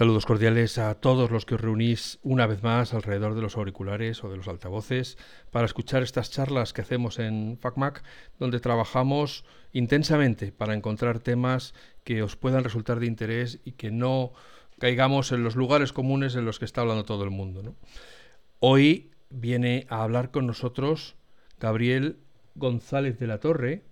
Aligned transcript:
Saludos 0.00 0.24
cordiales 0.24 0.78
a 0.78 0.94
todos 0.94 1.30
los 1.30 1.44
que 1.44 1.56
os 1.56 1.60
reunís 1.60 2.20
una 2.22 2.46
vez 2.46 2.62
más 2.62 2.94
alrededor 2.94 3.34
de 3.34 3.42
los 3.42 3.58
auriculares 3.58 4.24
o 4.24 4.30
de 4.30 4.38
los 4.38 4.48
altavoces 4.48 5.18
para 5.50 5.66
escuchar 5.66 6.02
estas 6.02 6.30
charlas 6.30 6.72
que 6.72 6.80
hacemos 6.80 7.18
en 7.18 7.58
FacMac, 7.60 8.02
donde 8.38 8.60
trabajamos 8.60 9.44
intensamente 9.74 10.52
para 10.52 10.72
encontrar 10.72 11.18
temas 11.18 11.74
que 12.02 12.22
os 12.22 12.36
puedan 12.36 12.64
resultar 12.64 12.98
de 12.98 13.08
interés 13.08 13.60
y 13.62 13.72
que 13.72 13.90
no 13.90 14.32
caigamos 14.78 15.32
en 15.32 15.44
los 15.44 15.54
lugares 15.54 15.92
comunes 15.92 16.34
en 16.34 16.46
los 16.46 16.58
que 16.58 16.64
está 16.64 16.80
hablando 16.80 17.04
todo 17.04 17.24
el 17.24 17.30
mundo. 17.30 17.74
Hoy 18.58 19.10
viene 19.28 19.84
a 19.90 20.02
hablar 20.02 20.30
con 20.30 20.46
nosotros 20.46 21.14
Gabriel 21.58 22.16
González 22.54 23.18
de 23.18 23.26
la 23.26 23.38
Torre, 23.38 23.82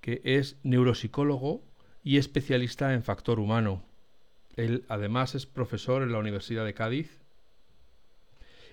que 0.00 0.22
es 0.24 0.56
neuropsicólogo 0.64 1.62
y 2.02 2.16
especialista 2.16 2.94
en 2.94 3.04
factor 3.04 3.38
humano. 3.38 3.84
Él 4.56 4.84
además 4.88 5.34
es 5.34 5.46
profesor 5.46 6.02
en 6.02 6.12
la 6.12 6.18
Universidad 6.18 6.64
de 6.64 6.74
Cádiz 6.74 7.22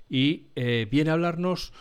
y 0.10 0.48
eh, 0.56 0.88
viene 0.90 1.12
a 1.12 1.14
hablarnos, 1.14 1.72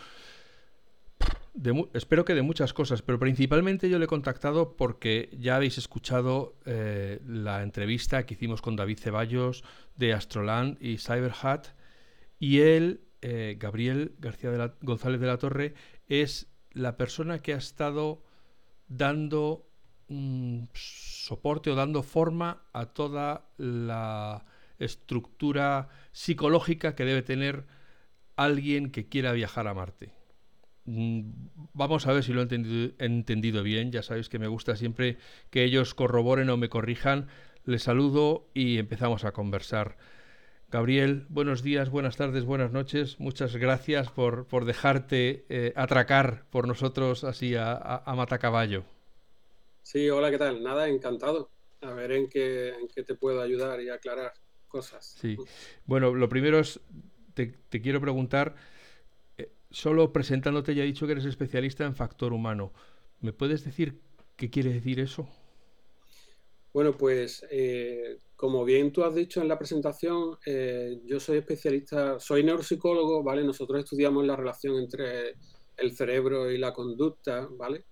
espero 1.93 2.23
que 2.25 2.35
de 2.35 2.43
muchas 2.43 2.73
cosas, 2.73 3.01
pero 3.01 3.19
principalmente 3.19 3.89
yo 3.89 3.97
le 3.97 4.05
he 4.05 4.07
contactado 4.07 4.77
porque 4.77 5.29
ya 5.37 5.55
habéis 5.55 5.77
escuchado 5.77 6.55
eh, 6.65 7.19
la 7.25 7.63
entrevista 7.63 8.25
que 8.25 8.35
hicimos 8.35 8.61
con 8.61 8.75
David 8.75 8.99
Ceballos 8.99 9.63
de 9.95 10.13
Astroland 10.13 10.77
y 10.79 10.97
CyberHat 10.99 11.67
y 12.39 12.59
él, 12.59 13.01
eh, 13.21 13.57
Gabriel 13.59 14.15
García 14.19 14.51
de 14.51 14.71
González 14.81 15.19
de 15.19 15.27
la 15.27 15.37
Torre, 15.37 15.73
es 16.07 16.47
la 16.71 16.95
persona 16.95 17.39
que 17.39 17.53
ha 17.53 17.57
estado 17.57 18.23
dando 18.87 19.68
soporte 20.73 21.69
o 21.69 21.75
dando 21.75 22.03
forma 22.03 22.63
a 22.73 22.87
toda 22.87 23.45
la 23.57 24.45
estructura 24.79 25.89
psicológica 26.11 26.95
que 26.95 27.05
debe 27.05 27.21
tener 27.21 27.65
alguien 28.35 28.91
que 28.91 29.07
quiera 29.07 29.33
viajar 29.33 29.67
a 29.67 29.73
Marte. 29.73 30.13
Mm, 30.85 31.21
vamos 31.73 32.07
a 32.07 32.13
ver 32.13 32.23
si 32.23 32.33
lo 32.33 32.39
he 32.39 32.43
entendido, 32.43 32.93
entendido, 32.97 33.63
bien. 33.63 33.91
Ya 33.91 34.01
sabéis 34.01 34.29
que 34.29 34.39
me 34.39 34.47
gusta 34.47 34.75
siempre 34.75 35.17
que 35.49 35.63
ellos 35.63 35.93
corroboren 35.93 36.49
o 36.49 36.57
me 36.57 36.69
corrijan. 36.69 37.27
Les 37.65 37.83
saludo 37.83 38.49
y 38.53 38.77
empezamos 38.77 39.25
a 39.25 39.31
conversar. 39.31 39.97
Gabriel, 40.71 41.25
buenos 41.29 41.63
días, 41.63 41.89
buenas 41.89 42.15
tardes, 42.15 42.45
buenas 42.45 42.71
noches. 42.71 43.19
Muchas 43.19 43.55
gracias 43.55 44.09
por, 44.11 44.47
por 44.47 44.65
dejarte 44.65 45.45
eh, 45.49 45.73
atracar 45.75 46.45
por 46.49 46.67
nosotros 46.67 47.23
así 47.23 47.55
a, 47.55 47.73
a, 47.73 48.03
a 48.05 48.15
matacaballo. 48.15 48.85
Sí, 49.91 50.07
hola, 50.07 50.29
¿qué 50.29 50.37
tal? 50.37 50.61
Nada, 50.61 50.87
encantado. 50.87 51.49
A 51.81 51.91
ver 51.93 52.11
en 52.11 52.29
qué, 52.29 52.69
en 52.75 52.87
qué 52.89 53.01
te 53.01 53.15
puedo 53.15 53.41
ayudar 53.41 53.81
y 53.81 53.89
aclarar 53.89 54.35
cosas. 54.67 55.15
Sí. 55.19 55.35
Bueno, 55.87 56.13
lo 56.13 56.29
primero 56.29 56.59
es, 56.59 56.79
te, 57.33 57.81
quiero 57.81 57.99
preguntar, 57.99 58.53
eh, 59.39 59.51
solo 59.71 60.13
presentándote 60.13 60.75
ya 60.75 60.83
he 60.83 60.85
dicho 60.85 61.07
que 61.07 61.13
eres 61.13 61.25
especialista 61.25 61.85
en 61.85 61.95
factor 61.95 62.33
humano. 62.33 62.71
¿Me 63.19 63.33
puedes 63.33 63.65
decir 63.65 63.99
qué 64.35 64.51
quiere 64.51 64.71
decir 64.71 64.99
eso? 64.99 65.27
Bueno, 66.71 66.95
pues 66.95 67.43
eh, 67.49 68.19
como 68.35 68.65
bien 68.65 68.93
tú 68.93 69.03
has 69.03 69.15
dicho 69.15 69.41
en 69.41 69.47
la 69.47 69.57
presentación, 69.57 70.37
eh, 70.45 70.99
yo 71.03 71.19
soy 71.19 71.39
especialista, 71.39 72.19
soy 72.19 72.43
neuropsicólogo, 72.43 73.23
¿vale? 73.23 73.43
Nosotros 73.43 73.79
estudiamos 73.79 74.23
la 74.23 74.35
relación 74.35 74.75
entre 74.75 75.33
el 75.77 75.95
cerebro 75.95 76.51
y 76.51 76.59
la 76.59 76.73
conducta, 76.73 77.47
¿vale? 77.53 77.85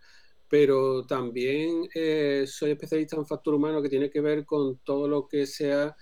Pero 0.49 1.05
también 1.05 1.89
eh, 1.93 2.45
soy 2.47 2.71
especialista 2.71 3.17
en 3.17 3.25
factor 3.25 3.53
humano 3.53 3.81
que 3.81 3.89
tiene 3.89 4.09
que 4.09 4.21
ver 4.21 4.45
con 4.45 4.77
todo 4.79 5.07
lo 5.07 5.27
que 5.27 5.45
sea 5.45 5.95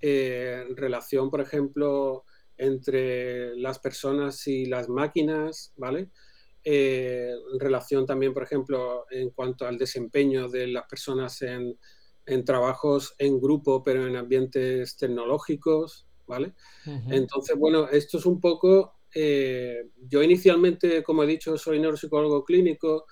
eh, 0.00 0.64
relación, 0.70 1.30
por 1.30 1.40
ejemplo, 1.40 2.24
entre 2.56 3.56
las 3.56 3.78
personas 3.78 4.46
y 4.48 4.66
las 4.66 4.88
máquinas, 4.88 5.72
¿vale? 5.76 6.10
Eh, 6.64 7.34
relación 7.58 8.06
también, 8.06 8.34
por 8.34 8.42
ejemplo, 8.42 9.06
en 9.10 9.30
cuanto 9.30 9.66
al 9.66 9.78
desempeño 9.78 10.48
de 10.48 10.66
las 10.68 10.86
personas 10.86 11.40
en, 11.42 11.78
trabajos 12.44 13.14
en 13.18 13.40
grupo, 13.40 13.82
pero 13.82 14.06
en 14.06 14.16
ambientes 14.16 14.96
tecnológicos, 14.96 16.08
¿vale? 16.26 16.54
Entonces, 17.10 17.56
bueno, 17.56 17.88
esto 17.88 18.16
es 18.16 18.24
un 18.24 18.40
poco, 18.40 18.94
yo 19.14 20.22
inicialmente, 20.22 21.02
como 21.02 21.22
he 21.22 21.26
dicho, 21.26 21.58
soy 21.58 21.80
neuropsicólogo 21.80 22.44
clínico, 22.44 23.04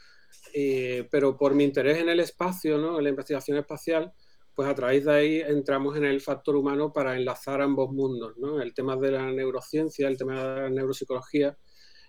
eh, 0.55 1.09
pero 1.11 1.37
por 1.37 1.55
mi 1.55 1.65
interés 1.65 1.99
en 1.99 2.09
el 2.09 2.21
espacio, 2.21 2.79
¿no? 2.79 2.99
en 2.99 3.05
la 3.05 3.11
investigación 3.11 3.59
espacial, 3.59 4.13
pues 4.55 4.69
a 4.69 4.75
través 4.75 5.05
de 5.05 5.13
ahí 5.13 5.41
entramos 5.41 5.97
en 5.97 6.05
el 6.05 6.21
factor 6.21 6.57
humano 6.57 6.93
para 6.93 7.17
enlazar 7.17 7.63
ambos 7.63 7.91
mundos, 7.93 8.37
¿no? 8.37 8.61
el 8.61 8.75
tema 8.75 8.97
de 8.97 9.13
la 9.13 9.31
neurociencia, 9.31 10.09
el 10.09 10.19
tema 10.19 10.35
de 10.35 10.61
la 10.63 10.71
neuropsicología 10.71 11.57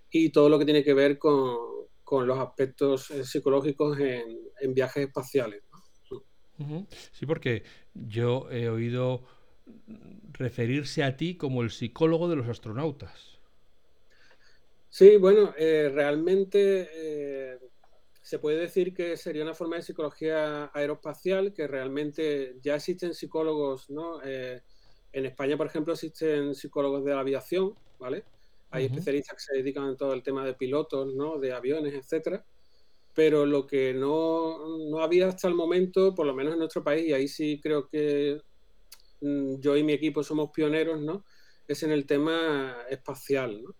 y 0.10 0.30
todo 0.30 0.50
lo 0.50 0.60
que 0.60 0.66
tiene 0.66 0.84
que 0.84 0.94
ver 0.94 1.18
con, 1.18 1.58
con 2.04 2.28
los 2.28 2.38
aspectos 2.38 3.10
eh, 3.12 3.24
psicológicos 3.24 4.00
en, 4.00 4.40
en, 4.60 4.74
viajes 4.74 5.08
espaciales. 5.08 5.64
Sí, 7.12 7.26
porque 7.26 7.64
yo 7.94 8.50
he 8.52 8.70
oído 8.70 9.24
referirse 10.34 11.04
a 11.04 11.18
ti 11.18 11.36
como 11.36 11.62
el 11.62 11.72
psicólogo 11.72 12.30
de 12.30 12.36
los 12.36 12.48
astronautas. 12.48 13.40
Sí, 14.90 15.18
bueno, 15.18 15.54
eh, 15.58 15.90
realmente 15.92 16.88
se 18.24 18.40
puede 18.40 18.58
decir 18.58 18.94
que 18.94 19.18
sería 19.18 19.44
una 19.44 19.54
forma 19.54 19.76
de 19.76 19.82
psicología 19.82 20.72
aeroespacial, 20.74 21.54
que 21.54 21.68
realmente 21.68 22.56
ya 22.62 22.76
existen 22.76 23.14
psicólogos, 23.14 23.90
¿no? 23.90 24.22
Eh, 24.24 24.62
en 25.12 25.26
España, 25.26 25.58
por 25.58 25.68
ejemplo, 25.68 25.94
existen 25.94 26.56
psicólogos 26.56 27.04
de 27.04 27.14
la 27.14 27.20
aviación, 27.20 27.76
¿vale? 28.00 28.24
Hay 28.72 28.86
especialistas 28.86 29.36
que 29.36 29.44
se 29.44 29.58
dedican 29.58 29.90
a 29.90 29.98
todo 29.98 30.14
el 30.14 30.24
tema 30.24 30.46
de 30.46 30.54
pilotos, 30.54 31.14
¿no? 31.14 31.38
De 31.38 31.52
aviones, 31.52 31.94
etcétera. 31.94 32.46
Pero 33.14 33.46
lo 33.46 33.68
que 33.68 33.94
no, 33.94 34.80
no 34.90 35.00
había 35.00 35.28
hasta 35.28 35.50
el 35.50 35.54
momento, 35.54 36.16
por 36.16 36.26
lo 36.26 36.34
menos 36.34 36.54
en 36.54 36.60
nuestro 36.60 36.82
país, 36.82 37.06
y 37.06 37.14
ahí 37.14 37.28
sí 37.28 37.60
creo 37.62 37.90
que 37.90 38.42
mm, 39.20 39.60
yo 39.60 39.76
y 39.76 39.84
mi 39.84 39.92
equipo 39.92 40.24
somos 40.24 40.50
pioneros, 40.52 41.02
¿no? 41.02 41.26
Es 41.68 41.84
en 41.84 41.92
el 41.92 42.06
tema 42.06 42.78
espacial, 42.90 43.62
¿no? 43.64 43.76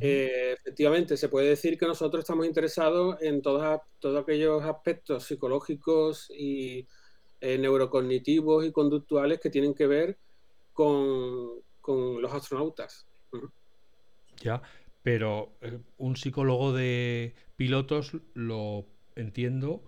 Eh, 0.00 0.54
efectivamente, 0.58 1.16
se 1.16 1.28
puede 1.28 1.48
decir 1.48 1.78
que 1.78 1.86
nosotros 1.86 2.20
estamos 2.20 2.46
interesados 2.46 3.16
en 3.20 3.42
todos, 3.42 3.80
todos 3.98 4.22
aquellos 4.22 4.62
aspectos 4.62 5.24
psicológicos 5.24 6.30
y 6.30 6.86
eh, 7.40 7.58
neurocognitivos 7.58 8.64
y 8.64 8.72
conductuales 8.72 9.40
que 9.40 9.50
tienen 9.50 9.74
que 9.74 9.86
ver 9.86 10.18
con, 10.72 11.62
los 11.86 12.32
astronautas. 12.32 13.06
Ya, 14.40 14.62
pero 15.02 15.52
eh, 15.60 15.78
un 15.98 16.16
psicólogo 16.16 16.72
de 16.72 17.34
pilotos 17.56 18.16
lo 18.32 18.86
entiendo 19.14 19.82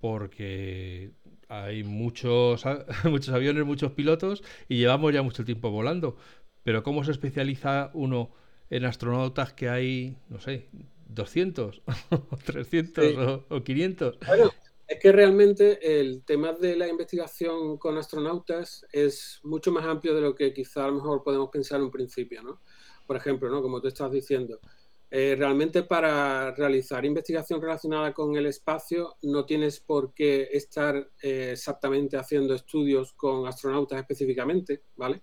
porque 0.00 1.12
hay 1.48 1.84
muchos, 1.84 2.64
muchos 3.04 3.34
aviones, 3.34 3.64
muchos 3.64 3.92
pilotos 3.92 4.42
y 4.68 4.78
llevamos 4.78 5.12
ya 5.14 5.22
mucho 5.22 5.44
tiempo 5.44 5.70
volando. 5.70 6.16
Pero 6.64 6.82
¿cómo 6.82 7.04
se 7.04 7.12
especializa 7.12 7.90
uno? 7.94 8.32
En 8.70 8.84
astronautas 8.84 9.52
que 9.52 9.68
hay, 9.68 10.16
no 10.28 10.40
sé, 10.40 10.68
200 11.08 11.82
o 12.10 12.36
300 12.44 13.44
o, 13.48 13.62
500. 13.62 14.18
Bueno, 14.26 14.50
es 14.86 14.98
que 15.00 15.12
realmente 15.12 16.00
el 16.00 16.24
tema 16.24 16.52
de 16.52 16.76
la 16.76 16.88
investigación 16.88 17.76
con 17.78 17.96
astronautas 17.98 18.86
es 18.92 19.40
mucho 19.42 19.72
más 19.72 19.84
amplio 19.84 20.14
de 20.14 20.20
lo 20.20 20.34
que 20.34 20.52
quizá 20.52 20.84
a 20.84 20.88
lo 20.88 20.94
mejor 20.94 21.22
podemos 21.22 21.50
pensar 21.50 21.78
en 21.78 21.86
un 21.86 21.90
principio, 21.90 22.42
¿no? 22.42 22.60
Por 23.06 23.16
ejemplo, 23.16 23.48
¿no? 23.50 23.62
Como 23.62 23.80
tú 23.80 23.88
estás 23.88 24.10
diciendo, 24.10 24.60
eh, 25.08 25.36
realmente 25.38 25.84
para 25.84 26.52
realizar 26.52 27.04
investigación 27.04 27.60
relacionada 27.60 28.12
con 28.12 28.34
el 28.36 28.46
espacio 28.46 29.16
no 29.22 29.46
tienes 29.46 29.78
por 29.78 30.12
qué 30.12 30.48
estar 30.52 30.96
eh, 31.22 31.50
exactamente 31.52 32.16
haciendo 32.16 32.54
estudios 32.54 33.12
con 33.12 33.46
astronautas 33.46 34.00
específicamente, 34.00 34.82
¿vale? 34.96 35.22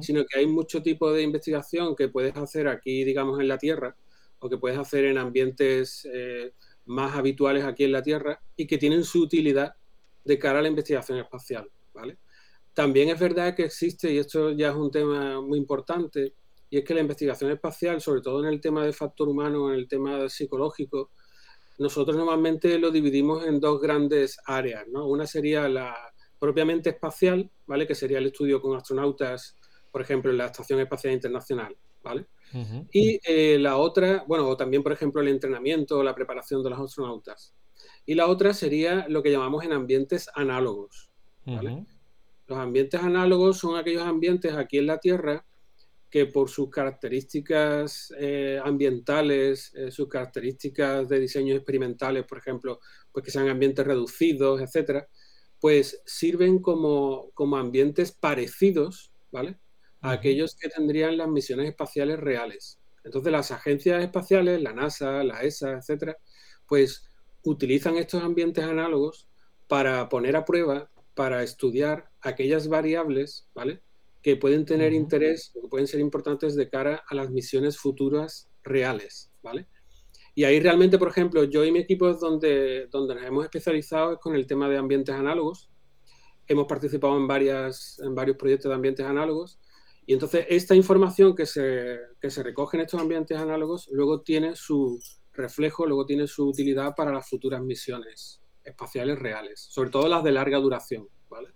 Sino 0.00 0.24
que 0.24 0.38
hay 0.38 0.46
mucho 0.46 0.82
tipo 0.82 1.12
de 1.12 1.22
investigación 1.22 1.96
que 1.96 2.08
puedes 2.08 2.36
hacer 2.36 2.68
aquí, 2.68 3.04
digamos, 3.04 3.40
en 3.40 3.48
la 3.48 3.58
Tierra, 3.58 3.96
o 4.38 4.48
que 4.48 4.58
puedes 4.58 4.78
hacer 4.78 5.04
en 5.04 5.18
ambientes 5.18 6.06
eh, 6.12 6.52
más 6.86 7.16
habituales 7.16 7.64
aquí 7.64 7.84
en 7.84 7.92
la 7.92 8.02
Tierra 8.02 8.40
y 8.56 8.66
que 8.66 8.78
tienen 8.78 9.04
su 9.04 9.22
utilidad 9.22 9.74
de 10.24 10.38
cara 10.38 10.58
a 10.58 10.62
la 10.62 10.68
investigación 10.68 11.18
espacial, 11.18 11.70
¿vale? 11.94 12.18
También 12.74 13.08
es 13.08 13.20
verdad 13.20 13.54
que 13.54 13.64
existe, 13.64 14.12
y 14.12 14.18
esto 14.18 14.50
ya 14.52 14.70
es 14.70 14.76
un 14.76 14.90
tema 14.90 15.40
muy 15.40 15.58
importante, 15.58 16.34
y 16.70 16.78
es 16.78 16.84
que 16.84 16.94
la 16.94 17.00
investigación 17.00 17.50
espacial, 17.50 18.00
sobre 18.00 18.22
todo 18.22 18.40
en 18.42 18.48
el 18.48 18.60
tema 18.60 18.84
de 18.84 18.92
factor 18.92 19.28
humano, 19.28 19.72
en 19.72 19.78
el 19.78 19.88
tema 19.88 20.28
psicológico, 20.28 21.10
nosotros 21.78 22.16
normalmente 22.16 22.78
lo 22.78 22.90
dividimos 22.90 23.44
en 23.44 23.60
dos 23.60 23.80
grandes 23.80 24.38
áreas, 24.46 24.86
¿no? 24.88 25.06
Una 25.06 25.26
sería 25.26 25.68
la 25.68 26.11
propiamente 26.42 26.90
espacial, 26.90 27.48
¿vale? 27.68 27.86
Que 27.86 27.94
sería 27.94 28.18
el 28.18 28.26
estudio 28.26 28.60
con 28.60 28.76
astronautas, 28.76 29.56
por 29.92 30.02
ejemplo, 30.02 30.32
en 30.32 30.38
la 30.38 30.46
Estación 30.46 30.80
Espacial 30.80 31.14
Internacional, 31.14 31.76
¿vale? 32.02 32.26
Y 32.90 33.20
eh, 33.24 33.58
la 33.60 33.76
otra, 33.76 34.24
bueno, 34.26 34.48
o 34.48 34.56
también, 34.56 34.82
por 34.82 34.90
ejemplo, 34.90 35.22
el 35.22 35.28
entrenamiento 35.28 35.98
o 35.98 36.02
la 36.02 36.16
preparación 36.16 36.60
de 36.64 36.70
los 36.70 36.80
astronautas. 36.80 37.54
Y 38.04 38.16
la 38.16 38.26
otra 38.26 38.54
sería 38.54 39.06
lo 39.08 39.22
que 39.22 39.30
llamamos 39.30 39.64
en 39.64 39.72
ambientes 39.72 40.28
análogos, 40.34 41.12
¿vale? 41.46 41.86
Los 42.48 42.58
ambientes 42.58 43.00
análogos 43.00 43.58
son 43.58 43.76
aquellos 43.76 44.02
ambientes 44.02 44.52
aquí 44.54 44.78
en 44.78 44.88
la 44.88 44.98
Tierra 44.98 45.46
que 46.10 46.26
por 46.26 46.50
sus 46.50 46.68
características 46.70 48.12
eh, 48.18 48.60
ambientales, 48.64 49.72
eh, 49.76 49.92
sus 49.92 50.08
características 50.08 51.08
de 51.08 51.20
diseño 51.20 51.54
experimentales, 51.54 52.24
por 52.24 52.38
ejemplo, 52.38 52.80
pues 53.12 53.24
que 53.24 53.30
sean 53.30 53.48
ambientes 53.48 53.86
reducidos, 53.86 54.60
etcétera, 54.60 55.08
pues 55.62 56.02
sirven 56.04 56.58
como, 56.58 57.30
como 57.34 57.56
ambientes 57.56 58.10
parecidos, 58.10 59.12
¿vale? 59.30 59.60
A 60.00 60.10
aquellos 60.10 60.56
que 60.56 60.68
tendrían 60.68 61.16
las 61.16 61.28
misiones 61.28 61.68
espaciales 61.68 62.18
reales. 62.18 62.80
Entonces, 63.04 63.30
las 63.30 63.52
agencias 63.52 64.02
espaciales, 64.02 64.60
la 64.60 64.72
NASA, 64.72 65.22
la 65.22 65.42
ESA, 65.42 65.74
etcétera, 65.78 66.16
pues 66.66 67.06
utilizan 67.44 67.96
estos 67.96 68.24
ambientes 68.24 68.64
análogos 68.64 69.28
para 69.68 70.08
poner 70.08 70.34
a 70.34 70.44
prueba, 70.44 70.90
para 71.14 71.44
estudiar 71.44 72.10
aquellas 72.22 72.66
variables, 72.66 73.48
¿vale? 73.54 73.82
que 74.20 74.34
pueden 74.36 74.64
tener 74.64 74.92
interés 74.92 75.52
que 75.52 75.68
pueden 75.68 75.86
ser 75.86 76.00
importantes 76.00 76.56
de 76.56 76.68
cara 76.68 77.04
a 77.08 77.14
las 77.14 77.30
misiones 77.30 77.78
futuras 77.78 78.48
reales, 78.64 79.30
¿vale? 79.44 79.68
Y 80.34 80.44
ahí 80.44 80.60
realmente, 80.60 80.98
por 80.98 81.08
ejemplo, 81.08 81.44
yo 81.44 81.64
y 81.64 81.72
mi 81.72 81.80
equipo 81.80 82.08
es 82.08 82.20
donde, 82.20 82.86
donde 82.86 83.14
nos 83.14 83.24
hemos 83.24 83.44
especializado 83.44 84.14
es 84.14 84.18
con 84.18 84.34
el 84.34 84.46
tema 84.46 84.68
de 84.68 84.78
ambientes 84.78 85.14
análogos. 85.14 85.70
Hemos 86.46 86.66
participado 86.66 87.16
en, 87.16 87.26
varias, 87.26 88.00
en 88.02 88.14
varios 88.14 88.36
proyectos 88.36 88.70
de 88.70 88.74
ambientes 88.74 89.04
análogos. 89.04 89.58
Y 90.06 90.14
entonces 90.14 90.46
esta 90.48 90.74
información 90.74 91.34
que 91.34 91.46
se, 91.46 91.98
que 92.20 92.30
se 92.30 92.42
recoge 92.42 92.76
en 92.76 92.82
estos 92.82 93.00
ambientes 93.00 93.38
análogos 93.38 93.88
luego 93.92 94.22
tiene 94.22 94.56
su 94.56 94.98
reflejo, 95.32 95.86
luego 95.86 96.06
tiene 96.06 96.26
su 96.26 96.48
utilidad 96.48 96.94
para 96.96 97.12
las 97.12 97.28
futuras 97.28 97.62
misiones 97.62 98.40
espaciales 98.64 99.18
reales, 99.18 99.60
sobre 99.70 99.90
todo 99.90 100.08
las 100.08 100.24
de 100.24 100.32
larga 100.32 100.58
duración, 100.58 101.08
¿vale? 101.28 101.48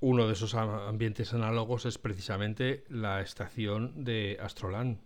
Uno 0.00 0.26
de 0.26 0.32
esos 0.32 0.54
ambientes 0.54 1.32
análogos 1.32 1.86
es 1.86 1.98
precisamente 1.98 2.84
la 2.88 3.20
estación 3.20 4.04
de 4.04 4.36
Astrolan. 4.40 5.00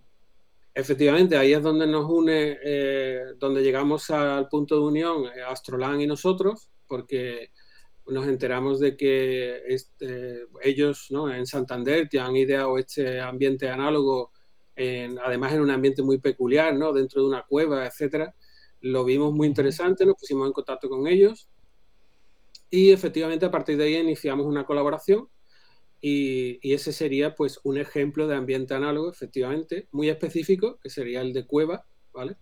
Efectivamente, 0.79 1.39
ahí 1.39 1.55
es 1.55 1.63
donde 1.63 1.87
nos 1.87 2.05
une, 2.05 2.59
eh, 2.63 3.23
donde 3.39 3.63
llegamos 3.63 4.11
al 4.11 4.47
punto 4.47 4.75
de 4.75 4.83
unión 4.83 5.25
eh, 5.25 5.41
Astrolan 5.43 6.03
y 6.03 6.07
nosotros, 6.07 6.69
porque 6.87 7.51
nos 8.09 8.27
enteramos 8.27 8.79
de 8.79 8.95
que 8.95 9.63
este, 9.69 10.43
ellos 10.63 11.07
¿no? 11.09 11.33
en 11.33 11.47
Santander 11.47 12.11
te 12.11 12.21
han 12.21 12.37
ideado 12.37 12.77
este 12.77 13.23
ambiente 13.23 13.71
análogo, 13.71 14.33
además 15.25 15.55
en 15.55 15.63
un 15.63 15.71
ambiente 15.71 16.03
muy 16.03 16.19
peculiar, 16.19 16.77
¿no? 16.77 16.93
dentro 16.93 17.23
de 17.23 17.29
una 17.29 17.47
cueva, 17.49 17.87
etcétera. 17.87 18.35
Lo 18.83 19.03
vimos 19.07 19.33
muy 19.33 19.47
interesante, 19.47 20.05
nos 20.05 20.17
pusimos 20.17 20.47
en 20.47 20.53
contacto 20.53 20.91
con 20.91 21.07
ellos 21.07 21.49
y 22.69 22.91
efectivamente 22.93 23.47
a 23.47 23.51
partir 23.51 23.79
de 23.79 23.85
ahí 23.85 23.97
iniciamos 23.97 24.45
una 24.45 24.67
colaboración 24.67 25.27
y, 26.09 26.73
ese 26.73 26.93
sería 26.93 27.35
pues 27.35 27.59
un 27.65 27.79
ejemplo 27.79 28.29
de 28.29 28.37
ambiente 28.37 28.75
análogo, 28.75 29.11
efectivamente, 29.11 29.89
muy 29.91 30.09
específico, 30.09 30.79
que 30.81 30.89
sería 30.89 31.21
el 31.21 31.33
de 31.33 31.47
Cueva, 31.47 31.85
¿vale? 32.13 32.37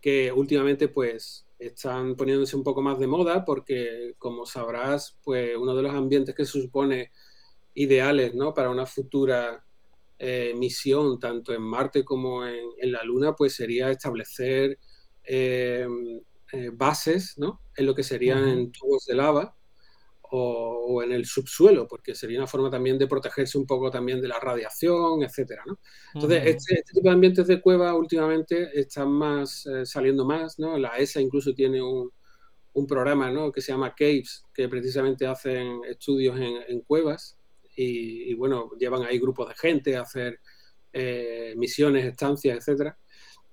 Que 0.00 0.30
últimamente 0.30 0.86
pues 0.86 1.44
están 1.58 2.14
poniéndose 2.14 2.54
un 2.54 2.62
poco 2.62 2.80
más 2.80 3.00
de 3.00 3.08
moda 3.08 3.44
porque, 3.44 4.14
como 4.18 4.46
sabrás, 4.46 5.18
pues 5.24 5.56
uno 5.56 5.74
de 5.74 5.82
los 5.82 5.92
ambientes 5.92 6.32
que 6.32 6.44
se 6.44 6.60
supone 6.62 7.10
ideales, 7.74 8.34
¿no? 8.34 8.54
Para 8.54 8.70
una 8.70 8.86
futura 8.86 9.66
eh, 10.20 10.54
misión, 10.56 11.18
tanto 11.18 11.52
en 11.52 11.62
Marte 11.62 12.04
como 12.04 12.46
en, 12.46 12.92
la 12.92 13.02
Luna, 13.02 13.34
pues 13.34 13.54
sería 13.54 13.90
establecer 13.90 14.78
eh, 15.24 15.88
eh, 16.52 16.70
bases, 16.72 17.36
¿no? 17.36 17.62
En 17.76 17.86
lo 17.86 17.96
que 17.96 18.04
serían 18.04 18.70
tubos 18.70 19.06
de 19.06 19.16
lava 19.16 19.56
o, 20.34 21.02
en 21.02 21.12
el 21.12 21.26
subsuelo, 21.26 21.86
porque 21.86 22.14
sería 22.14 22.38
una 22.38 22.46
forma 22.46 22.70
también 22.70 22.96
de 22.98 23.06
protegerse 23.06 23.58
un 23.58 23.66
poco 23.66 23.90
también 23.90 24.18
de 24.20 24.28
la 24.28 24.40
radiación, 24.40 25.22
etcétera, 25.22 25.62
¿no? 25.66 25.78
Entonces, 26.14 26.42
este, 26.46 26.74
este, 26.78 26.94
tipo 26.94 27.08
de 27.08 27.14
ambientes 27.14 27.46
de 27.46 27.60
cueva 27.60 27.94
últimamente 27.94 28.70
están 28.72 29.12
más 29.12 29.66
eh, 29.66 29.84
saliendo 29.84 30.24
más, 30.24 30.58
¿no? 30.58 30.78
La 30.78 30.96
ESA 30.96 31.20
incluso 31.20 31.52
tiene 31.52 31.82
un, 31.82 32.10
un, 32.72 32.86
programa, 32.86 33.30
¿no? 33.30 33.52
Que 33.52 33.60
se 33.60 33.72
llama 33.72 33.94
Caves, 33.94 34.44
que 34.54 34.70
precisamente 34.70 35.26
hacen 35.26 35.82
estudios 35.86 36.40
en, 36.40 36.80
cuevas 36.80 37.36
y, 37.76 38.32
bueno, 38.34 38.70
llevan 38.78 39.02
ahí 39.02 39.18
grupos 39.18 39.48
de 39.50 39.54
gente 39.54 39.96
a 39.96 40.02
hacer 40.02 40.40
eh, 40.94 41.52
misiones, 41.58 42.06
estancias, 42.06 42.56
etcétera. 42.56 42.98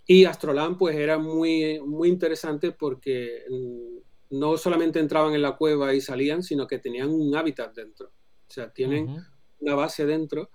Y 0.05 0.23
Astroland, 0.23 0.77
pues 0.77 0.95
era 0.95 1.17
muy, 1.17 1.81
muy 1.81 2.07
interesante 2.07 2.71
porque 2.71 3.43
mm, 3.49 4.08
no 4.29 4.57
solamente 4.57 4.99
entraban 4.99 5.33
en 5.33 5.41
la 5.41 5.55
cueva 5.55 5.93
y 5.93 6.01
salían, 6.01 6.43
sino 6.43 6.67
que 6.67 6.79
tenían 6.79 7.09
un 7.09 7.35
hábitat 7.35 7.75
dentro. 7.75 8.07
O 8.07 8.51
sea, 8.51 8.71
tienen 8.71 9.15
una 9.59 9.75
base 9.75 10.05
dentro 10.05 10.49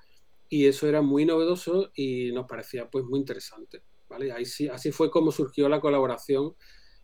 y 0.49 0.67
eso 0.67 0.87
era 0.89 1.03
muy 1.03 1.25
novedoso 1.25 1.91
y 1.95 2.33
nos 2.33 2.47
parecía 2.47 2.89
pues 2.89 3.05
muy 3.05 3.19
interesante. 3.19 3.83
¿vale? 4.09 4.33
Ahí 4.33 4.45
sí, 4.45 4.69
así 4.69 4.93
fue 4.93 5.11
como 5.11 5.33
surgió 5.33 5.69
la 5.69 5.81
colaboración 5.81 6.55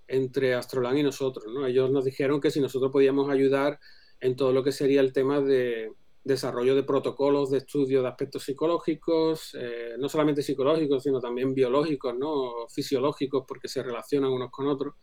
entre 0.07 0.55
Astrolan 0.55 0.99
y 0.99 1.03
nosotros. 1.03 1.47
¿no? 1.53 1.67
Ellos 1.67 1.91
nos 1.91 2.05
dijeron 2.05 2.41
que 2.41 2.51
si 2.51 2.61
nosotros 2.61 2.91
podíamos 2.93 3.31
ayudar 3.31 3.79
en 4.21 4.37
todo 4.37 4.53
lo 4.53 4.63
que 4.63 4.73
sería 4.73 5.01
el 5.01 5.13
tema 5.13 5.41
de 5.41 5.93
desarrollo 6.23 6.75
de 6.75 6.83
protocolos 6.83 7.51
de 7.51 7.59
estudio 7.59 8.03
de 8.03 8.09
aspectos 8.09 8.45
psicológicos, 8.45 9.57
eh, 9.59 9.95
no 9.99 10.09
solamente 10.09 10.43
psicológicos, 10.43 11.03
sino 11.03 11.19
también 11.21 11.55
biológicos, 11.55 12.15
¿no? 12.17 12.69
fisiológicos, 12.69 13.45
porque 13.49 13.69
se 13.69 13.83
relacionan 13.83 14.31
unos 14.31 14.51
con 14.51 14.67
otros. 14.67 14.95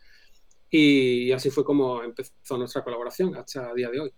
Y 0.70 1.32
así 1.32 1.50
fue 1.50 1.64
como 1.64 2.04
empezó 2.04 2.58
nuestra 2.58 2.84
colaboración 2.84 3.36
hasta 3.36 3.70
el 3.70 3.76
día 3.76 3.90
de 3.90 4.00
hoy. 4.02 4.14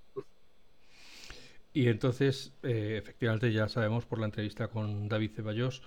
Y 1.71 1.87
entonces, 1.87 2.53
eh, 2.63 2.95
efectivamente, 2.97 3.53
ya 3.53 3.69
sabemos 3.69 4.05
por 4.05 4.19
la 4.19 4.25
entrevista 4.25 4.67
con 4.69 5.07
David 5.07 5.31
Ceballos 5.35 5.81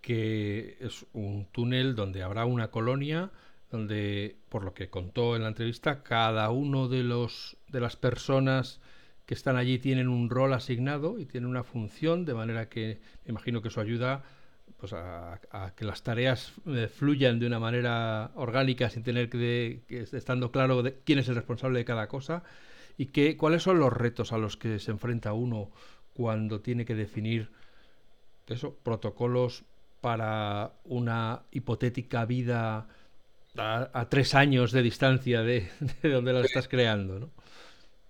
que 0.00 0.76
es 0.80 1.06
un 1.12 1.46
túnel 1.52 1.94
donde 1.94 2.22
habrá 2.22 2.44
una 2.44 2.70
colonia 2.70 3.30
donde, 3.70 4.36
por 4.48 4.64
lo 4.64 4.72
que 4.72 4.88
contó 4.88 5.36
en 5.36 5.42
la 5.42 5.48
entrevista, 5.48 6.02
cada 6.02 6.50
uno 6.50 6.88
de 6.88 7.02
los 7.02 7.56
de 7.68 7.80
las 7.80 7.96
personas 7.96 8.80
que 9.26 9.34
están 9.34 9.56
allí 9.56 9.78
tienen 9.78 10.08
un 10.08 10.30
rol 10.30 10.54
asignado 10.54 11.18
y 11.18 11.26
tienen 11.26 11.50
una 11.50 11.64
función, 11.64 12.24
de 12.24 12.32
manera 12.32 12.70
que 12.70 13.00
me 13.24 13.30
imagino 13.30 13.60
que 13.60 13.68
eso 13.68 13.80
ayuda 13.80 14.24
pues 14.76 14.92
a, 14.92 15.40
que 15.76 15.84
las 15.84 16.02
tareas 16.02 16.52
eh, 16.66 16.88
fluyan 16.88 17.38
de 17.38 17.46
una 17.46 17.58
manera 17.58 18.30
orgánica 18.34 18.90
sin 18.90 19.02
tener 19.02 19.28
que, 19.28 19.82
estando 19.88 20.50
claro 20.50 20.82
de 20.82 20.98
quién 21.04 21.18
es 21.18 21.28
el 21.28 21.36
responsable 21.36 21.78
de 21.78 21.84
cada 21.84 22.08
cosa 22.08 22.42
y 22.96 23.06
que, 23.06 23.36
cuáles 23.36 23.62
son 23.62 23.78
los 23.78 23.92
retos 23.92 24.32
a 24.32 24.38
los 24.38 24.56
que 24.56 24.78
se 24.78 24.90
enfrenta 24.90 25.32
uno 25.32 25.70
cuando 26.14 26.60
tiene 26.60 26.84
que 26.84 26.94
definir 26.94 27.50
eso, 28.46 28.76
protocolos 28.82 29.64
para 30.00 30.72
una 30.84 31.42
hipotética 31.50 32.24
vida 32.24 32.88
a, 33.56 34.06
tres 34.08 34.34
años 34.34 34.72
de 34.72 34.82
distancia 34.82 35.42
de, 35.42 35.68
de 36.02 36.10
donde 36.10 36.32
la 36.32 36.40
estás 36.40 36.68
creando, 36.68 37.18
¿no? 37.18 37.30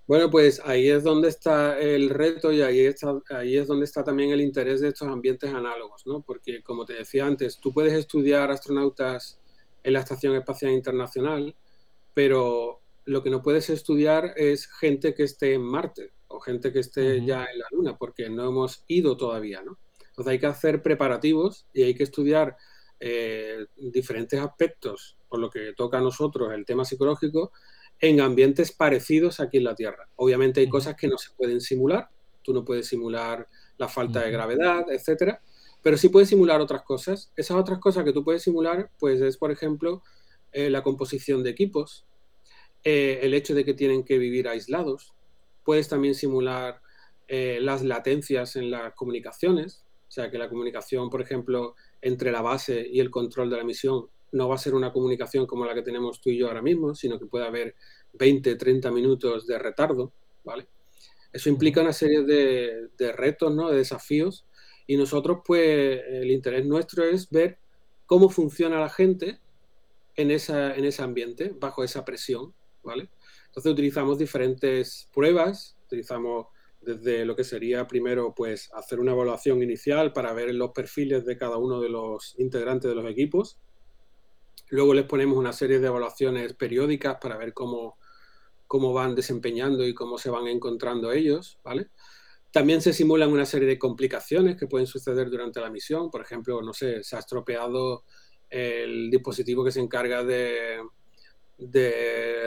Bueno, 0.09 0.31
pues 0.31 0.63
ahí 0.65 0.89
es 0.89 1.05
donde 1.05 1.29
está 1.29 1.79
el 1.79 2.09
reto 2.09 2.51
y 2.51 2.63
ahí, 2.63 2.81
está, 2.81 3.21
ahí 3.29 3.59
es 3.59 3.67
donde 3.67 3.85
está 3.85 4.03
también 4.03 4.31
el 4.31 4.41
interés 4.41 4.81
de 4.81 4.89
estos 4.89 5.07
ambientes 5.07 5.53
análogos, 5.53 6.07
¿no? 6.07 6.23
Porque 6.23 6.63
como 6.63 6.87
te 6.87 6.95
decía 6.95 7.27
antes, 7.27 7.59
tú 7.61 7.75
puedes 7.75 7.93
estudiar 7.93 8.51
astronautas 8.51 9.39
en 9.83 9.93
la 9.93 9.99
Estación 9.99 10.35
Espacial 10.35 10.73
Internacional, 10.73 11.55
pero 12.15 12.81
lo 13.05 13.23
que 13.23 13.29
no 13.29 13.43
puedes 13.43 13.69
estudiar 13.69 14.33
es 14.37 14.67
gente 14.67 15.13
que 15.13 15.25
esté 15.25 15.53
en 15.53 15.61
Marte 15.63 16.13
o 16.29 16.41
gente 16.41 16.73
que 16.73 16.81
esté 16.81 17.23
ya 17.23 17.45
en 17.45 17.59
la 17.59 17.67
Luna, 17.71 17.99
porque 17.99 18.31
no 18.31 18.49
hemos 18.49 18.85
ido 18.89 19.15
todavía, 19.15 19.61
¿no? 19.63 19.77
Entonces 20.09 20.33
hay 20.33 20.39
que 20.39 20.47
hacer 20.47 20.83
preparativos 20.83 21.67
y 21.75 21.83
hay 21.83 21.95
que 21.95 22.05
estudiar 22.05 22.57
eh, 22.99 23.67
diferentes 23.77 24.41
aspectos, 24.41 25.19
por 25.29 25.39
lo 25.39 25.51
que 25.51 25.75
toca 25.77 25.99
a 25.99 26.01
nosotros 26.01 26.51
el 26.55 26.65
tema 26.65 26.87
psicológico, 26.87 27.53
en 28.01 28.21
ambientes 28.21 28.73
parecidos 28.73 29.41
aquí 29.41 29.59
en 29.59 29.65
la 29.65 29.75
Tierra. 29.75 30.09
Obviamente 30.17 30.61
hay 30.61 30.69
cosas 30.69 30.95
que 30.95 31.09
no 31.09 31.19
se 31.19 31.31
pueden 31.37 31.61
simular, 31.61 32.09
tú 32.43 32.53
no 32.53 32.65
puedes 32.65 32.87
simular 32.87 33.49
la 33.77 33.89
falta 33.89 34.23
de 34.23 34.31
gravedad, 34.31 34.91
etcétera, 34.91 35.41
pero 35.83 35.97
sí 35.97 36.09
puedes 36.09 36.29
simular 36.29 36.61
otras 36.61 36.83
cosas. 36.83 37.33
Esas 37.37 37.57
otras 37.57 37.79
cosas 37.79 38.05
que 38.05 38.13
tú 38.13 38.25
puedes 38.25 38.43
simular, 38.43 38.91
pues 38.99 39.21
es, 39.21 39.37
por 39.37 39.51
ejemplo, 39.51 40.03
eh, 40.53 40.71
la 40.71 40.83
composición 40.83 41.43
de 41.43 41.51
equipos, 41.51 42.07
eh, 42.85 43.21
el 43.23 43.35
hecho 43.35 43.55
de 43.55 43.65
que 43.65 43.75
tienen 43.75 44.05
que 44.05 44.19
vivir 44.19 44.49
aislados. 44.49 45.15
Puedes 45.65 45.89
también 45.89 46.15
simular 46.15 46.81
eh, 47.27 47.59
las 47.61 47.83
latencias 47.83 48.57
en 48.57 48.71
las 48.71 48.95
comunicaciones, 48.95 49.85
o 50.09 50.11
sea, 50.11 50.31
que 50.31 50.39
la 50.39 50.49
comunicación, 50.49 51.11
por 51.11 51.21
ejemplo, 51.21 51.75
entre 52.01 52.33
la 52.33 52.41
base 52.41 52.87
y 52.91 53.01
el 53.01 53.11
control 53.11 53.51
de 53.51 53.59
la 53.59 53.65
misión 53.65 54.09
no 54.33 54.49
va 54.49 54.55
a 54.55 54.59
ser 54.59 54.75
una 54.75 54.93
comunicación 54.93 55.47
como 55.47 55.65
la 55.65 55.75
que 55.75 55.83
tenemos 55.83 56.21
tú 56.21 56.31
y 56.31 56.39
yo 56.39 56.49
ahora 56.49 56.63
mismo, 56.63 56.95
sino 56.95 57.19
que 57.19 57.27
puede 57.27 57.47
haber 57.47 57.75
20, 58.15 58.57
30 58.57 58.91
minutos 58.91 59.47
de 59.47 59.59
retardo, 59.59 60.13
¿vale? 60.45 60.67
Eso 61.33 61.49
implica 61.49 61.81
una 61.81 61.93
serie 61.93 62.23
de, 62.23 63.13
retos, 63.13 63.55
¿no? 63.55 63.71
De 63.71 63.79
desafíos 63.79 64.47
y 64.87 64.97
nosotros, 64.97 65.41
pues, 65.45 66.01
el 66.09 66.31
interés 66.31 66.65
nuestro 66.65 67.05
es 67.05 67.29
ver 67.31 67.59
cómo 68.07 68.31
funciona 68.31 68.81
la 68.81 68.89
gente 68.89 69.39
en, 70.17 70.31
en 70.31 70.85
ese 70.85 71.03
ambiente, 71.03 71.55
bajo 71.59 71.85
esa 71.85 72.05
presión, 72.05 72.55
¿vale? 72.83 73.09
Entonces 73.47 73.73
utilizamos 73.73 74.19
diferentes 74.19 75.09
pruebas 75.13 75.79
Utilizamos 75.89 76.49
desde 76.83 77.25
lo 77.25 77.35
que 77.35 77.45
sería 77.45 77.87
primero 77.87 78.35
pues 78.35 78.71
hacer 78.75 79.01
una 79.01 79.13
evaluación 79.13 79.63
inicial 79.63 80.13
para 80.13 80.35
ver 80.35 80.55
los 80.55 80.73
perfiles 80.73 81.25
de 81.25 81.39
cada 81.39 81.57
uno 81.57 81.81
de 81.81 81.89
los 81.89 82.35
integrantes 82.39 82.91
de 82.91 82.95
los 82.95 83.11
equipos. 83.11 83.59
Luego 84.71 84.95
les 84.95 85.05
ponemos 85.05 85.39
una 85.39 85.53
serie 85.53 85.79
de 85.79 85.87
evaluaciones 85.87 86.53
periódicas 86.55 87.19
para 87.21 87.37
ver 87.37 87.55
cómo, 87.55 87.99
cómo 88.67 88.93
van 88.93 89.15
desempeñando 89.15 89.87
y 89.87 89.95
cómo 89.95 90.19
se 90.19 90.31
van 90.31 90.47
encontrando 90.47 91.11
ellos, 91.11 91.59
¿vale? 91.65 91.89
También 92.51 92.81
se 92.81 92.93
simulan 92.93 93.31
una 93.31 93.45
serie 93.45 93.69
de 93.69 93.79
complicaciones 93.79 94.57
que 94.57 94.67
pueden 94.67 94.87
suceder 94.87 95.29
durante 95.31 95.61
la 95.61 95.71
misión. 95.71 96.11
Por 96.11 96.23
ejemplo, 96.23 96.63
no 96.63 96.73
sé, 96.73 97.03
se 97.03 97.17
ha 97.17 97.19
estropeado 97.19 98.05
el 98.49 99.11
dispositivo 99.11 99.65
que 99.65 99.73
se 99.73 99.81
encarga 99.81 100.25
de, 100.25 100.81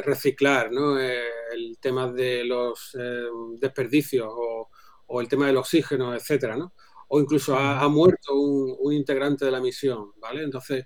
reciclar, 0.03 0.71
¿no? 0.71 0.99
Eh, 0.99 1.21
el 1.53 1.77
tema 1.79 2.11
de 2.11 2.43
los 2.45 2.95
eh, 2.99 3.23
desperdicios 3.59 4.29
o, 4.29 4.69
el 5.19 5.27
tema 5.27 5.47
del 5.47 5.57
oxígeno, 5.57 6.15
etcétera, 6.15 6.55
¿no? 6.55 6.73
O 7.09 7.19
incluso 7.19 7.57
ha, 7.57 7.85
muerto 7.89 8.33
un, 8.33 8.93
integrante 8.93 9.43
de 9.43 9.51
la 9.51 9.59
misión, 9.59 10.13
¿vale? 10.17 10.43
Entonces, 10.43 10.85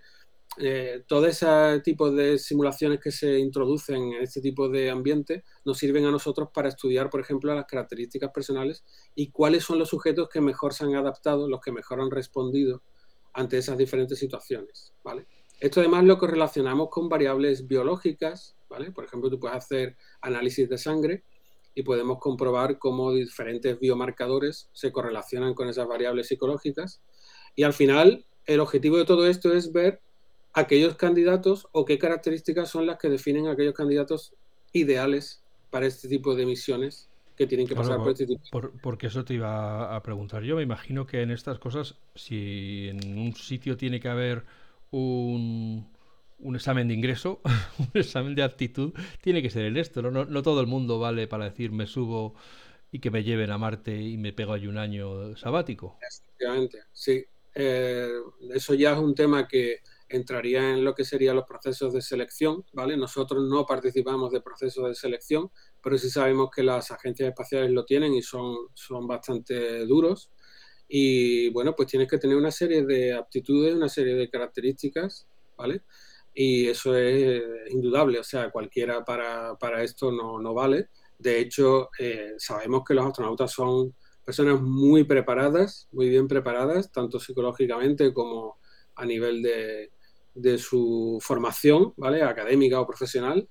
eh, 0.57 1.03
todo 1.07 1.27
ese 1.27 1.81
tipo 1.83 2.11
de 2.11 2.37
simulaciones 2.39 2.99
que 3.01 3.11
se 3.11 3.39
introducen 3.39 4.13
en 4.13 4.23
este 4.23 4.39
tipo 4.41 4.69
de 4.69 4.89
ambiente 4.89 5.43
nos 5.65 5.77
sirven 5.77 6.05
a 6.05 6.11
nosotros 6.11 6.49
para 6.53 6.69
estudiar, 6.69 7.09
por 7.09 7.19
ejemplo, 7.19 7.53
las 7.53 7.65
características 7.65 8.31
personales 8.31 8.85
y 9.15 9.31
cuáles 9.31 9.63
son 9.63 9.79
los 9.79 9.89
sujetos 9.89 10.29
que 10.29 10.39
mejor 10.39 10.73
se 10.73 10.85
han 10.85 10.95
adaptado, 10.95 11.49
los 11.49 11.59
que 11.59 11.71
mejor 11.71 11.99
han 11.99 12.09
respondido 12.09 12.83
ante 13.33 13.57
esas 13.57 13.77
diferentes 13.77 14.17
situaciones, 14.17 14.93
¿vale? 15.03 15.27
Esto 15.59 15.81
además 15.81 16.05
lo 16.05 16.17
correlacionamos 16.17 16.89
con 16.89 17.09
variables 17.09 17.67
biológicas, 17.67 18.55
¿vale? 18.69 18.91
Por 18.91 19.05
ejemplo, 19.05 19.29
tú 19.29 19.39
puedes 19.39 19.57
hacer 19.57 19.97
análisis 20.21 20.69
de 20.69 20.77
sangre 20.77 21.23
y 21.73 21.83
podemos 21.83 22.19
comprobar 22.19 22.79
cómo 22.79 23.11
diferentes 23.13 23.77
biomarcadores 23.79 24.69
se 24.71 24.91
correlacionan 24.93 25.53
con 25.53 25.67
esas 25.67 25.87
variables 25.87 26.27
psicológicas. 26.27 27.01
Y 27.55 27.63
al 27.63 27.73
final, 27.73 28.25
el 28.45 28.61
objetivo 28.61 28.97
de 28.97 29.05
todo 29.05 29.27
esto 29.27 29.53
es 29.53 29.73
ver 29.73 30.01
aquellos 30.55 30.95
candidatos 30.95 31.67
o 31.73 31.85
qué 31.85 31.99
características 31.99 32.69
son 32.69 32.87
las 32.87 32.97
que 32.97 33.09
definen 33.09 33.47
aquellos 33.47 33.73
candidatos 33.73 34.33
ideales 34.71 35.43
para 35.69 35.85
este 35.85 36.07
tipo 36.07 36.33
de 36.33 36.45
misiones 36.45 37.09
que 37.35 37.45
tienen 37.45 37.67
que 37.67 37.75
pasar 37.75 37.97
por, 37.97 38.11
este 38.11 38.25
tipo. 38.25 38.71
porque 38.81 39.07
eso 39.07 39.25
te 39.25 39.33
iba 39.33 39.93
a 39.93 40.01
preguntar 40.01 40.43
yo. 40.43 40.55
Me 40.55 40.63
imagino 40.63 41.05
que 41.05 41.21
en 41.21 41.31
estas 41.31 41.59
cosas, 41.59 41.95
si 42.15 42.87
en 42.87 43.19
un 43.19 43.35
sitio 43.35 43.75
tiene 43.75 43.99
que 43.99 44.07
haber 44.07 44.43
un, 44.91 45.85
un 46.39 46.55
examen 46.55 46.87
de 46.87 46.93
ingreso, 46.93 47.41
un 47.77 47.91
examen 47.93 48.33
de 48.33 48.43
aptitud, 48.43 48.93
tiene 49.21 49.41
que 49.41 49.49
ser 49.49 49.65
el 49.65 49.75
esto. 49.75 50.01
¿no? 50.01 50.23
No, 50.23 50.41
todo 50.41 50.61
el 50.61 50.67
mundo 50.67 50.99
vale 50.99 51.27
para 51.27 51.43
decir 51.43 51.73
me 51.73 51.85
subo 51.87 52.33
y 52.93 52.99
que 52.99 53.11
me 53.11 53.25
lleven 53.25 53.51
a 53.51 53.57
Marte 53.57 54.01
y 54.01 54.15
me 54.15 54.31
pego 54.31 54.53
allí 54.53 54.67
un 54.67 54.77
año 54.77 55.35
sabático. 55.35 55.97
Efectivamente, 56.01 56.79
sí. 56.93 57.25
Eh, 57.53 58.09
eso 58.53 58.73
ya 58.73 58.93
es 58.93 58.99
un 58.99 59.13
tema 59.13 59.45
que 59.45 59.81
entraría 60.09 60.71
en 60.71 60.83
lo 60.83 60.93
que 60.93 61.03
serían 61.03 61.35
los 61.35 61.45
procesos 61.45 61.93
de 61.93 62.01
selección, 62.01 62.63
¿vale? 62.73 62.95
Nosotros 62.97 63.43
no 63.47 63.65
participamos 63.65 64.31
de 64.31 64.41
procesos 64.41 64.87
de 64.87 64.95
selección, 64.95 65.49
pero 65.81 65.97
sí 65.97 66.09
sabemos 66.09 66.49
que 66.55 66.63
las 66.63 66.91
agencias 66.91 67.29
espaciales 67.29 67.71
lo 67.71 67.85
tienen 67.85 68.13
y 68.13 68.21
son, 68.21 68.55
son 68.73 69.07
bastante 69.07 69.85
duros. 69.85 70.31
Y 70.87 71.49
bueno, 71.49 71.75
pues 71.75 71.89
tienes 71.89 72.07
que 72.07 72.19
tener 72.19 72.37
una 72.37 72.51
serie 72.51 72.85
de 72.85 73.13
aptitudes, 73.13 73.73
una 73.73 73.89
serie 73.89 74.15
de 74.15 74.29
características, 74.29 75.27
¿vale? 75.57 75.81
Y 76.33 76.67
eso 76.67 76.95
es 76.95 77.41
indudable, 77.71 78.19
o 78.19 78.23
sea, 78.23 78.51
cualquiera 78.51 79.03
para, 79.03 79.55
para 79.57 79.83
esto 79.83 80.11
no, 80.11 80.39
no, 80.39 80.53
vale. 80.53 80.89
De 81.17 81.39
hecho, 81.39 81.89
eh, 81.97 82.33
sabemos 82.37 82.83
que 82.85 82.93
los 82.93 83.05
astronautas 83.05 83.51
son 83.51 83.95
personas 84.23 84.61
muy 84.61 85.05
preparadas, 85.05 85.87
muy 85.91 86.09
bien 86.09 86.27
preparadas, 86.27 86.91
tanto 86.91 87.19
psicológicamente 87.19 88.13
como 88.13 88.57
a 88.95 89.05
nivel 89.05 89.41
de, 89.41 89.91
de 90.35 90.57
su 90.57 91.17
formación, 91.21 91.93
¿vale? 91.97 92.21
Académica 92.21 92.79
o 92.79 92.87
profesional. 92.87 93.47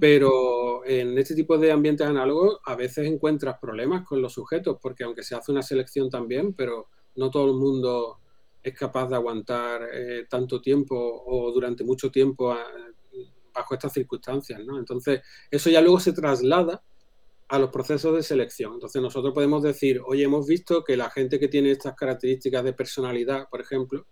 Pero 0.00 0.84
en 0.84 1.16
este 1.16 1.34
tipo 1.34 1.56
de 1.56 1.72
ambientes 1.72 2.06
análogos 2.06 2.58
a 2.66 2.74
veces 2.74 3.06
encuentras 3.06 3.58
problemas 3.58 4.06
con 4.06 4.20
los 4.20 4.34
sujetos, 4.34 4.76
porque 4.82 5.04
aunque 5.04 5.22
se 5.22 5.34
hace 5.34 5.50
una 5.50 5.62
selección 5.62 6.10
también, 6.10 6.52
pero 6.52 6.88
no 7.16 7.30
todo 7.30 7.46
el 7.46 7.54
mundo 7.54 8.18
es 8.62 8.74
capaz 8.74 9.08
de 9.08 9.14
aguantar 9.14 9.88
eh, 9.90 10.26
tanto 10.28 10.60
tiempo 10.60 10.94
o 10.94 11.50
durante 11.52 11.84
mucho 11.84 12.10
tiempo 12.10 12.54
bajo 13.54 13.74
estas 13.74 13.92
circunstancias, 13.92 14.60
¿no? 14.64 14.78
Entonces, 14.78 15.20
eso 15.50 15.70
ya 15.70 15.80
luego 15.80 16.00
se 16.00 16.12
traslada 16.12 16.82
a 17.48 17.58
los 17.58 17.70
procesos 17.70 18.14
de 18.14 18.22
selección. 18.22 18.74
Entonces, 18.74 19.00
nosotros 19.00 19.32
podemos 19.32 19.62
decir, 19.62 20.00
oye, 20.04 20.24
hemos 20.24 20.46
visto 20.46 20.84
que 20.84 20.96
la 20.96 21.10
gente 21.10 21.38
que 21.38 21.48
tiene 21.48 21.70
estas 21.70 21.94
características 21.94 22.64
de 22.64 22.72
personalidad, 22.72 23.48
por 23.50 23.60
ejemplo, 23.60 24.06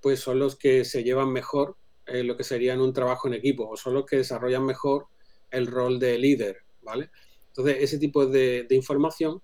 pues 0.00 0.20
son 0.20 0.38
los 0.38 0.56
que 0.56 0.84
se 0.84 1.02
llevan 1.02 1.32
mejor 1.32 1.76
eh, 2.08 2.24
lo 2.24 2.36
que 2.38 2.44
sería 2.44 2.72
en 2.72 2.80
un 2.80 2.94
trabajo 2.94 3.28
en 3.28 3.34
equipo, 3.34 3.68
o 3.68 3.76
son 3.76 3.92
los 3.92 4.06
que 4.06 4.16
desarrollan 4.16 4.64
mejor 4.64 5.08
el 5.50 5.66
rol 5.66 5.98
de 5.98 6.16
líder, 6.18 6.58
¿vale? 6.80 7.10
Entonces, 7.48 7.76
ese 7.80 7.98
tipo 7.98 8.24
de, 8.26 8.66
información 8.70 9.42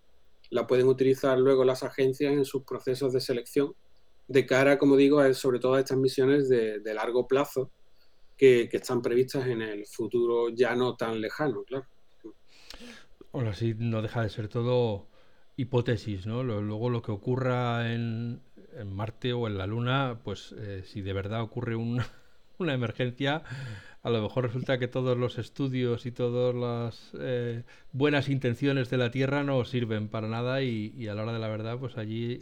la 0.50 0.66
pueden 0.66 0.86
utilizar 0.86 1.38
luego 1.38 1.64
las 1.64 1.82
agencias 1.82 2.32
en 2.32 2.44
sus 2.46 2.62
procesos 2.64 3.12
de 3.12 3.20
selección 3.20 3.74
de 4.28 4.46
cara, 4.46 4.78
como 4.78 4.96
digo, 4.96 5.34
sobre 5.34 5.58
todo 5.58 5.74
a 5.74 5.80
estas 5.80 5.98
misiones 5.98 6.48
de, 6.48 6.80
largo 6.94 7.28
plazo 7.28 7.70
que, 8.36 8.70
están 8.72 9.02
previstas 9.02 9.46
en 9.46 9.60
el 9.60 9.86
futuro 9.86 10.48
ya 10.48 10.74
no 10.74 10.96
tan 10.96 11.20
lejano, 11.20 11.64
claro. 11.64 11.86
Bueno, 13.30 13.50
así 13.50 13.74
no 13.76 14.00
deja 14.00 14.22
de 14.22 14.30
ser 14.30 14.48
todo 14.48 15.08
hipótesis, 15.56 16.26
¿no? 16.26 16.42
Luego 16.42 16.88
lo 16.88 17.02
que 17.02 17.12
ocurra 17.12 17.92
en, 17.92 18.40
Marte 18.84 19.32
o 19.32 19.46
en 19.46 19.58
la 19.58 19.66
Luna, 19.66 20.20
pues 20.24 20.54
eh, 20.58 20.82
si 20.86 21.02
de 21.02 21.12
verdad 21.12 21.42
ocurre 21.42 21.76
un, 21.76 22.00
una 22.58 22.74
emergencia, 22.74 23.42
a 24.02 24.10
lo 24.10 24.22
mejor 24.22 24.44
resulta 24.44 24.78
que 24.78 24.88
todos 24.88 25.16
los 25.16 25.38
estudios 25.38 26.06
y 26.06 26.12
todas 26.12 26.54
las 26.54 27.10
eh, 27.20 27.64
buenas 27.92 28.28
intenciones 28.28 28.90
de 28.90 28.98
la 28.98 29.10
Tierra 29.10 29.42
no 29.42 29.64
sirven 29.64 30.08
para 30.08 30.28
nada 30.28 30.62
y, 30.62 31.08
a 31.08 31.14
la 31.14 31.22
hora 31.22 31.32
de 31.32 31.38
la 31.38 31.48
verdad, 31.48 31.78
pues 31.78 31.96
allí 31.96 32.40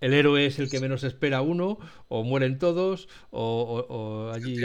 el 0.00 0.14
héroe 0.14 0.46
es 0.46 0.58
el 0.58 0.70
que 0.70 0.80
menos 0.80 1.04
espera 1.04 1.42
uno, 1.42 1.78
o 2.08 2.22
mueren 2.22 2.58
todos, 2.58 3.08
o, 3.30 4.30
allí... 4.32 4.56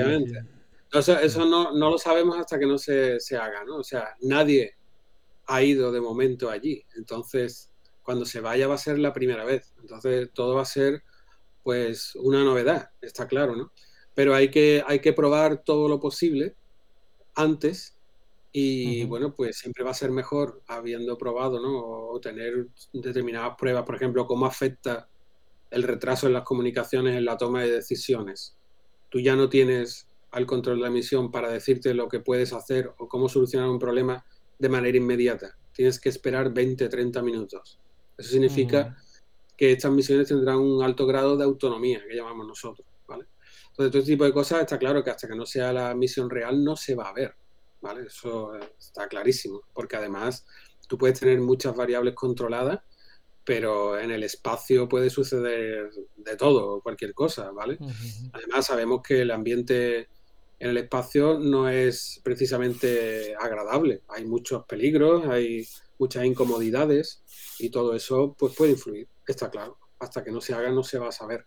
eso 0.91 1.45
no, 1.45 1.71
no, 1.73 1.91
lo 1.91 1.97
sabemos 1.97 2.37
hasta 2.37 2.59
que 2.59 2.65
no 2.65 2.77
se, 2.77 3.19
se 3.19 3.37
haga, 3.37 3.63
¿no? 3.65 3.77
O 3.77 3.83
sea, 3.83 4.15
nadie 4.21 4.75
ha 5.47 5.63
ido 5.63 5.91
de 5.91 5.99
momento 5.99 6.49
allí. 6.49 6.85
Entonces, 6.95 7.71
cuando 8.09 8.25
se 8.25 8.41
vaya 8.41 8.67
va 8.67 8.73
a 8.73 8.79
ser 8.79 8.97
la 8.97 9.13
primera 9.13 9.45
vez. 9.45 9.71
Entonces, 9.81 10.31
todo 10.33 10.55
va 10.55 10.63
a 10.63 10.65
ser, 10.65 11.03
pues, 11.61 12.15
una 12.15 12.43
novedad, 12.43 12.89
está 13.01 13.27
claro, 13.27 13.55
¿no? 13.55 13.71
pero 14.19 14.35
hay 14.35 14.51
que, 14.51 14.83
hay 14.85 14.99
que 14.99 15.13
probar 15.13 15.63
todo 15.63 15.87
lo 15.87 16.01
posible 16.01 16.53
antes 17.35 17.95
y 18.51 19.05
bueno, 19.05 19.33
pues 19.33 19.59
siempre 19.59 19.81
va 19.81 19.91
a 19.91 19.93
ser 19.93 20.11
mejor 20.11 20.61
habiendo 20.67 21.17
probado, 21.17 21.61
¿no? 21.61 22.09
O 22.09 22.19
tener 22.19 22.67
determinadas 22.91 23.55
pruebas, 23.57 23.83
por 23.83 23.95
ejemplo, 23.95 24.27
cómo 24.27 24.45
afecta 24.45 25.07
el 25.71 25.83
retraso 25.83 26.27
en 26.27 26.33
las 26.33 26.43
comunicaciones 26.43 27.15
en 27.15 27.23
la 27.23 27.37
toma 27.37 27.61
de 27.61 27.71
decisiones. 27.71 28.57
Tú 29.07 29.21
ya 29.21 29.37
no 29.37 29.47
tienes 29.47 30.09
al 30.31 30.45
control 30.45 30.79
de 30.79 30.83
la 30.83 30.89
misión 30.89 31.31
para 31.31 31.49
decirte 31.49 31.93
lo 31.93 32.09
que 32.09 32.19
puedes 32.19 32.51
hacer 32.51 32.91
o 32.97 33.07
cómo 33.07 33.29
solucionar 33.29 33.69
un 33.69 33.79
problema 33.79 34.25
de 34.57 34.67
manera 34.67 34.97
inmediata. 34.97 35.57
Tienes 35.71 35.97
que 35.97 36.09
esperar 36.09 36.53
20, 36.53 36.89
30 36.89 37.21
minutos. 37.21 37.79
Eso 38.19 38.31
significa 38.31 38.95
que 39.55 39.71
estas 39.71 39.91
misiones 39.91 40.27
tendrán 40.27 40.57
un 40.57 40.83
alto 40.83 41.07
grado 41.07 41.37
de 41.37 41.45
autonomía, 41.45 42.03
que 42.07 42.15
llamamos 42.15 42.45
nosotros. 42.45 42.85
Entonces, 43.79 43.91
todo 43.91 44.01
este 44.01 44.11
tipo 44.11 44.25
de 44.25 44.33
cosas 44.33 44.61
está 44.61 44.77
claro 44.77 45.03
que 45.03 45.09
hasta 45.09 45.27
que 45.27 45.35
no 45.35 45.45
sea 45.45 45.71
la 45.71 45.95
misión 45.95 46.29
real 46.29 46.63
no 46.63 46.75
se 46.75 46.95
va 46.95 47.09
a 47.09 47.13
ver, 47.13 47.33
¿vale? 47.81 48.07
Eso 48.07 48.53
está 48.77 49.07
clarísimo, 49.07 49.61
porque 49.73 49.95
además 49.95 50.45
tú 50.87 50.97
puedes 50.97 51.19
tener 51.19 51.39
muchas 51.39 51.73
variables 51.75 52.13
controladas, 52.13 52.81
pero 53.45 53.97
en 53.97 54.11
el 54.11 54.23
espacio 54.23 54.89
puede 54.89 55.09
suceder 55.09 55.89
de 56.17 56.35
todo, 56.35 56.81
cualquier 56.81 57.13
cosa, 57.13 57.51
¿vale? 57.51 57.77
Además 58.33 58.65
sabemos 58.65 59.01
que 59.01 59.21
el 59.21 59.31
ambiente 59.31 60.09
en 60.59 60.69
el 60.71 60.77
espacio 60.77 61.39
no 61.39 61.69
es 61.69 62.19
precisamente 62.21 63.33
agradable, 63.39 64.01
hay 64.09 64.25
muchos 64.25 64.65
peligros, 64.65 65.25
hay 65.25 65.65
muchas 65.99 66.25
incomodidades 66.25 67.23
y 67.59 67.69
todo 67.69 67.93
eso 67.93 68.35
pues 68.39 68.55
puede 68.55 68.71
influir, 68.71 69.07
está 69.27 69.49
claro. 69.51 69.77
Hasta 69.99 70.23
que 70.23 70.31
no 70.31 70.41
se 70.41 70.53
haga 70.53 70.71
no 70.71 70.83
se 70.83 70.97
va 70.97 71.09
a 71.09 71.11
saber 71.11 71.45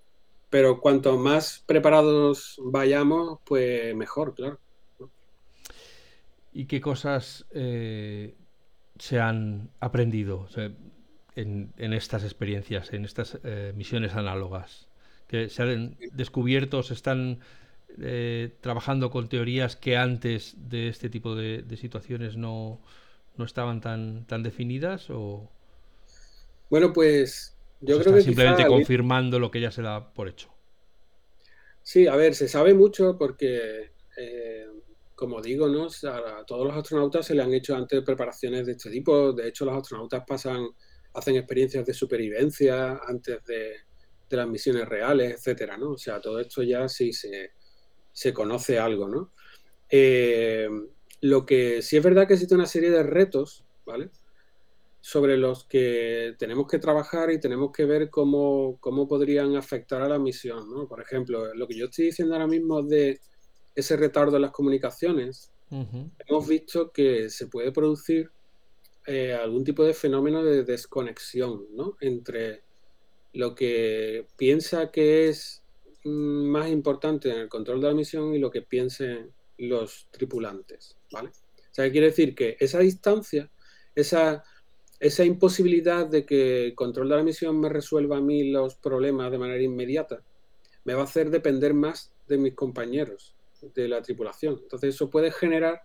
pero 0.53 0.81
cuanto 0.81 1.17
más 1.17 1.65
preparados 1.65 2.61
vayamos, 2.63 3.39
pues 3.47 3.97
mejor, 3.97 4.35
claro. 4.35 4.61
¿Y 6.53 6.67
qué 6.67 6.79
cosas 6.79 7.47
eh, 7.53 8.35
se 8.99 9.19
han 9.19 9.71
aprendido 9.81 10.47
en, 11.37 11.73
estas 11.79 12.25
experiencias, 12.25 12.93
en 12.93 13.07
estas 13.07 13.39
eh, 13.45 13.73
misiones 13.75 14.13
análogas? 14.13 14.91
Que 15.27 15.49
se 15.49 15.63
han 15.63 15.97
descubierto, 16.13 16.83
se 16.83 16.93
están 16.93 17.39
eh, 17.99 18.55
trabajando 18.61 19.11
con 19.11 19.31
teorías 19.31 19.77
que 19.77 19.97
antes 19.97 20.55
de 20.69 20.89
este 20.89 21.09
tipo 21.09 21.35
de, 21.35 21.65
situaciones 21.79 22.37
no, 22.37 22.83
no 23.37 23.45
estaban 23.45 23.81
tan, 23.81 24.27
tan 24.27 24.43
definidas 24.43 25.09
o... 25.11 25.51
Bueno, 26.71 26.93
pues 26.93 27.57
yo 27.81 28.01
creo 28.01 28.15
que... 28.15 28.23
Simplemente 28.23 28.67
confirmando 28.67 29.39
lo 29.39 29.51
que 29.51 29.61
ya 29.61 29.71
se 29.71 29.83
da 29.83 30.13
por 30.13 30.29
hecho. 30.29 30.53
Sí, 31.83 32.07
a 32.07 32.17
ver, 32.17 32.35
se 32.35 32.49
sabe 32.49 32.75
mucho 32.75 33.19
porque, 33.19 33.91
eh, 34.17 34.67
como 35.15 35.43
digo, 35.43 35.69
¿no? 35.69 35.87
a 35.87 36.45
todos 36.47 36.67
los 36.67 36.77
astronautas 36.77 37.27
se 37.27 37.35
le 37.35 37.43
han 37.43 37.53
hecho 37.53 37.75
antes 37.75 38.03
preparaciones 38.03 38.67
de 38.67 38.73
este 38.73 38.91
tipo. 38.91 39.33
De 39.33 39.49
hecho, 39.49 39.65
los 39.65 39.77
astronautas 39.77 40.23
pasan, 40.27 40.69
hacen 41.15 41.37
experiencias 41.37 41.85
de 41.85 41.93
supervivencia 41.93 43.01
antes 43.07 43.45
de, 43.45 43.75
las 44.31 44.49
misiones 44.49 44.89
reales, 44.89 45.35
etcétera, 45.35 45.77
¿no? 45.77 45.91
O 45.91 45.99
sea, 45.99 46.19
todo 46.19 46.41
esto 46.41 46.63
ya 46.63 46.89
sí 46.89 47.13
se, 47.13 48.33
conoce 48.33 48.79
algo, 48.79 49.07
¿no? 49.07 49.33
Eh, 49.91 50.71
lo 51.23 51.47
que 51.47 51.83
sí 51.83 51.97
es 51.97 52.03
verdad 52.03 52.27
que 52.27 52.35
existe 52.35 52.55
una 52.55 52.67
serie 52.67 52.91
de 52.91 53.05
retos, 53.05 53.65
¿vale? 53.87 54.11
Sobre 55.01 55.37
los 55.37 55.65
que 55.65 56.35
tenemos 56.37 56.67
que 56.67 56.81
trabajar 56.81 57.31
y 57.31 57.39
tenemos 57.41 57.71
que 57.71 57.85
ver 57.85 58.11
cómo, 58.11 58.79
podrían 59.09 59.57
afectar 59.57 60.03
a 60.03 60.09
la 60.09 60.19
misión, 60.19 60.69
¿no? 60.69 60.89
Por 60.89 61.01
ejemplo, 61.01 61.55
lo 61.55 61.69
que 61.69 61.77
yo 61.77 61.87
estoy 61.87 62.07
diciendo 62.07 62.35
ahora 62.35 62.49
mismo 62.49 62.83
de 62.83 63.21
ese 63.75 63.97
retardo 63.97 64.37
en 64.37 64.43
las 64.43 64.51
comunicaciones, 64.51 65.53
hemos 65.71 66.47
visto 66.47 66.91
que 66.91 67.31
se 67.31 67.47
puede 67.47 67.73
producir 67.73 68.31
eh, 69.07 69.33
algún 69.33 69.65
tipo 69.65 69.85
de 69.85 69.95
fenómeno 69.95 70.45
de 70.45 70.65
desconexión, 70.65 71.67
¿no? 71.73 71.97
Entre 72.01 72.63
lo 73.33 73.55
que 73.55 74.27
piensa 74.37 74.91
que 74.91 75.29
es 75.29 75.63
mm, 76.05 76.51
más 76.51 76.69
importante 76.69 77.31
en 77.31 77.39
el 77.39 77.49
control 77.49 77.81
de 77.81 77.89
la 77.89 77.95
misión 77.95 78.35
y 78.35 78.39
lo 78.39 78.51
que 78.51 78.63
piensen 78.63 79.33
los 79.57 80.09
tripulantes, 80.11 80.97
¿vale? 81.13 81.29
O 81.29 81.75
sea, 81.75 81.91
quiere 81.91 82.09
decir 82.09 82.35
que 82.35 82.57
esa 82.61 82.81
distancia, 82.81 83.51
esa, 83.95 84.43
esa 85.01 85.25
imposibilidad 85.25 86.07
de 86.07 86.27
que 86.27 86.67
el 86.67 86.75
control 86.75 87.09
de 87.09 87.17
la 87.17 87.23
misión 87.23 87.59
me 87.61 87.69
resuelva 87.69 88.19
a 88.19 88.21
mí 88.21 88.51
los 88.51 88.77
problemas 88.77 89.31
de 89.31 89.39
manera 89.39 89.63
inmediata, 89.63 90.23
me 90.85 90.95
va 90.95 91.03
a 91.03 91.05
hacer 91.05 91.31
depender 91.31 91.75
más 91.75 92.13
de 92.29 92.39
mis 92.39 92.55
compañeros 92.55 93.35
de 93.75 93.89
la 93.89 94.03
tripulación. 94.03 94.59
Entonces 94.63 94.95
eso 94.95 95.09
puede 95.09 95.31
generar 95.31 95.83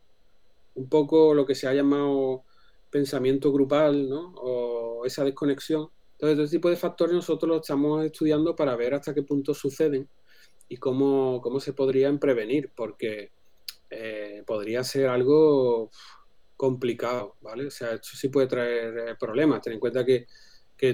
un 0.75 0.89
poco 0.89 1.33
lo 1.33 1.45
que 1.45 1.55
se 1.55 1.67
ha 1.67 1.73
llamado 1.73 2.43
pensamiento 2.89 3.51
grupal, 3.51 4.09
¿no? 4.09 4.33
O 4.35 5.05
esa 5.05 5.23
desconexión. 5.23 5.89
Entonces, 6.13 6.45
este 6.45 6.57
tipo 6.57 6.69
de 6.69 6.75
factores 6.75 7.13
nosotros 7.13 7.49
los 7.49 7.61
estamos 7.61 8.03
estudiando 8.03 8.55
para 8.55 8.75
ver 8.75 8.95
hasta 8.95 9.13
qué 9.13 9.21
punto 9.21 9.53
suceden 9.53 10.09
y 10.67 10.77
cómo, 10.77 11.39
cómo 11.41 11.59
se 11.59 11.73
podrían 11.73 12.19
prevenir, 12.19 12.71
porque 12.75 13.31
eh, 13.89 14.43
podría 14.45 14.83
ser 14.83 15.07
algo 15.07 15.91
complicado, 16.55 17.35
¿vale? 17.41 17.67
O 17.67 17.71
sea, 17.71 17.93
esto 17.93 18.09
sí 18.13 18.29
puede 18.29 18.47
traer 18.47 18.97
eh, 18.97 19.15
problemas. 19.19 19.61
Ten 19.61 19.73
en 19.73 19.79
cuenta 19.79 20.05
que, 20.05 20.27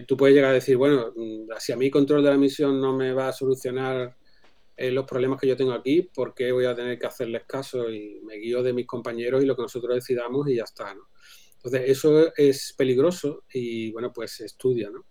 tú 0.08 0.16
puedes 0.16 0.36
llegar 0.36 0.52
a 0.52 0.56
decir, 0.56 0.78
bueno, 0.78 1.12
mm, 1.16 1.50
si 1.60 1.72
a 1.72 1.78
mí 1.78 1.90
control 1.90 2.24
de 2.24 2.30
la 2.30 2.38
misión 2.38 2.80
no 2.80 2.96
me 2.96 3.14
va 3.14 3.30
a 3.30 3.34
solucionar 3.34 4.16
eh, 4.78 4.92
los 4.92 5.06
problemas 5.06 5.40
que 5.40 5.48
yo 5.48 5.58
tengo 5.58 5.74
aquí, 5.74 6.04
¿por 6.04 6.34
qué 6.34 6.52
voy 6.52 6.66
a 6.66 6.76
tener 6.76 7.00
que 7.00 7.08
hacerles 7.08 7.44
caso? 7.46 7.90
Y 7.90 8.22
me 8.24 8.36
guío 8.36 8.64
de 8.64 8.74
mis 8.74 8.88
compañeros 8.88 9.44
y 9.44 9.46
lo 9.46 9.56
que 9.56 9.64
nosotros 9.64 9.96
decidamos 9.96 10.48
y 10.50 10.56
ya 10.56 10.64
está, 10.64 10.94
¿no? 10.94 11.10
Entonces, 11.56 11.90
eso 11.90 12.34
es 12.36 12.74
peligroso 12.78 13.46
y, 13.54 13.92
bueno, 13.92 14.12
pues 14.12 14.32
se 14.32 14.46
estudia, 14.46 14.90
¿no? 14.90 15.06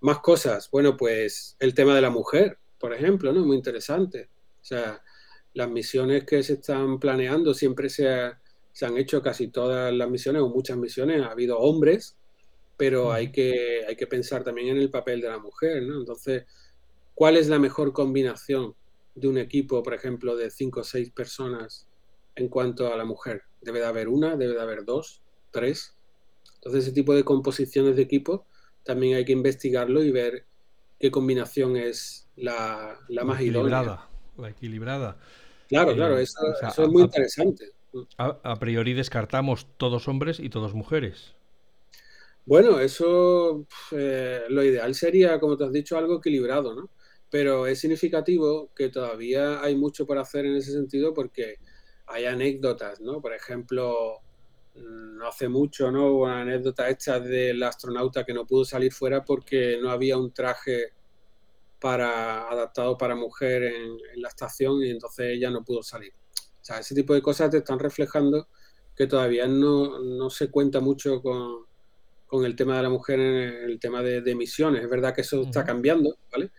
Más 0.00 0.20
cosas. 0.20 0.70
Bueno, 0.70 0.96
pues 0.96 1.56
el 1.58 1.74
tema 1.74 1.94
de 1.96 2.00
la 2.00 2.10
mujer, 2.10 2.58
por 2.78 2.92
ejemplo, 2.94 3.32
¿no? 3.32 3.44
Muy 3.44 3.56
interesante. 3.56 4.30
O 4.60 4.64
sea, 4.64 5.02
las 5.54 5.70
misiones 5.70 6.24
que 6.24 6.42
se 6.42 6.54
están 6.54 6.98
planeando 6.98 7.54
siempre 7.54 7.88
se, 7.88 8.08
han 8.08 8.98
hecho 8.98 9.22
casi 9.22 9.48
todas 9.48 9.92
las 9.94 10.10
misiones 10.10 10.42
o 10.42 10.48
muchas 10.48 10.76
misiones, 10.76 11.22
ha 11.22 11.30
habido 11.30 11.58
hombres, 11.58 12.16
pero 12.76 13.12
hay 13.12 13.30
que, 13.30 13.84
hay 13.88 13.96
que 13.96 14.08
pensar 14.08 14.42
también 14.42 14.68
en 14.68 14.78
el 14.78 14.90
papel 14.90 15.20
de 15.20 15.28
la 15.28 15.38
mujer, 15.38 15.82
¿no? 15.84 16.00
Entonces, 16.00 16.44
¿cuál 17.14 17.36
es 17.36 17.48
la 17.48 17.60
mejor 17.60 17.92
combinación 17.92 18.74
de 19.14 19.28
un 19.28 19.38
equipo, 19.38 19.82
por 19.84 19.94
ejemplo, 19.94 20.36
de 20.36 20.50
cinco 20.50 20.80
o 20.80 20.84
seis 20.84 21.10
personas 21.10 21.88
en 22.34 22.48
cuanto 22.48 22.92
a 22.92 22.96
la 22.96 23.04
mujer? 23.04 23.42
¿Debe 23.60 23.78
de 23.78 23.86
haber 23.86 24.08
una? 24.08 24.36
¿Debe 24.36 24.54
de 24.54 24.60
haber 24.60 24.84
dos? 24.84 25.22
¿Tres? 25.52 25.96
Entonces, 26.56 26.84
ese 26.84 26.92
tipo 26.92 27.14
de 27.14 27.22
composiciones 27.22 27.94
de 27.94 28.02
equipo 28.02 28.44
también 28.82 29.16
hay 29.16 29.24
que 29.24 29.32
investigarlo 29.32 30.02
y 30.02 30.10
ver 30.10 30.46
qué 30.98 31.12
combinación 31.12 31.76
es 31.76 32.28
la, 32.34 32.98
más 33.24 33.40
idónea. 33.40 34.08
La 34.36 34.48
equilibrada. 34.48 35.16
Claro, 35.74 35.90
eh, 35.90 35.94
claro, 35.96 36.18
eso, 36.18 36.38
es 36.84 36.88
muy 36.88 37.02
interesante. 37.02 37.72
A, 38.16 38.58
priori 38.60 38.92
descartamos 38.94 39.66
todos 39.76 40.06
hombres 40.06 40.38
y 40.38 40.48
todos 40.48 40.72
mujeres. 40.72 41.34
Bueno, 42.46 42.78
eso 42.78 43.66
eh, 43.90 44.42
lo 44.50 44.62
ideal 44.62 44.94
sería, 44.94 45.40
como 45.40 45.56
te 45.56 45.64
has 45.64 45.72
dicho, 45.72 45.98
algo 45.98 46.18
equilibrado, 46.18 46.74
¿no? 46.74 46.90
Pero 47.28 47.66
es 47.66 47.80
significativo 47.80 48.70
que 48.76 48.88
todavía 48.88 49.60
hay 49.62 49.74
mucho 49.74 50.06
por 50.06 50.18
hacer 50.18 50.46
en 50.46 50.54
ese 50.54 50.70
sentido 50.70 51.12
porque 51.12 51.56
hay 52.06 52.26
anécdotas, 52.26 53.00
¿no? 53.00 53.20
Por 53.20 53.34
ejemplo, 53.34 54.20
mm, 54.76 55.16
no 55.16 55.26
hace 55.26 55.48
mucho, 55.48 55.90
¿no? 55.90 56.06
Hubo 56.06 56.24
una 56.24 56.42
anécdota 56.42 56.88
hecha 56.88 57.18
del 57.18 57.60
astronauta 57.64 58.24
que 58.24 58.34
no 58.34 58.46
pudo 58.46 58.64
salir 58.64 58.92
fuera 58.92 59.24
porque 59.24 59.78
no 59.82 59.90
había 59.90 60.18
un 60.18 60.32
traje 60.32 60.92
para, 61.84 62.48
adaptado 62.48 62.96
para 62.96 63.14
mujer 63.14 63.62
en, 63.62 63.98
la 64.14 64.28
estación 64.28 64.82
y 64.82 64.88
entonces 64.88 65.26
ella 65.32 65.50
no 65.50 65.62
pudo 65.62 65.82
salir. 65.82 66.14
O 66.14 66.64
sea, 66.64 66.78
ese 66.78 66.94
tipo 66.94 67.12
de 67.12 67.20
cosas 67.20 67.50
te 67.50 67.58
están 67.58 67.78
reflejando 67.78 68.48
que 68.96 69.06
todavía 69.06 69.46
no, 69.46 70.30
se 70.30 70.50
cuenta 70.50 70.80
mucho 70.80 71.20
con, 71.20 71.66
el 72.42 72.56
tema 72.56 72.78
de 72.78 72.84
la 72.84 72.88
mujer 72.88 73.20
en 73.20 73.70
el 73.70 73.78
tema 73.78 74.02
de, 74.02 74.22
emisiones. 74.30 74.82
Es 74.82 74.88
verdad 74.88 75.14
que 75.14 75.20
eso 75.20 75.42
está 75.42 75.62
cambiando, 75.62 76.16
¿vale? 76.32 76.52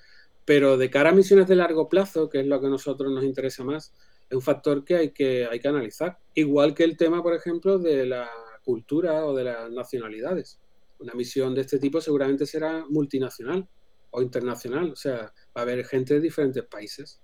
Pero 0.45 0.77
de 0.77 0.91
cara 0.91 1.09
a 1.09 1.13
misiones 1.13 1.47
de 1.47 1.55
largo 1.55 1.89
plazo, 1.89 2.29
que 2.29 2.41
es 2.41 2.45
lo 2.45 2.61
que 2.61 2.67
a 2.67 2.69
nosotros 2.69 3.11
nos 3.11 3.23
interesa 3.23 3.63
más, 3.63 3.95
es 4.29 4.35
un 4.35 4.43
factor 4.43 4.85
que 4.85 4.95
hay 4.95 5.09
que, 5.09 5.47
hay 5.47 5.59
que 5.59 5.67
analizar. 5.67 6.19
Igual 6.35 6.75
que 6.75 6.83
el 6.83 6.97
tema, 6.97 7.23
por 7.23 7.33
ejemplo, 7.33 7.79
de 7.79 8.05
la 8.05 8.29
cultura 8.63 9.25
o 9.25 9.35
de 9.35 9.45
las 9.45 9.71
nacionalidades. 9.71 10.59
Una 10.99 11.15
misión 11.15 11.55
de 11.55 11.61
este 11.61 11.79
tipo 11.79 11.99
seguramente 11.99 12.45
será 12.45 12.85
multinacional 12.87 13.67
o 14.15 14.21
internacional, 14.21 14.91
o 14.91 14.95
sea, 14.95 15.33
va 15.55 15.59
a 15.59 15.61
haber 15.61 15.85
gente 15.85 16.15
de 16.15 16.21
diferentes 16.21 16.63
países. 16.63 17.19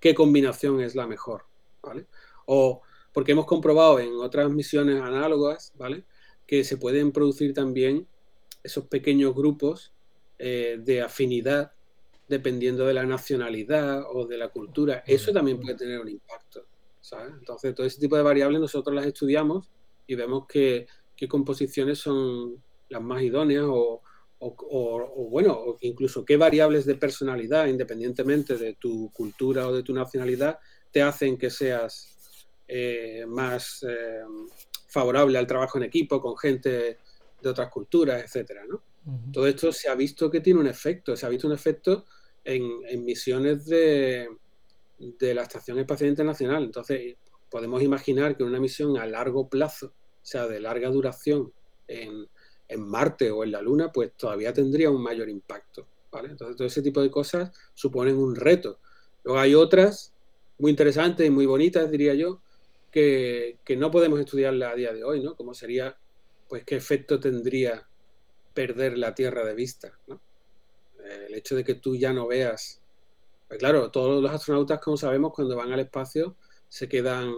¿Qué 0.00 0.14
combinación 0.14 0.80
es 0.80 0.94
la 0.94 1.06
mejor? 1.06 1.44
¿Vale? 1.82 2.06
O 2.46 2.82
porque 3.12 3.32
hemos 3.32 3.46
comprobado 3.46 4.00
en 4.00 4.14
otras 4.16 4.50
misiones 4.50 5.00
análogas, 5.00 5.72
¿vale? 5.76 6.04
Que 6.46 6.64
se 6.64 6.76
pueden 6.76 7.12
producir 7.12 7.54
también 7.54 8.06
esos 8.62 8.86
pequeños 8.86 9.34
grupos 9.34 9.92
eh, 10.38 10.78
de 10.82 11.02
afinidad 11.02 11.72
dependiendo 12.28 12.86
de 12.86 12.94
la 12.94 13.04
nacionalidad 13.04 14.04
o 14.12 14.26
de 14.26 14.38
la 14.38 14.48
cultura. 14.48 15.02
Eso 15.06 15.32
también 15.32 15.60
puede 15.60 15.76
tener 15.76 16.00
un 16.00 16.08
impacto, 16.08 16.64
¿sabes? 17.00 17.34
Entonces, 17.38 17.74
todo 17.74 17.86
ese 17.86 18.00
tipo 18.00 18.16
de 18.16 18.22
variables 18.22 18.60
nosotros 18.60 18.94
las 18.94 19.06
estudiamos 19.06 19.70
y 20.06 20.14
vemos 20.14 20.46
que, 20.46 20.86
qué 21.16 21.28
composiciones 21.28 21.98
son 21.98 22.62
las 22.88 23.02
más 23.02 23.22
idóneas 23.22 23.64
o, 23.66 24.02
o, 24.40 25.28
bueno, 25.30 25.76
incluso 25.80 26.24
qué 26.24 26.36
variables 26.36 26.86
de 26.86 26.94
personalidad, 26.94 27.66
independientemente 27.66 28.56
de 28.56 28.74
tu 28.74 29.10
cultura 29.12 29.68
o 29.68 29.74
de 29.74 29.82
tu 29.82 29.92
nacionalidad, 29.92 30.58
te 30.90 31.02
hacen 31.02 31.36
que 31.36 31.50
seas 31.50 32.16
eh, 32.66 33.24
más 33.28 33.84
eh, 33.88 34.22
favorable 34.88 35.38
al 35.38 35.46
trabajo 35.46 35.78
en 35.78 35.84
equipo 35.84 36.20
con 36.20 36.36
gente 36.38 36.98
de 37.40 37.48
otras 37.48 37.70
culturas, 37.70 38.22
etcétera, 38.24 38.62
¿no? 38.66 38.82
Todo 39.32 39.46
esto 39.46 39.72
se 39.72 39.88
ha 39.88 39.94
visto 39.94 40.30
que 40.30 40.40
tiene 40.40 40.60
un 40.60 40.66
efecto, 40.66 41.16
se 41.16 41.24
ha 41.24 41.28
visto 41.30 41.46
un 41.46 41.54
efecto 41.54 42.04
en, 42.44 43.04
misiones 43.04 43.64
de, 43.64 44.28
de 44.98 45.34
la 45.34 45.42
Estación 45.42 45.78
Espacial 45.78 46.10
Internacional. 46.10 46.62
Entonces, 46.62 47.16
podemos 47.50 47.82
imaginar 47.82 48.36
que 48.36 48.44
una 48.44 48.60
misión 48.60 48.98
a 48.98 49.06
largo 49.06 49.48
plazo, 49.48 49.86
o 49.86 50.26
sea, 50.26 50.46
de 50.46 50.60
larga 50.60 50.90
duración 50.90 51.50
en, 51.88 52.28
en 52.70 52.88
Marte 52.88 53.30
o 53.30 53.42
en 53.44 53.52
la 53.52 53.60
Luna, 53.60 53.90
pues 53.92 54.12
todavía 54.16 54.52
tendría 54.52 54.90
un 54.90 55.02
mayor 55.02 55.28
impacto. 55.28 55.86
¿vale? 56.10 56.28
Entonces, 56.30 56.56
todo 56.56 56.66
ese 56.66 56.82
tipo 56.82 57.02
de 57.02 57.10
cosas 57.10 57.50
suponen 57.74 58.16
un 58.16 58.36
reto. 58.36 58.78
Luego 59.24 59.40
hay 59.40 59.54
otras 59.54 60.12
muy 60.58 60.70
interesantes 60.70 61.26
y 61.26 61.30
muy 61.30 61.46
bonitas, 61.46 61.90
diría 61.90 62.14
yo, 62.14 62.40
que, 62.90 63.58
no 63.76 63.90
podemos 63.90 64.20
estudiarla 64.20 64.70
a 64.70 64.74
día 64.74 64.92
de 64.92 65.04
hoy, 65.04 65.22
¿no? 65.22 65.36
Como 65.36 65.54
sería, 65.54 65.96
pues, 66.48 66.64
qué 66.64 66.76
efecto 66.76 67.18
tendría 67.18 67.86
perder 68.54 68.98
la 68.98 69.14
Tierra 69.14 69.44
de 69.44 69.54
vista, 69.54 69.98
¿no? 70.06 70.20
El 71.04 71.34
hecho 71.34 71.56
de 71.56 71.64
que 71.64 71.74
tú 71.74 71.96
ya 71.96 72.12
no 72.12 72.26
veas. 72.26 72.80
Pues 73.48 73.58
claro, 73.58 73.90
todos 73.90 74.22
los 74.22 74.30
astronautas, 74.30 74.80
como 74.80 74.96
sabemos, 74.96 75.32
cuando 75.34 75.56
van 75.56 75.72
al 75.72 75.80
espacio 75.80 76.36
se 76.68 76.88
quedan 76.88 77.32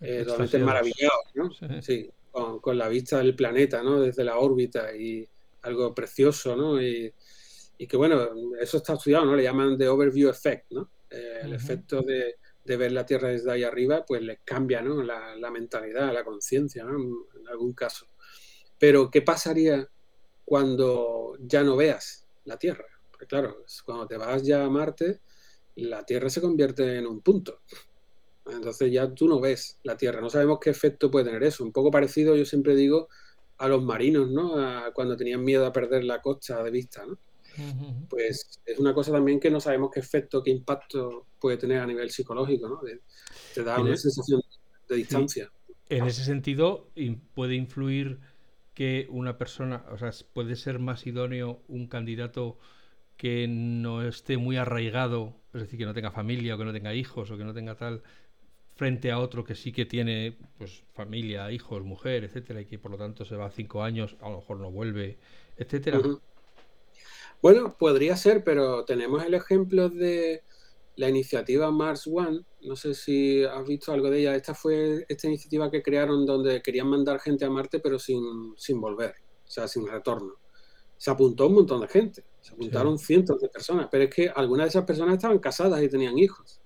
eh, 0.00 0.22
totalmente 0.24 0.58
maravillados, 0.58 1.24
¿no? 1.34 1.50
sí 1.82 2.10
con, 2.60 2.78
la 2.78 2.88
vista 2.88 3.18
del 3.18 3.36
planeta, 3.36 3.82
¿no? 3.82 4.00
Desde 4.00 4.24
la 4.24 4.38
órbita 4.38 4.94
y 4.94 5.26
algo 5.62 5.94
precioso, 5.94 6.56
¿no? 6.56 6.82
Y, 6.82 7.12
que 7.86 7.96
bueno, 7.98 8.30
eso 8.58 8.78
está 8.78 8.94
estudiado, 8.94 9.26
¿no? 9.26 9.36
Le 9.36 9.42
llaman 9.42 9.76
de 9.76 9.88
overview 9.88 10.30
effect, 10.30 10.70
¿no? 10.70 10.88
Eh, 11.10 11.40
el 11.42 11.52
efecto 11.52 12.00
de, 12.00 12.36
de 12.64 12.76
ver 12.76 12.92
la 12.92 13.04
Tierra 13.04 13.28
desde 13.28 13.50
ahí 13.52 13.62
arriba, 13.62 14.04
pues 14.06 14.22
les 14.22 14.40
cambia 14.44 14.80
¿no? 14.80 15.02
la, 15.02 15.36
la 15.36 15.50
mentalidad, 15.50 16.12
la 16.12 16.24
conciencia, 16.24 16.84
¿no? 16.84 16.98
en 17.38 17.48
algún 17.48 17.74
caso. 17.74 18.06
Pero, 18.78 19.10
¿qué 19.10 19.22
pasaría 19.22 19.88
cuando 20.44 21.36
ya 21.40 21.62
no 21.62 21.76
veas 21.76 22.26
la 22.44 22.58
Tierra? 22.58 22.86
Porque 23.10 23.26
claro, 23.26 23.64
cuando 23.84 24.06
te 24.06 24.16
vas 24.16 24.42
ya 24.42 24.64
a 24.64 24.70
Marte, 24.70 25.20
la 25.76 26.04
Tierra 26.04 26.30
se 26.30 26.40
convierte 26.40 26.98
en 26.98 27.06
un 27.06 27.20
punto. 27.20 27.60
Entonces 28.46 28.92
ya 28.92 29.12
tú 29.12 29.28
no 29.28 29.40
ves 29.40 29.78
la 29.82 29.96
Tierra, 29.96 30.20
no 30.20 30.28
sabemos 30.28 30.58
qué 30.60 30.70
efecto 30.70 31.10
puede 31.10 31.26
tener 31.26 31.42
eso. 31.42 31.64
Un 31.64 31.72
poco 31.72 31.90
parecido, 31.90 32.36
yo 32.36 32.44
siempre 32.44 32.74
digo, 32.76 33.08
a 33.58 33.68
los 33.68 33.82
marinos, 33.82 34.30
¿no? 34.30 34.54
cuando 34.92 35.16
tenían 35.16 35.42
miedo 35.42 35.66
a 35.66 35.72
perder 35.72 36.04
la 36.04 36.20
costa 36.20 36.62
de 36.62 36.70
vista, 36.70 37.04
¿no? 37.06 37.18
Pues 38.08 38.60
es 38.66 38.78
una 38.80 38.92
cosa 38.92 39.12
también 39.12 39.38
que 39.38 39.50
no 39.50 39.60
sabemos 39.60 39.90
qué 39.92 40.00
efecto, 40.00 40.42
qué 40.42 40.50
impacto 40.50 41.26
puede 41.38 41.56
tener 41.56 41.78
a 41.78 41.86
nivel 41.86 42.10
psicológico, 42.10 42.68
¿no? 42.68 42.80
te 43.54 43.62
da 43.62 43.80
una 43.80 43.96
sensación 43.96 44.42
de 44.88 44.96
distancia. 44.96 45.50
En 45.88 46.04
ese 46.04 46.24
sentido, 46.24 46.90
puede 47.34 47.54
influir 47.54 48.20
que 48.74 49.06
una 49.10 49.38
persona, 49.38 49.84
o 49.92 49.98
sea, 49.98 50.10
puede 50.32 50.56
ser 50.56 50.80
más 50.80 51.06
idóneo 51.06 51.62
un 51.68 51.86
candidato 51.86 52.58
que 53.16 53.46
no 53.48 54.02
esté 54.02 54.36
muy 54.36 54.56
arraigado, 54.56 55.36
es 55.52 55.62
decir, 55.62 55.78
que 55.78 55.86
no 55.86 55.94
tenga 55.94 56.10
familia 56.10 56.56
o 56.56 56.58
que 56.58 56.64
no 56.64 56.72
tenga 56.72 56.92
hijos 56.94 57.30
o 57.30 57.38
que 57.38 57.44
no 57.44 57.54
tenga 57.54 57.76
tal, 57.76 58.02
frente 58.74 59.12
a 59.12 59.18
otro 59.18 59.44
que 59.44 59.54
sí 59.54 59.72
que 59.72 59.86
tiene 59.86 60.36
pues 60.58 60.82
familia, 60.94 61.50
hijos, 61.52 61.82
mujer, 61.84 62.24
etcétera, 62.24 62.60
y 62.60 62.66
que 62.66 62.78
por 62.78 62.90
lo 62.90 62.96
tanto 62.96 63.24
se 63.24 63.36
va 63.36 63.50
cinco 63.50 63.82
años, 63.82 64.16
a 64.20 64.28
lo 64.28 64.38
mejor 64.38 64.58
no 64.58 64.70
vuelve, 64.70 65.18
etcétera. 65.56 66.00
Bueno, 67.40 67.76
podría 67.78 68.16
ser, 68.16 68.42
pero 68.42 68.84
tenemos 68.84 69.24
el 69.24 69.34
ejemplo 69.34 69.88
de 69.90 70.42
la 70.96 71.08
iniciativa 71.08 71.70
Mars 71.70 72.06
One. 72.06 72.40
No 72.62 72.74
sé 72.74 72.94
si 72.94 73.44
has 73.44 73.66
visto 73.66 73.92
algo 73.92 74.10
de 74.10 74.20
ella. 74.20 74.34
Esta 74.34 74.54
fue 74.54 75.04
esta 75.08 75.26
iniciativa 75.26 75.70
que 75.70 75.82
crearon 75.82 76.24
donde 76.24 76.62
querían 76.62 76.88
mandar 76.88 77.20
gente 77.20 77.44
a 77.44 77.50
Marte, 77.50 77.80
pero 77.80 77.98
sin, 77.98 78.54
sin 78.56 78.80
volver, 78.80 79.14
o 79.46 79.50
sea, 79.50 79.68
sin 79.68 79.86
retorno. 79.86 80.34
Se 80.96 81.10
apuntó 81.10 81.48
un 81.48 81.54
montón 81.54 81.82
de 81.82 81.88
gente, 81.88 82.24
se 82.40 82.54
apuntaron 82.54 82.98
cientos 82.98 83.40
de 83.40 83.48
personas, 83.48 83.88
pero 83.90 84.04
es 84.04 84.14
que 84.14 84.28
algunas 84.28 84.66
de 84.66 84.68
esas 84.70 84.84
personas 84.84 85.16
estaban 85.16 85.38
casadas 85.38 85.82
y 85.82 85.88
tenían 85.88 86.16
hijos. 86.16 86.62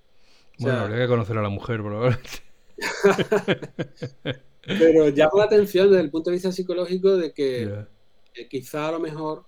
Bueno, 0.59 0.81
habría 0.81 1.03
que 1.03 1.09
conocer 1.09 1.39
a 1.39 1.43
la 1.43 1.49
mujer, 1.49 1.83
probablemente. 1.83 2.43
pero 4.63 5.09
llama 5.09 5.33
la 5.39 5.45
atención 5.45 5.91
desde 5.91 6.03
el 6.03 6.11
punto 6.11 6.31
de 6.31 6.35
vista 6.35 6.53
psicológico 6.53 7.17
de 7.17 7.33
que, 7.33 7.87
que 8.33 8.49
quizá 8.49 8.89
a 8.89 8.93
lo 8.93 9.01
mejor 9.01 9.47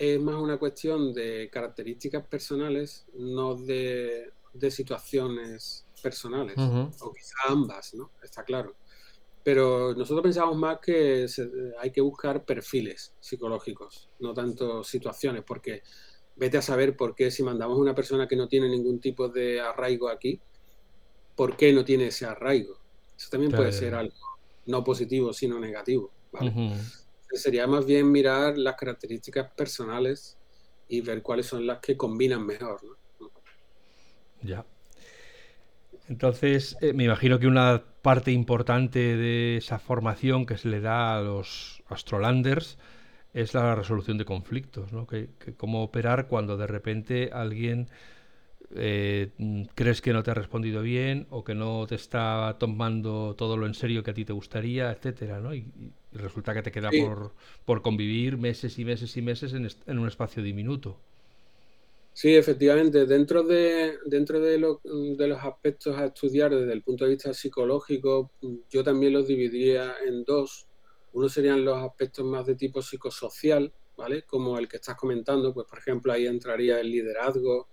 es 0.00 0.18
más 0.18 0.36
una 0.36 0.58
cuestión 0.58 1.12
de 1.12 1.50
características 1.52 2.26
personales, 2.26 3.04
no 3.14 3.54
de, 3.54 4.32
situaciones 4.70 5.86
personales, 6.02 6.56
o 6.56 7.12
quizá 7.12 7.34
ambas, 7.48 7.92
¿no? 7.92 8.10
Está 8.22 8.42
claro. 8.42 8.74
Pero 9.42 9.94
nosotros 9.94 10.22
pensamos 10.22 10.56
más 10.56 10.78
que 10.80 11.26
hay 11.78 11.90
que 11.90 12.00
buscar 12.00 12.44
perfiles 12.46 13.14
psicológicos, 13.20 14.08
no 14.20 14.32
tanto 14.32 14.82
situaciones, 14.82 15.44
porque 15.46 15.82
vete 16.40 16.56
a 16.56 16.62
saber 16.62 16.96
por 16.96 17.14
qué 17.14 17.30
si 17.30 17.42
mandamos 17.42 17.76
a 17.76 17.82
una 17.82 17.94
persona 17.94 18.26
que 18.26 18.34
no 18.34 18.48
tiene 18.48 18.66
ningún 18.66 18.98
tipo 18.98 19.28
de 19.28 19.60
arraigo 19.60 20.08
aquí, 20.08 20.40
¿por 21.36 21.54
qué 21.54 21.70
no 21.70 21.84
tiene 21.84 22.06
ese 22.06 22.24
arraigo? 22.24 22.78
Eso 23.14 23.28
también 23.30 23.52
puede 23.52 23.72
ser 23.72 23.94
algo 23.94 24.14
no 24.64 24.82
positivo, 24.82 25.34
sino 25.34 25.60
negativo. 25.60 26.10
¿vale? 26.32 26.72
sería 27.32 27.66
más 27.66 27.84
bien 27.84 28.10
mirar 28.10 28.56
las 28.56 28.74
características 28.74 29.52
personales 29.52 30.38
y 30.88 31.02
ver 31.02 31.22
cuáles 31.22 31.46
son 31.46 31.66
las 31.66 31.78
que 31.78 31.96
combinan 31.96 32.44
mejor. 32.44 32.80
Ya. 34.42 34.64
Entonces, 36.08 36.76
eh, 36.80 36.92
me 36.94 37.04
imagino 37.04 37.38
que 37.38 37.46
una 37.46 37.84
parte 38.02 38.32
importante 38.32 38.98
de 39.16 39.58
esa 39.58 39.78
formación 39.78 40.46
que 40.46 40.56
se 40.56 40.68
le 40.68 40.80
da 40.80 41.16
a 41.16 41.20
los 41.20 41.82
astrolanders 41.88 42.78
es 43.34 43.54
la 43.54 43.74
resolución 43.74 44.18
de 44.18 44.24
conflictos, 44.24 44.92
¿no? 44.92 45.06
que 45.06 45.28
cómo 45.56 45.82
operar 45.82 46.28
cuando 46.28 46.56
de 46.56 46.66
repente 46.66 47.30
alguien 47.32 47.88
eh, 48.76 49.30
crees 49.74 50.00
que 50.00 50.12
no 50.12 50.22
te 50.22 50.30
ha 50.30 50.34
respondido 50.34 50.82
bien 50.82 51.26
o 51.30 51.42
que 51.42 51.54
no 51.54 51.86
te 51.88 51.96
está 51.96 52.56
tomando 52.60 53.34
todo 53.36 53.56
lo 53.56 53.66
en 53.66 53.74
serio 53.74 54.04
que 54.04 54.12
a 54.12 54.14
ti 54.14 54.24
te 54.24 54.32
gustaría, 54.32 54.92
etcétera, 54.92 55.40
¿no? 55.40 55.54
Y, 55.54 55.66
resulta 56.12 56.52
que 56.54 56.62
te 56.62 56.72
queda 56.72 56.90
por, 56.90 57.32
por, 57.64 57.82
convivir 57.82 58.36
meses 58.36 58.76
y 58.80 58.84
meses 58.84 59.16
y 59.16 59.22
meses 59.22 59.52
en, 59.54 59.98
un 59.98 60.08
espacio 60.08 60.42
diminuto. 60.42 60.98
Sí, 62.12 62.34
efectivamente. 62.34 63.06
Dentro 63.06 63.44
de, 63.44 63.96
dentro 64.06 64.40
de, 64.40 64.58
de, 64.58 65.28
los 65.28 65.38
aspectos 65.40 65.96
a 65.96 66.06
estudiar 66.06 66.52
desde 66.52 66.72
el 66.72 66.82
punto 66.82 67.04
de 67.04 67.10
vista 67.10 67.32
psicológico, 67.32 68.32
yo 68.68 68.82
también 68.82 69.12
los 69.12 69.28
dividiría 69.28 69.94
en 70.04 70.24
dos. 70.24 70.66
Uno 71.12 71.28
serían 71.28 71.64
los 71.64 71.78
aspectos 71.78 72.24
más 72.24 72.46
de 72.46 72.54
tipo 72.54 72.82
psicosocial, 72.82 73.72
¿vale? 73.96 74.22
Como 74.22 74.58
el 74.58 74.68
que 74.68 74.76
estás 74.76 74.96
comentando, 74.96 75.52
pues 75.52 75.66
por 75.66 75.78
ejemplo 75.78 76.12
ahí 76.12 76.26
entraría 76.26 76.80
el 76.80 76.90
liderazgo, 76.90 77.68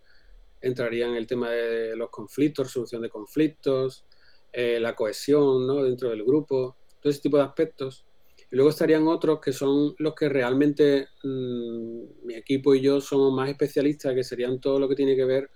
entraría 0.62 1.08
en 1.08 1.16
el 1.16 1.28
tema 1.28 1.52
de 1.52 1.96
los 1.96 2.10
conflictos, 2.10 2.68
resolución 2.68 3.02
de 3.02 3.10
conflictos, 3.10 4.06
eh, 4.52 4.80
la 4.80 4.96
cohesión 4.96 5.68
¿no? 5.68 5.84
dentro 5.84 6.10
del 6.10 6.24
grupo, 6.24 6.78
todo 7.02 7.12
ese 7.12 7.22
tipo 7.22 7.38
de 7.38 7.44
aspectos. 7.44 8.06
Y 8.50 8.56
luego 8.56 8.70
estarían 8.70 9.08
otros 9.08 9.40
que 9.40 9.52
son 9.52 9.94
los 10.00 10.16
que 10.16 10.30
realmente 10.30 11.08
mm, 11.24 12.26
mi 12.26 12.36
equipo 12.36 12.74
y 12.74 12.82
yo 12.82 13.02
somos 13.02 13.34
más 13.34 13.50
especialistas, 13.50 14.16
que 14.16 14.24
serían 14.24 14.60
todo 14.60 14.80
lo 14.80 14.88
que 14.88 14.96
tiene 14.96 15.16
que 15.16 15.26
ver 15.26 15.50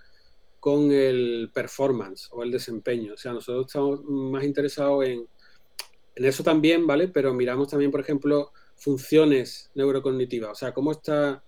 con 0.60 0.92
el 0.92 1.50
performance 1.52 2.28
o 2.32 2.42
el 2.42 2.50
desempeño. 2.52 3.14
O 3.14 3.16
sea, 3.16 3.32
nosotros 3.32 3.66
estamos 3.66 4.04
más 4.04 4.44
interesados 4.44 5.04
en, 5.06 5.26
en 6.14 6.24
eso 6.24 6.42
también, 6.42 6.86
¿vale? 6.86 7.08
Pero 7.08 7.32
miramos 7.34 7.68
también, 7.68 7.90
por 7.90 8.00
ejemplo, 8.00 8.52
funciones 8.76 9.70
neurocognitivas. 9.74 10.52
O 10.52 10.54
sea, 10.54 10.72
cómo 10.72 10.92
está 10.92 11.42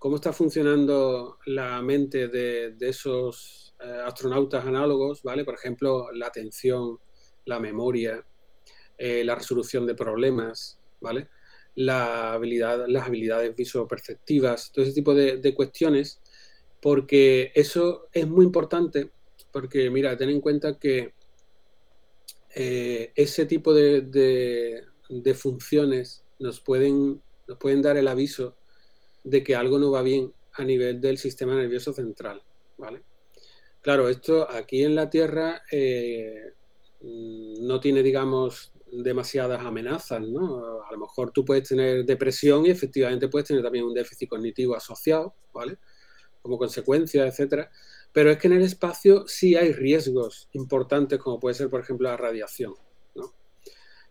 cómo 0.00 0.16
está 0.16 0.32
funcionando 0.32 1.38
la 1.44 1.82
mente 1.82 2.28
de, 2.28 2.74
esos 2.80 3.74
eh, 3.80 4.02
astronautas 4.06 4.64
análogos, 4.64 5.22
¿vale? 5.22 5.44
Por 5.44 5.54
ejemplo, 5.54 6.10
la 6.12 6.28
atención, 6.28 6.98
la 7.44 7.60
memoria, 7.60 8.24
eh, 8.96 9.22
la 9.24 9.34
resolución 9.34 9.86
de 9.86 9.94
problemas, 9.94 10.80
¿vale? 11.02 11.28
La 11.74 12.32
habilidad, 12.32 12.86
las 12.88 13.06
habilidades 13.06 13.54
visoperceptivas, 13.54 14.72
todo 14.72 14.86
ese 14.86 14.94
tipo 14.94 15.14
de, 15.14 15.54
cuestiones, 15.54 16.22
porque 16.80 17.52
eso 17.54 18.08
es 18.10 18.26
muy 18.26 18.46
importante, 18.46 19.10
porque 19.52 19.90
mira, 19.90 20.16
ten 20.16 20.30
en 20.30 20.40
cuenta 20.40 20.78
que 20.78 21.12
eh, 22.54 23.12
ese 23.14 23.46
tipo 23.46 23.72
de, 23.72 24.02
de, 25.08 25.34
funciones 25.34 26.24
nos 26.38 26.60
pueden, 26.60 27.22
nos 27.46 27.58
pueden 27.58 27.82
dar 27.82 27.96
el 27.96 28.08
aviso 28.08 28.56
de 29.22 29.44
que 29.44 29.54
algo 29.54 29.78
no 29.78 29.90
va 29.90 30.02
bien 30.02 30.32
a 30.54 30.64
nivel 30.64 31.00
del 31.00 31.18
sistema 31.18 31.54
nervioso 31.54 31.92
central, 31.92 32.42
¿vale? 32.76 33.02
Claro, 33.82 34.08
esto 34.08 34.50
aquí 34.50 34.82
en 34.82 34.94
la 34.94 35.08
Tierra 35.08 35.62
eh, 35.70 36.52
no 37.02 37.80
tiene, 37.80 38.02
digamos, 38.02 38.72
demasiadas 38.92 39.64
amenazas, 39.64 40.20
¿no? 40.20 40.82
A 40.82 40.92
lo 40.92 40.98
mejor 40.98 41.30
tú 41.30 41.44
puedes 41.44 41.68
tener 41.68 42.04
depresión 42.04 42.66
y 42.66 42.70
efectivamente 42.70 43.28
puedes 43.28 43.48
tener 43.48 43.62
también 43.62 43.84
un 43.84 43.94
déficit 43.94 44.28
cognitivo 44.28 44.74
asociado, 44.74 45.34
¿vale? 45.52 45.78
Como 46.42 46.58
consecuencia, 46.58 47.26
etcétera. 47.26 47.70
Pero 48.12 48.30
es 48.30 48.38
que 48.38 48.48
en 48.48 48.54
el 48.54 48.62
espacio 48.62 49.26
sí 49.26 49.56
hay 49.56 49.72
riesgos 49.72 50.48
importantes, 50.52 51.18
como 51.18 51.38
puede 51.38 51.54
ser, 51.54 51.70
por 51.70 51.80
ejemplo, 51.80 52.08
la 52.08 52.16
radiación. 52.16 52.74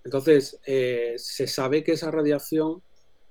Entonces, 0.04 0.60
eh, 0.66 1.16
se 1.18 1.48
sabe 1.48 1.84
que 1.84 1.92
esa 1.92 2.10
radiación 2.10 2.82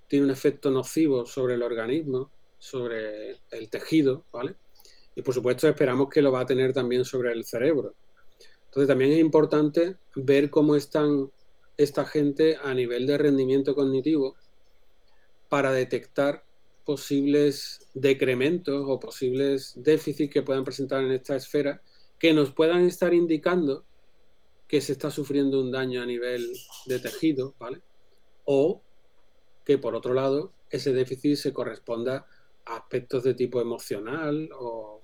tiene 0.07 0.27
un 0.27 0.31
efecto 0.31 0.71
nocivo 0.71 1.27
sobre 1.27 1.55
el 1.55 1.63
organismo, 1.63 2.31
sobre 2.59 3.41
el 3.51 3.71
tejido, 3.71 4.25
¿vale? 4.33 4.57
Y 5.15 5.23
por 5.23 5.35
supuesto 5.35 5.69
esperamos 5.69 6.09
que 6.09 6.23
lo 6.23 6.33
va 6.33 6.41
a 6.41 6.47
tener 6.47 6.73
también 6.73 7.05
sobre 7.05 7.33
el 7.33 7.45
cerebro. 7.45 7.95
Entonces 8.67 8.89
también 8.89 9.13
es 9.13 9.19
importante 9.19 9.97
ver 10.15 10.51
cómo 10.51 10.77
están 10.77 11.31
esta 11.77 12.05
gente 12.05 12.57
a 12.63 12.75
nivel 12.75 13.07
de 13.07 13.19
rendimiento 13.19 13.75
cognitivo 13.75 14.37
para 15.49 15.73
detectar 15.73 16.45
posibles 16.89 17.81
decrementos 17.93 18.83
o 18.89 18.99
posibles 18.99 19.75
déficits 19.77 20.33
que 20.33 20.41
puedan 20.41 20.65
presentar 20.65 21.05
en 21.05 21.13
esta 21.13 21.37
esfera 21.37 21.83
que 22.19 22.33
nos 22.33 22.51
puedan 22.53 22.87
estar 22.87 23.13
indicando 23.13 23.85
que 24.67 24.81
se 24.81 24.93
está 24.93 25.11
sufriendo 25.11 25.61
un 25.61 25.71
daño 25.71 26.01
a 26.01 26.07
nivel 26.07 26.51
de 26.87 26.99
tejido, 26.99 27.55
¿vale? 27.59 27.83
O 28.47 28.81
que 29.67 29.77
por 29.77 29.95
otro 29.95 30.15
lado 30.15 30.55
ese 30.71 30.95
déficit 30.95 31.37
se 31.37 31.53
corresponda 31.53 32.27
a 32.65 32.79
aspectos 32.79 33.23
de 33.23 33.35
tipo 33.35 33.61
emocional 33.61 34.49
o, 34.59 35.03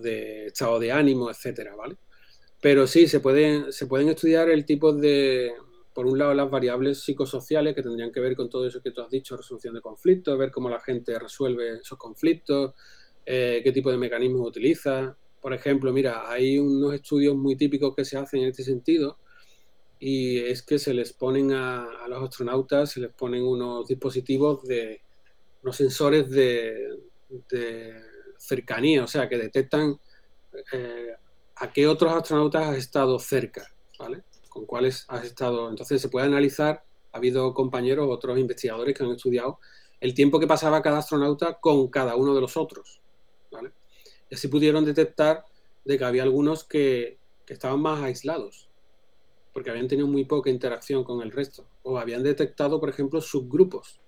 de 0.00 0.46
estado 0.46 0.80
de 0.80 0.92
ánimo, 0.92 1.28
etcétera, 1.28 1.76
¿vale? 1.76 1.98
Pero 2.62 2.86
sí, 2.86 3.06
se 3.06 3.20
pueden, 3.20 3.70
se 3.70 3.86
pueden 3.86 4.08
estudiar 4.08 4.48
el 4.48 4.64
tipo 4.64 4.94
de, 4.94 5.52
por 5.94 6.06
un 6.06 6.18
lado, 6.18 6.34
las 6.34 6.50
variables 6.50 7.00
psicosociales 7.00 7.74
que 7.74 7.82
tendrían 7.82 8.12
que 8.12 8.20
ver 8.20 8.34
con 8.34 8.48
todo 8.48 8.66
eso 8.66 8.82
que 8.82 8.90
tú 8.90 9.02
has 9.02 9.10
dicho, 9.10 9.36
resolución 9.36 9.74
de 9.74 9.80
conflictos, 9.80 10.38
ver 10.38 10.50
cómo 10.50 10.70
la 10.70 10.80
gente 10.80 11.18
resuelve 11.18 11.80
esos 11.80 11.98
conflictos, 11.98 12.74
eh, 13.26 13.60
qué 13.62 13.72
tipo 13.72 13.90
de 13.90 13.98
mecanismos 13.98 14.48
utiliza, 14.48 15.16
por 15.42 15.52
ejemplo, 15.52 15.92
mira, 15.92 16.30
hay 16.30 16.56
unos 16.56 16.94
estudios 16.94 17.34
muy 17.34 17.56
típicos 17.56 17.96
que 17.96 18.04
se 18.04 18.16
hacen 18.16 18.42
en 18.42 18.50
este 18.50 18.62
sentido 18.62 19.18
y 19.98 20.38
es 20.38 20.62
que 20.62 20.78
se 20.78 20.94
les 20.94 21.12
ponen 21.12 21.52
a, 21.52 22.06
los 22.08 22.22
astronautas, 22.22 22.92
se 22.92 23.00
les 23.00 23.12
ponen 23.12 23.42
unos 23.42 23.88
dispositivos 23.88 24.62
de, 24.62 25.00
unos 25.62 25.76
sensores 25.76 26.30
de, 26.30 26.88
cercanía, 28.38 29.02
o 29.02 29.08
sea, 29.08 29.28
que 29.28 29.36
detectan 29.36 29.98
eh, 30.72 31.12
a 31.56 31.72
qué 31.72 31.88
otros 31.88 32.12
astronautas 32.12 32.68
has 32.68 32.76
estado 32.76 33.18
cerca, 33.18 33.66
¿vale? 33.98 34.22
Con 34.52 34.66
cuáles 34.66 35.04
has 35.08 35.24
estado. 35.24 35.70
Entonces 35.70 36.00
se 36.02 36.08
puede 36.08 36.26
analizar, 36.26 36.84
ha 37.12 37.16
habido 37.16 37.54
compañeros, 37.54 38.08
otros 38.10 38.38
investigadores 38.38 38.96
que 38.96 39.04
han 39.04 39.10
estudiado 39.10 39.58
el 40.02 40.14
tiempo 40.14 40.40
que 40.40 40.48
pasaba 40.48 40.82
cada 40.82 40.98
astronauta 40.98 41.60
con 41.60 41.86
cada 41.86 42.16
uno 42.16 42.34
de 42.34 42.40
los 42.40 42.56
otros. 42.56 43.00
Y 44.28 44.34
así 44.34 44.48
pudieron 44.48 44.84
detectar 44.84 45.44
de 45.84 45.96
que 45.96 46.04
había 46.04 46.24
algunos 46.24 46.64
que, 46.64 47.18
que 47.46 47.54
estaban 47.54 47.80
más 47.80 48.02
aislados, 48.02 48.68
porque 49.52 49.70
habían 49.70 49.86
tenido 49.86 50.08
muy 50.08 50.24
poca 50.24 50.50
interacción 50.50 51.04
con 51.04 51.22
el 51.22 51.30
resto, 51.30 51.66
o 51.84 51.98
habían 51.98 52.24
detectado, 52.24 52.80
por 52.80 52.88
ejemplo, 52.88 53.20
subgrupos 53.20 54.00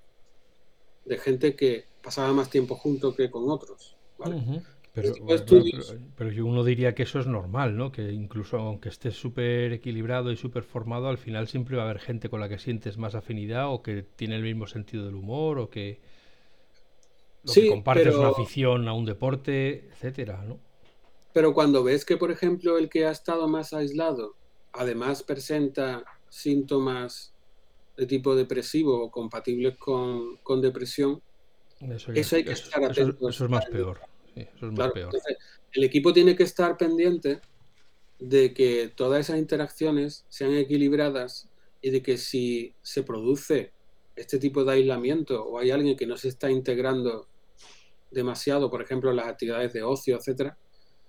de 1.04 1.16
gente 1.16 1.54
que 1.54 1.84
pasaba 2.02 2.32
más 2.32 2.50
tiempo 2.50 2.74
junto 2.74 3.14
que 3.14 3.30
con 3.30 3.48
otros. 3.48 3.96
Pero, 4.94 5.12
pero, 6.16 6.46
uno 6.46 6.62
diría 6.62 6.94
que 6.94 7.02
eso 7.02 7.18
es 7.18 7.26
normal, 7.26 7.76
¿no? 7.76 7.90
Que 7.90 8.12
incluso 8.12 8.58
aunque 8.58 8.88
estés 8.88 9.14
súper 9.14 9.72
equilibrado 9.72 10.30
y 10.30 10.36
súper 10.36 10.62
formado, 10.62 11.08
al 11.08 11.18
final 11.18 11.48
siempre 11.48 11.76
va 11.76 11.82
a 11.82 11.86
haber 11.86 11.98
gente 11.98 12.28
con 12.28 12.38
la 12.38 12.48
que 12.48 12.60
sientes 12.60 12.96
más 12.96 13.16
afinidad 13.16 13.72
o 13.72 13.82
que 13.82 14.04
tiene 14.04 14.36
el 14.36 14.42
mismo 14.42 14.68
sentido 14.68 15.04
del 15.04 15.16
humor 15.16 15.58
o 15.58 15.68
que, 15.68 16.00
compartes 17.68 18.14
una 18.14 18.28
afición 18.28 18.86
a 18.86 18.92
un 18.92 19.04
deporte, 19.04 19.88
etcétera, 19.90 20.44
¿no? 20.44 20.60
Pero 21.32 21.52
cuando 21.52 21.82
ves 21.82 22.04
que, 22.04 22.16
por 22.16 22.30
ejemplo, 22.30 22.78
el 22.78 22.88
que 22.88 23.04
ha 23.04 23.10
estado 23.10 23.48
más 23.48 23.72
aislado, 23.72 24.36
además 24.72 25.24
presenta 25.24 26.04
síntomas 26.28 27.34
de 27.96 28.06
tipo 28.06 28.36
depresivo 28.36 29.02
o 29.02 29.10
compatibles 29.10 29.76
con, 29.76 30.60
depresión, 30.62 31.20
eso, 31.80 32.36
hay 32.36 32.44
que 32.44 32.52
estar 32.52 32.84
atento. 32.84 33.28
Eso, 33.28 33.44
es 33.44 33.50
más 33.50 33.66
peor. 33.66 34.13
Eso 34.34 34.66
es 34.66 34.72
más 34.72 34.92
peor. 34.92 35.12
el 35.72 35.84
equipo 35.84 36.12
tiene 36.12 36.36
que 36.36 36.42
estar 36.42 36.76
pendiente 36.76 37.40
de 38.18 38.54
que 38.54 38.88
todas 38.94 39.20
esas 39.20 39.38
interacciones 39.38 40.24
sean 40.28 40.54
equilibradas 40.54 41.48
y 41.82 41.90
de 41.90 42.02
que 42.02 42.16
si 42.16 42.74
se 42.82 43.02
produce 43.02 43.72
este 44.16 44.38
tipo 44.38 44.64
de 44.64 44.72
aislamiento 44.72 45.44
o 45.44 45.58
hay 45.58 45.70
alguien 45.70 45.96
que 45.96 46.06
no 46.06 46.16
se 46.16 46.28
está 46.28 46.50
integrando 46.50 47.28
demasiado, 48.10 48.70
por 48.70 48.80
ejemplo, 48.80 49.10
en 49.10 49.16
las 49.16 49.26
actividades 49.26 49.72
de 49.72 49.82
ocio, 49.82 50.16
etcétera, 50.16 50.56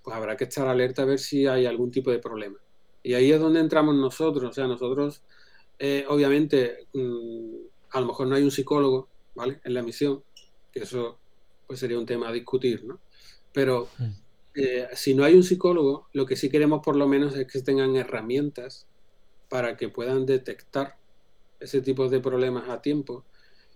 pues 0.04 0.16
habrá 0.16 0.36
que 0.36 0.46
estar 0.46 0.68
alerta 0.68 1.04
a 1.04 1.06
ver 1.06 1.20
si 1.20 1.48
hay 1.48 1.66
algún 1.66 1.92
tipo 1.92 2.12
de 2.12 2.20
problema. 2.20 2.60
Y 3.04 3.14
ahí 3.14 3.32
es 3.32 3.40
donde 3.40 3.60
entramos 3.60 3.96
nosotros. 3.96 4.50
O 4.50 4.54
sea, 4.54 4.68
nosotros, 4.68 5.22
eh, 5.78 6.06
obviamente, 6.10 6.88
mm, 6.94 7.56
a 7.92 8.02
lo 8.02 8.08
mejor 8.08 8.28
no 8.28 8.36
hay 8.36 8.44
un 8.44 8.52
psicólogo, 8.52 9.08
¿vale? 9.36 9.62
En 9.64 9.74
la 9.74 9.84
misión, 9.84 10.24
que 10.72 10.80
eso 10.80 11.20
pues 11.68 11.80
sería 11.80 11.98
un 11.98 12.06
tema 12.06 12.30
a 12.30 12.32
discutir, 12.32 12.84
¿no? 12.84 13.00
Pero 13.56 13.88
eh, 14.54 14.90
si 14.94 15.16
no 15.16 15.24
hay 15.24 15.34
un 15.34 15.44
psicólogo, 15.44 16.10
lo 16.12 16.26
que 16.26 16.36
sí 16.36 16.50
queremos 16.50 16.82
por 16.84 16.98
lo 16.98 17.08
menos 17.08 17.36
es 17.38 17.48
que 17.48 17.62
tengan 17.62 17.96
herramientas 17.96 18.86
para 19.48 19.78
que 19.78 19.88
puedan 19.88 20.26
detectar 20.26 20.98
ese 21.62 21.80
tipo 21.80 22.10
de 22.10 22.20
problemas 22.20 22.70
a 22.70 22.82
tiempo 22.82 23.24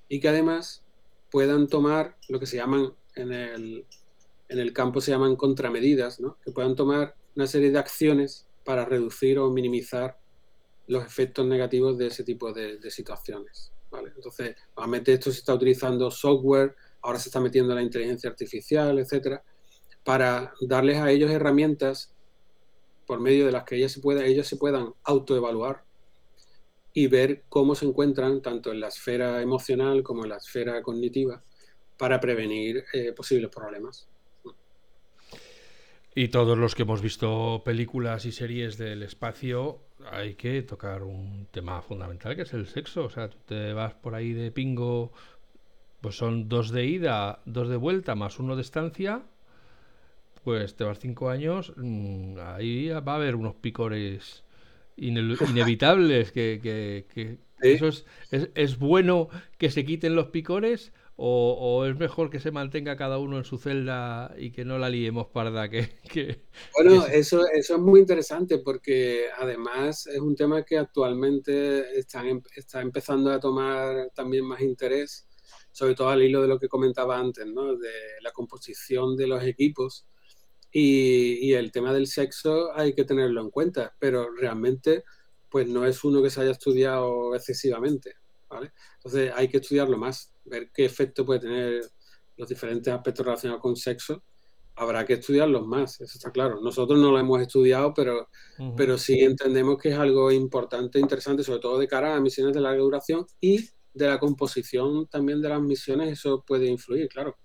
y 0.10 0.20
que 0.20 0.28
además 0.28 0.84
puedan 1.32 1.68
tomar 1.68 2.18
lo 2.28 2.42
que 2.42 2.46
se 2.46 2.58
llaman 2.58 2.94
en 3.16 3.32
el, 3.32 3.86
en 4.50 4.60
el 4.60 4.74
campo 4.74 5.00
se 5.00 5.12
llaman 5.12 5.38
contramedidas, 5.38 6.20
¿no? 6.20 6.38
que 6.44 6.52
puedan 6.52 6.76
tomar 6.76 7.16
una 7.38 7.48
serie 7.48 7.72
de 7.72 7.80
acciones 7.80 8.48
para 8.66 8.84
reducir 8.84 9.40
o 9.40 9.50
minimizar 9.50 10.20
los 10.88 11.06
efectos 11.06 11.46
negativos 11.46 11.98
de 11.98 12.08
ese 12.08 12.26
tipo 12.26 12.52
de, 12.52 12.80
situaciones. 12.92 13.72
¿vale? 13.90 14.12
Entonces, 14.14 14.58
obviamente 14.76 15.14
esto 15.14 15.32
se 15.32 15.40
está 15.40 15.54
utilizando 15.54 16.12
software, 16.12 16.76
ahora 17.02 17.18
se 17.18 17.30
está 17.30 17.40
metiendo 17.40 17.74
la 17.74 17.82
inteligencia 17.82 18.30
artificial, 18.30 19.00
etcétera, 19.00 19.42
para 20.04 20.54
darles 20.62 20.98
a 20.98 21.12
ellos 21.12 21.32
herramientas 21.32 22.14
por 23.06 23.20
medio 23.20 23.46
de 23.46 23.52
las 23.52 23.64
que 23.64 23.76
ellos 23.76 23.92
se, 23.92 24.02
pueda, 24.02 24.26
ellos 24.26 24.48
se 24.48 24.56
puedan 24.56 24.94
autoevaluar 25.04 25.84
y 26.94 27.08
ver 27.08 27.44
cómo 27.50 27.76
se 27.76 27.86
encuentran 27.86 28.42
tanto 28.42 28.72
en 28.72 28.80
la 28.80 28.88
esfera 28.88 29.42
emocional 29.42 30.04
como 30.04 30.24
en 30.24 30.30
la 30.30 30.38
esfera 30.38 30.82
cognitiva 30.82 31.42
para 31.98 32.20
prevenir 32.20 32.86
eh, 32.94 33.14
posibles 33.14 33.50
problemas. 33.50 34.08
Y 36.16 36.30
todos 36.30 36.58
los 36.58 36.76
que 36.76 36.82
hemos 36.84 37.02
visto 37.02 37.62
películas 37.64 38.26
y 38.26 38.32
series 38.32 38.78
del 38.78 39.04
espacio, 39.04 39.80
hay 40.12 40.36
que 40.36 40.62
tocar 40.64 41.04
un 41.04 41.48
tema 41.52 41.82
fundamental 41.82 42.36
que 42.36 42.42
es 42.42 42.54
el 42.54 42.68
sexo. 42.68 43.06
O 43.06 43.10
sea, 43.10 43.30
tú 43.30 43.38
te 43.46 43.74
vas 43.74 43.94
por 43.94 44.16
ahí 44.16 44.34
de 44.34 44.52
pingo, 44.52 45.12
pues 46.02 46.16
son 46.16 46.50
dos 46.50 46.72
de 46.72 46.86
ida, 46.86 47.42
dos 47.46 47.70
de 47.70 47.78
vuelta, 47.78 48.16
más 48.16 48.40
uno 48.40 48.56
de 48.56 48.64
estancia. 48.64 49.24
Pues 50.44 50.76
te 50.76 50.84
vas 50.84 51.00
cinco 51.00 51.30
años, 51.30 51.74
mm, 51.76 52.38
ahí 52.40 52.90
va 52.90 53.14
a 53.14 53.16
haber 53.16 53.36
unos 53.36 53.56
picores 53.56 54.44
inevitables 54.96 56.32
que, 56.32 56.60
que, 56.62 57.38
eso 57.62 57.88
es, 57.88 58.06
es, 58.32 58.50
es 58.56 58.80
bueno 58.80 59.30
que 59.58 59.70
se 59.70 59.86
quiten 59.86 60.16
los 60.16 60.28
picores 60.28 60.92
o, 61.22 61.86
es 61.86 61.98
mejor 61.98 62.30
que 62.30 62.40
se 62.40 62.50
mantenga 62.50 62.96
cada 62.96 63.18
uno 63.18 63.38
en 63.38 63.44
su 63.44 63.58
celda 63.58 64.34
y 64.38 64.52
que 64.52 64.64
no 64.64 64.78
la 64.78 64.90
liemos 64.90 65.28
parda? 65.28 65.70
Que, 65.70 65.90
que 66.10 66.46
bueno, 66.74 67.06
Eso, 67.08 67.46
eso 67.46 67.76
es 67.76 67.82
muy 67.82 68.00
interesante 68.00 68.60
porque 68.60 69.26
además 69.38 70.08
es 70.08 70.20
un 70.20 70.34
tema 70.34 70.64
que 70.64 70.78
actualmente 70.78 72.00
está, 72.00 72.26
em, 72.26 72.42
está 72.56 72.82
empezando 72.82 73.32
a 73.32 73.40
tomar 73.40 74.10
también 74.16 74.46
más 74.46 74.62
interés, 74.62 75.28
sobre 75.74 75.94
todo 75.94 76.08
al 76.08 76.24
hilo 76.24 76.42
de 76.42 76.48
lo 76.48 76.58
que 76.58 76.70
comentaba 76.70 77.20
antes, 77.20 77.46
¿no? 77.46 77.76
de 77.76 77.92
la 78.22 78.32
composición 78.32 79.18
de 79.18 79.28
los 79.28 79.44
equipos. 79.44 80.08
Y, 80.72 81.48
y 81.48 81.54
el 81.54 81.72
tema 81.72 81.94
del 81.94 82.08
sexo 82.08 82.72
hay 82.76 82.94
que 82.94 83.06
tenerlo 83.06 83.42
en 83.42 83.50
cuenta, 83.50 83.96
pero 84.00 84.30
realmente 84.36 85.04
pues 85.50 85.68
no 85.68 85.86
es 85.86 86.04
uno 86.04 86.22
que 86.22 86.30
se 86.30 86.42
haya 86.42 86.52
estudiado 86.52 87.36
excesivamente. 87.36 88.14
¿vale? 88.50 88.72
Entonces 88.98 89.32
hay 89.36 89.48
que 89.48 89.58
estudiarlo 89.58 89.98
más 89.98 90.34
ver 90.46 90.72
qué 90.74 90.86
efecto 90.86 91.26
puede 91.26 91.42
tener 91.42 91.82
los 92.38 92.50
diferentes 92.50 92.92
aspectos 92.94 93.26
relacionados 93.26 93.62
con 93.62 93.76
sexo, 93.76 94.24
habrá 94.76 95.06
que 95.06 95.14
estudiarlos 95.14 95.68
más, 95.68 96.00
eso 96.00 96.18
está 96.18 96.32
claro. 96.32 96.62
Nosotros 96.62 96.98
no 96.98 97.12
lo 97.12 97.20
hemos 97.20 97.42
estudiado, 97.42 97.94
pero, 97.94 98.30
pero 98.78 98.98
sí 98.98 99.20
entendemos 99.20 99.78
que 99.78 99.90
es 99.90 99.98
algo 99.98 100.32
importante, 100.32 101.00
interesante, 101.00 101.44
sobre 101.44 101.60
todo 101.60 101.78
de 101.78 101.88
cara 101.88 102.16
a 102.16 102.22
misiones 102.22 102.54
de 102.54 102.62
larga 102.62 102.82
duración 102.82 103.26
y 103.42 103.70
de 103.94 104.08
la 104.08 104.20
composición 104.20 105.08
también 105.08 105.42
de 105.42 105.50
las 105.50 105.62
misiones, 105.62 106.14
eso 106.14 106.44
puede 106.48 106.68
influir, 106.68 107.10
claro. 107.10 107.38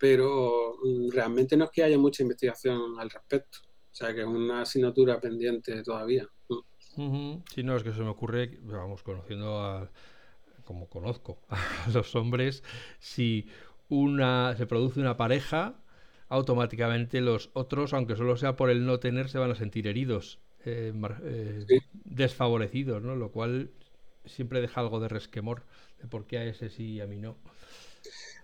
Pero 0.00 0.74
mm, 0.82 1.10
realmente 1.10 1.56
no 1.56 1.66
es 1.66 1.70
que 1.70 1.84
haya 1.84 1.98
mucha 1.98 2.24
investigación 2.24 2.98
al 2.98 3.10
respecto. 3.10 3.58
O 3.62 3.94
sea, 3.94 4.12
que 4.14 4.22
es 4.22 4.26
una 4.26 4.62
asignatura 4.62 5.20
pendiente 5.20 5.82
todavía. 5.82 6.26
Si 7.54 7.62
no, 7.62 7.76
es 7.76 7.82
que 7.84 7.92
se 7.92 8.02
me 8.02 8.08
ocurre, 8.08 8.58
vamos, 8.62 9.02
conociendo 9.02 9.60
a 9.60 9.90
como 10.64 10.88
conozco 10.88 11.40
a 11.48 11.90
los 11.92 12.14
hombres, 12.14 12.62
si 13.00 13.48
una 13.88 14.54
se 14.56 14.66
produce 14.66 15.00
una 15.00 15.16
pareja, 15.16 15.82
automáticamente 16.28 17.20
los 17.20 17.50
otros, 17.54 17.92
aunque 17.92 18.16
solo 18.16 18.36
sea 18.36 18.54
por 18.54 18.70
el 18.70 18.86
no 18.86 19.00
tener, 19.00 19.28
se 19.28 19.38
van 19.38 19.50
a 19.50 19.56
sentir 19.56 19.88
heridos, 19.88 20.38
eh, 20.64 20.92
eh, 21.24 21.64
desfavorecidos, 22.04 23.02
¿no? 23.02 23.16
Lo 23.16 23.32
cual 23.32 23.70
siempre 24.24 24.60
deja 24.60 24.80
algo 24.80 25.00
de 25.00 25.08
resquemor 25.08 25.64
de 26.00 26.06
por 26.06 26.26
qué 26.26 26.38
a 26.38 26.44
ese 26.44 26.70
sí 26.70 26.92
y 26.94 27.00
a 27.00 27.06
mí 27.06 27.18
no. 27.18 27.36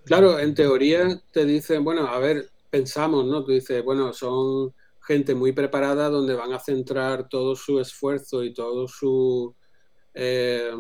Claro, 0.07 0.39
en 0.39 0.55
teoría 0.55 1.21
te 1.33 1.45
dicen, 1.45 1.83
bueno, 1.83 2.07
a 2.07 2.19
ver, 2.21 2.49
pensamos, 2.71 3.27
¿no? 3.27 3.45
Tú 3.45 3.51
dices, 3.51 3.83
bueno, 3.85 4.13
son 4.13 4.73
gente 5.03 5.35
muy 5.35 5.51
preparada 5.53 6.09
donde 6.09 6.35
van 6.35 6.53
a 6.53 6.61
centrar 6.61 7.29
todo 7.29 7.57
su 7.57 7.81
esfuerzo 7.81 8.45
y 8.45 8.55
todo 8.55 8.87
su, 8.87 9.53
eh, 10.15 10.71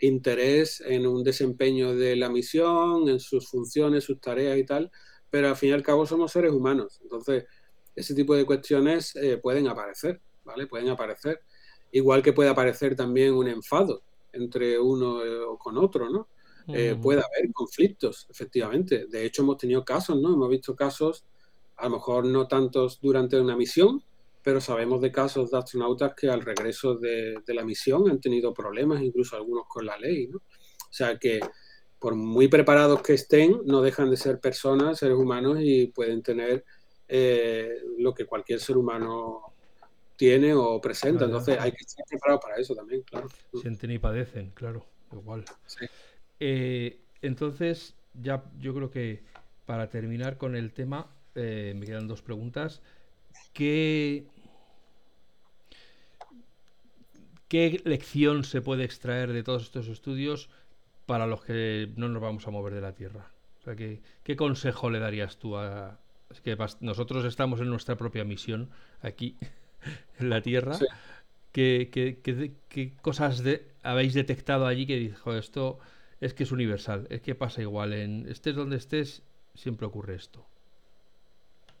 interés 0.00 0.82
en 0.82 1.06
un 1.06 1.24
desempeño 1.24 1.94
de 1.96 2.16
la 2.16 2.28
misión, 2.30 3.08
en 3.08 3.20
sus 3.20 3.48
funciones, 3.50 4.04
sus 4.04 4.20
tareas 4.20 4.58
y 4.58 4.64
tal, 4.66 4.90
pero 5.30 5.48
al 5.48 5.56
fin 5.56 5.70
y 5.70 5.72
al 5.72 5.82
cabo 5.84 6.06
somos 6.06 6.32
seres 6.32 6.52
humanos. 6.52 7.00
Entonces, 7.02 7.46
ese 7.96 8.14
tipo 8.14 8.34
de 8.36 8.46
cuestiones 8.46 9.16
eh, 9.16 9.38
pueden 9.38 9.68
aparecer, 9.68 10.20
¿vale? 10.44 10.66
Pueden 10.66 10.90
aparecer. 10.90 11.40
Igual 11.92 12.22
que 12.22 12.34
puede 12.34 12.50
aparecer 12.50 12.96
también 12.96 13.34
un 13.34 13.48
enfado 13.48 14.02
entre 14.32 14.78
uno 14.78 15.24
eh, 15.24 15.40
o 15.40 15.58
con 15.58 15.78
otro, 15.78 16.10
¿no? 16.10 16.28
Puede 16.66 17.20
haber 17.20 17.52
conflictos, 17.52 18.26
efectivamente. 18.30 19.06
De 19.06 19.24
hecho, 19.24 19.42
hemos 19.42 19.58
tenido 19.58 19.84
casos, 19.84 20.20
¿no? 20.20 20.34
Hemos 20.34 20.48
visto 20.48 20.74
casos, 20.74 21.24
a 21.76 21.84
lo 21.84 21.96
mejor 21.96 22.24
no 22.26 22.46
tantos 22.46 23.00
durante 23.00 23.40
una 23.40 23.56
misión, 23.56 24.02
pero 24.42 24.60
sabemos 24.60 25.00
de 25.00 25.10
casos 25.10 25.50
de 25.50 25.58
astronautas 25.58 26.14
que 26.14 26.28
al 26.28 26.42
regreso 26.42 26.96
de, 26.96 27.42
la 27.46 27.64
misión 27.64 28.10
han 28.10 28.20
tenido 28.20 28.52
problemas, 28.52 29.02
incluso 29.02 29.36
algunos 29.36 29.64
con 29.66 29.86
la 29.86 29.98
ley. 29.98 30.28
¿no? 30.28 30.38
O 30.38 30.92
sea 30.92 31.18
que 31.18 31.40
por 31.98 32.14
muy 32.14 32.48
preparados 32.48 33.00
que 33.00 33.14
estén, 33.14 33.62
no 33.64 33.80
dejan 33.80 34.10
de 34.10 34.18
ser 34.18 34.38
personas, 34.40 34.98
seres 34.98 35.16
humanos 35.16 35.58
y 35.62 35.86
pueden 35.86 36.22
tener 36.22 36.62
eh, 37.08 37.78
lo 37.98 38.12
que 38.12 38.26
cualquier 38.26 38.60
ser 38.60 38.76
humano 38.76 39.54
tiene 40.16 40.52
o 40.54 40.80
presenta. 40.80 41.24
Entonces 41.24 41.58
hay 41.58 41.72
que 41.72 41.82
estar 41.82 42.04
preparado 42.06 42.40
para 42.40 42.56
eso 42.56 42.74
también, 42.74 43.02
claro. 43.02 43.28
Sienten 43.60 43.90
y 43.90 43.98
padecen, 43.98 44.50
claro, 44.50 44.84
igual. 45.12 45.46
Eh, 46.46 47.00
entonces, 47.22 47.94
ya 48.12 48.44
yo 48.58 48.74
creo 48.74 48.90
que 48.90 49.22
para 49.64 49.88
terminar 49.88 50.36
con 50.36 50.54
el 50.56 50.74
tema, 50.74 51.06
eh, 51.34 51.72
me 51.74 51.86
quedan 51.86 52.06
dos 52.06 52.20
preguntas. 52.20 52.82
¿Qué, 53.54 54.26
¿Qué 57.48 57.80
lección 57.86 58.44
se 58.44 58.60
puede 58.60 58.84
extraer 58.84 59.32
de 59.32 59.42
todos 59.42 59.62
estos 59.62 59.88
estudios 59.88 60.50
para 61.06 61.26
los 61.26 61.42
que 61.42 61.90
no 61.96 62.10
nos 62.10 62.20
vamos 62.20 62.46
a 62.46 62.50
mover 62.50 62.74
de 62.74 62.82
la 62.82 62.92
Tierra? 62.92 63.30
O 63.60 63.62
sea, 63.62 63.74
¿qué, 63.74 64.02
qué 64.22 64.36
consejo 64.36 64.90
le 64.90 64.98
darías 64.98 65.38
tú 65.38 65.56
a... 65.56 65.98
Es 66.28 66.42
que 66.42 66.58
nosotros 66.80 67.24
estamos 67.24 67.58
en 67.60 67.70
nuestra 67.70 67.96
propia 67.96 68.24
misión 68.24 68.68
aquí 69.00 69.38
en 70.18 70.28
la 70.28 70.42
Tierra. 70.42 70.78
¿Qué, 71.52 71.88
qué, 71.90 72.92
cosas 73.00 73.42
de, 73.42 73.66
habéis 73.82 74.12
detectado 74.12 74.66
allí 74.66 74.84
que 74.84 74.96
dijo 74.96 75.34
esto 75.34 75.78
es 76.20 76.34
que 76.34 76.44
es 76.44 76.52
universal? 76.52 77.06
Es 77.10 77.20
que 77.20 77.34
pasa 77.34 77.62
igual. 77.62 77.92
En 77.92 78.28
estés 78.28 78.54
donde 78.54 78.76
estés, 78.76 79.22
siempre 79.54 79.86
ocurre 79.86 80.14
esto. 80.14 80.46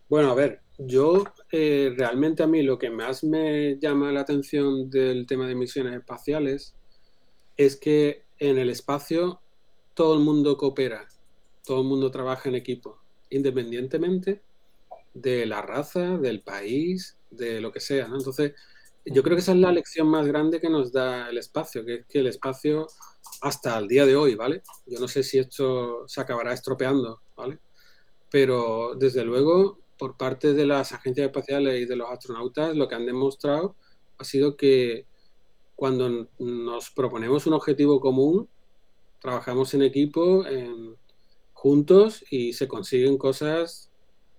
Bueno, 0.08 0.30
a 0.30 0.34
ver, 0.34 0.60
yo 0.78 1.24
eh, 1.50 1.92
realmente 1.96 2.42
a 2.42 2.46
mí 2.46 2.62
lo 2.62 2.78
que 2.78 2.90
más 2.90 3.24
me 3.24 3.78
llama 3.78 4.12
la 4.12 4.20
atención 4.20 4.90
del 4.90 5.26
tema 5.26 5.46
de 5.46 5.54
misiones 5.54 5.94
espaciales 5.94 6.74
es 7.56 7.76
que 7.76 8.24
en 8.38 8.58
el 8.58 8.68
espacio 8.68 9.40
todo 9.94 10.14
el 10.14 10.20
mundo 10.20 10.56
coopera, 10.56 11.08
todo 11.64 11.80
el 11.80 11.86
mundo 11.86 12.10
trabaja 12.10 12.48
en 12.48 12.56
equipo, 12.56 12.98
independientemente 13.30 14.42
de 15.14 15.46
la 15.46 15.62
raza, 15.62 16.18
del 16.18 16.42
país, 16.42 17.16
de 17.30 17.60
lo 17.60 17.72
que 17.72 17.80
sea. 17.80 18.06
Entonces, 18.06 18.52
yo 19.04 19.22
creo 19.22 19.36
que 19.36 19.42
esa 19.42 19.52
es 19.52 19.58
la 19.58 19.72
lección 19.72 20.08
más 20.08 20.26
grande 20.26 20.60
que 20.60 20.70
nos 20.70 20.92
da 20.92 21.28
el 21.28 21.38
espacio, 21.38 21.84
que 21.84 21.94
es 21.94 22.06
que 22.06 22.20
el 22.20 22.26
espacio 22.26 22.86
hasta 23.40 23.78
el 23.78 23.88
día 23.88 24.06
de 24.06 24.16
hoy, 24.16 24.34
¿vale? 24.34 24.62
Yo 24.86 24.98
no 24.98 25.08
sé 25.08 25.22
si 25.22 25.38
esto 25.38 26.08
se 26.08 26.20
acabará 26.20 26.52
estropeando, 26.52 27.20
¿vale? 27.36 27.58
Pero 28.30 28.94
desde 28.94 29.24
luego, 29.24 29.78
por 29.98 30.16
parte 30.16 30.54
de 30.54 30.66
las 30.66 30.92
agencias 30.92 31.26
espaciales 31.26 31.82
y 31.82 31.84
de 31.84 31.96
los 31.96 32.10
astronautas, 32.10 32.74
lo 32.74 32.88
que 32.88 32.94
han 32.94 33.06
demostrado 33.06 33.76
ha 34.18 34.24
sido 34.24 34.56
que 34.56 35.06
cuando 35.76 36.28
nos 36.38 36.90
proponemos 36.90 37.46
un 37.46 37.54
objetivo 37.54 38.00
común, 38.00 38.48
trabajamos 39.20 39.74
en 39.74 39.82
equipo, 39.82 40.44
juntos 41.52 42.24
y 42.30 42.52
se 42.52 42.68
consiguen 42.68 43.18
cosas 43.18 43.90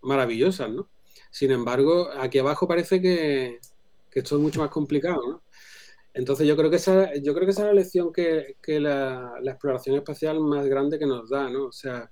maravillosas, 0.02 0.70
¿no? 0.70 0.90
Sin 1.32 1.52
embargo, 1.52 2.10
aquí 2.18 2.40
abajo 2.40 2.68
parece 2.68 3.02
que, 3.02 3.60
esto 4.20 4.36
es 4.36 4.42
mucho 4.42 4.60
más 4.62 4.70
complicado, 4.70 5.22
¿no? 5.28 5.44
Entonces 6.14 6.48
yo 6.48 6.56
creo 6.56 6.70
que 6.70 6.78
esa, 6.78 7.14
yo 7.16 7.34
creo 7.34 7.46
que 7.46 7.52
esa 7.52 7.64
es 7.64 7.68
la 7.68 7.74
lección 7.74 8.14
que, 8.14 8.56
la, 8.80 9.34
exploración 9.44 9.98
espacial 9.98 10.40
más 10.40 10.66
grande 10.66 10.98
que 10.98 11.06
nos 11.06 11.30
da, 11.30 11.50
¿no? 11.50 11.66
O 11.66 11.72
sea, 11.74 12.10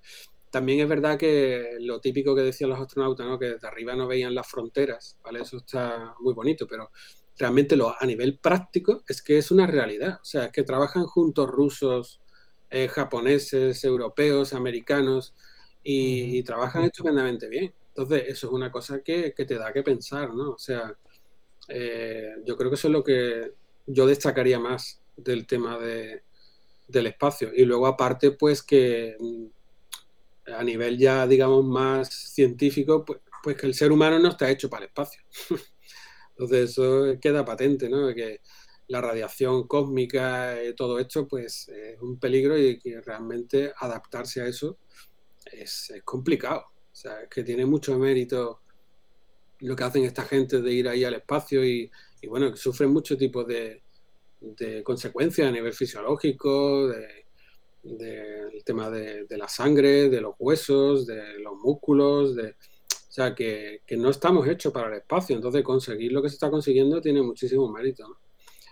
también 0.52 0.82
es 0.82 0.89
verdad 0.89 1.18
que 1.18 1.78
lo 1.80 2.02
típico 2.02 2.36
que 2.36 2.42
decían 2.42 2.70
los 2.70 2.80
astronautas, 2.80 3.26
¿no? 3.26 3.39
Que 3.39 3.52
desde 3.52 3.68
arriba 3.68 3.96
no 3.96 4.08
veían 4.08 4.36
las 4.36 4.48
fronteras, 4.48 5.18
¿vale? 5.24 5.42
Eso 5.42 5.58
está 5.58 6.13
muy 6.20 6.34
bonito, 6.34 6.68
pero 6.68 6.92
realmente 7.38 7.76
lo, 7.78 7.96
a 7.98 8.06
nivel 8.06 8.39
práctico 8.39 9.04
es 9.08 9.22
que 9.22 9.38
es 9.38 9.52
una 9.52 9.68
realidad. 9.68 10.20
O 10.22 10.26
sea, 10.26 10.46
es 10.46 10.52
que 10.52 10.63
trabajan 10.63 11.06
juntos 11.06 11.50
rusos, 11.50 12.22
eh, 12.70 12.89
japoneses, 12.89 13.84
europeos, 13.86 14.54
americanos, 14.54 15.34
y 15.84 16.44
trabajan 16.44 16.86
estupendamente 16.86 17.48
bien. 17.50 17.74
Entonces, 17.96 18.24
eso 18.28 18.48
es 18.48 18.54
una 18.54 18.72
cosa 18.72 19.02
que, 19.04 19.32
te 19.32 19.56
da 19.56 19.72
que 19.72 19.84
pensar, 19.84 20.34
¿no? 20.34 20.52
O 20.52 20.58
sea, 20.58 20.98
eh, 21.67 22.36
yo 22.45 22.58
creo 22.58 22.69
que 22.69 22.76
eso 22.76 22.88
es 22.88 22.91
lo 22.91 23.04
que 23.04 23.54
yo 23.86 24.06
destacaría 24.06 24.60
más 24.60 25.02
del 25.15 25.45
tema 25.47 25.78
del 25.80 27.08
espacio. 27.08 27.52
Y 27.54 27.65
luego, 27.65 27.88
aparte, 27.88 28.32
pues 28.32 28.63
que 28.63 29.15
mm, 29.19 29.45
a 30.54 30.63
nivel 30.63 30.97
ya, 30.97 31.28
digamos, 31.28 31.63
más 31.65 32.10
científico, 32.10 33.06
pues, 33.06 33.19
pues, 33.43 33.58
que 33.58 33.67
el 33.67 33.73
ser 33.73 33.91
humano 33.91 34.19
no 34.19 34.30
está 34.30 34.49
hecho 34.49 34.69
para 34.69 34.86
el 34.86 34.89
espacio. 34.89 35.21
Entonces, 36.32 36.71
eso 36.71 37.19
queda 37.21 37.45
patente, 37.45 37.89
¿no? 37.89 38.13
Que 38.13 38.41
la 38.88 39.02
radiación 39.02 39.67
cósmica, 39.67 40.63
y 40.63 40.73
todo 40.76 40.99
esto, 40.99 41.28
pues 41.28 41.67
es 41.69 42.02
un 42.02 42.19
peligro 42.19 42.58
y 42.58 42.80
que 42.80 43.02
realmente 43.02 43.73
adaptarse 43.78 44.41
a 44.41 44.47
eso 44.47 44.78
es 45.45 45.93
complicado. 46.04 46.65
O 46.91 46.95
sea, 46.95 47.21
es 47.21 47.30
que 47.30 47.43
tiene 47.43 47.65
mucho 47.65 47.97
mérito 47.97 48.62
lo 49.63 49.76
que 49.76 49.84
hacen 49.84 50.04
esta 50.04 50.23
gente 50.23 50.62
de 50.62 50.73
ir 50.73 50.88
ahí 50.88 51.04
al 51.04 51.13
espacio 51.13 51.65
y, 51.65 51.89
bueno, 52.28 52.52
que 52.52 52.58
sufren 52.58 52.89
muchos 52.91 53.17
tipos 53.17 53.47
de, 53.47 53.82
consecuencias 54.84 55.47
a 55.47 55.52
nivel 55.52 55.73
fisiológico, 55.73 56.89
del 57.82 58.63
tema 58.65 58.89
de, 58.89 59.26
la 59.30 59.47
sangre, 59.47 60.10
de 60.10 60.21
los 60.21 60.36
huesos, 60.38 61.08
de 61.08 61.39
los 61.39 61.56
músculos, 61.56 62.36
de, 62.36 62.49
o 62.49 63.12
sea, 63.12 63.34
que, 63.34 63.82
no 63.91 64.10
estamos 64.10 64.47
hechos 64.47 64.73
para 64.73 64.89
el 64.89 64.95
espacio, 64.95 65.36
entonces 65.36 65.63
conseguir 65.63 66.12
lo 66.12 66.21
que 66.21 66.30
se 66.30 66.36
está 66.36 66.49
consiguiendo 66.49 66.99
tiene 66.99 67.21
muchísimo 67.21 67.71
mérito. 67.71 68.17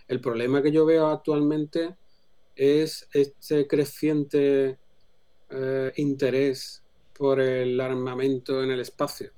El 0.07 0.19
problema 0.19 0.61
que 0.61 0.73
yo 0.73 0.85
veo 0.85 1.07
actualmente 1.07 1.95
es 2.53 3.07
este 3.13 3.65
creciente 3.65 4.77
eh, 5.49 5.93
interés 5.95 6.83
por 7.13 7.39
el 7.39 7.79
armamento 7.79 8.61
en 8.61 8.71
el 8.71 8.81
espacio. 8.81 9.31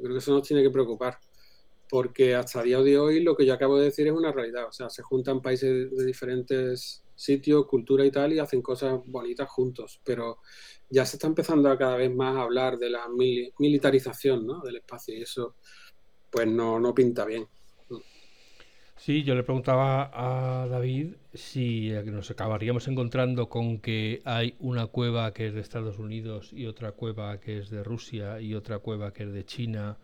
Creo 0.00 0.12
que 0.12 0.18
eso 0.18 0.32
nos 0.32 0.46
tiene 0.46 0.62
que 0.62 0.70
preocupar, 0.70 1.18
porque 1.88 2.34
hasta 2.34 2.62
día 2.62 2.80
de 2.80 2.98
hoy 2.98 3.22
lo 3.22 3.36
que 3.36 3.46
yo 3.46 3.54
acabo 3.54 3.78
de 3.78 3.86
decir 3.86 4.06
es 4.06 4.12
una 4.12 4.32
realidad. 4.32 4.66
O 4.68 4.72
sea, 4.72 4.88
se 4.90 5.02
juntan 5.02 5.42
países 5.42 5.90
de 5.90 6.04
diferentes 6.04 7.04
sitios, 7.14 7.66
cultura 7.66 8.04
y 8.04 8.10
tal, 8.10 8.32
y 8.32 8.38
hacen 8.38 8.62
cosas 8.62 9.00
bonitas 9.06 9.48
juntos, 9.50 10.00
pero 10.04 10.38
ya 10.88 11.04
se 11.04 11.16
está 11.16 11.26
empezando 11.26 11.70
a 11.70 11.76
cada 11.76 11.96
vez 11.96 12.14
más 12.14 12.36
a 12.36 12.42
hablar 12.42 12.78
de 12.78 12.90
la 12.90 13.06
militarización 13.58 14.46
¿no? 14.46 14.60
del 14.60 14.76
espacio 14.76 15.16
y 15.16 15.22
eso 15.22 15.56
pues 16.30 16.46
no, 16.46 16.78
no 16.78 16.94
pinta 16.94 17.24
bien. 17.24 17.46
Sí, 18.98 19.22
yo 19.22 19.36
le 19.36 19.44
preguntaba 19.44 20.10
a 20.12 20.66
David 20.66 21.14
si 21.32 21.90
nos 22.06 22.30
acabaríamos 22.32 22.88
encontrando 22.88 23.48
con 23.48 23.78
que 23.78 24.20
hay 24.24 24.56
una 24.58 24.86
cueva 24.86 25.32
que 25.32 25.46
es 25.46 25.54
de 25.54 25.60
Estados 25.60 25.98
Unidos 25.98 26.52
y 26.52 26.66
otra 26.66 26.92
cueva 26.92 27.38
que 27.38 27.58
es 27.58 27.70
de 27.70 27.84
Rusia 27.84 28.40
y 28.40 28.54
otra 28.54 28.80
cueva 28.80 29.12
que 29.12 29.22
es 29.22 29.32
de 29.32 29.44
China 29.44 29.98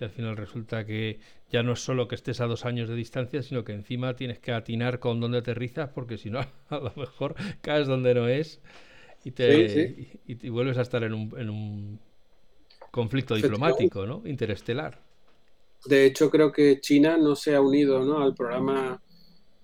y 0.00 0.04
al 0.04 0.10
final 0.10 0.36
resulta 0.36 0.86
que 0.86 1.20
ya 1.50 1.62
no 1.62 1.72
es 1.72 1.80
solo 1.80 2.08
que 2.08 2.14
estés 2.14 2.40
a 2.40 2.46
dos 2.46 2.64
años 2.64 2.88
de 2.88 2.94
distancia, 2.94 3.42
sino 3.42 3.64
que 3.64 3.72
encima 3.72 4.16
tienes 4.16 4.38
que 4.38 4.52
atinar 4.52 4.98
con 4.98 5.20
dónde 5.20 5.38
aterrizas 5.38 5.90
porque 5.90 6.16
si 6.16 6.30
no 6.30 6.40
a 6.70 6.78
lo 6.78 6.92
mejor 6.96 7.34
caes 7.60 7.86
donde 7.86 8.14
no 8.14 8.28
es 8.28 8.62
y 9.24 9.32
te 9.32 10.14
Y, 10.26 10.48
vuelves 10.48 10.78
a 10.78 10.82
estar 10.82 11.04
en 11.04 11.12
un, 11.12 11.38
en 11.38 11.50
un 11.50 12.00
conflicto 12.90 13.34
diplomático, 13.34 14.06
¿no? 14.06 14.22
Interestelar. 14.24 15.07
De 15.84 16.04
hecho, 16.04 16.30
creo 16.30 16.52
que 16.52 16.80
China 16.80 17.16
no 17.16 17.36
se 17.36 17.54
ha 17.54 17.60
unido 17.60 17.98
al 18.20 18.34
programa 18.34 19.00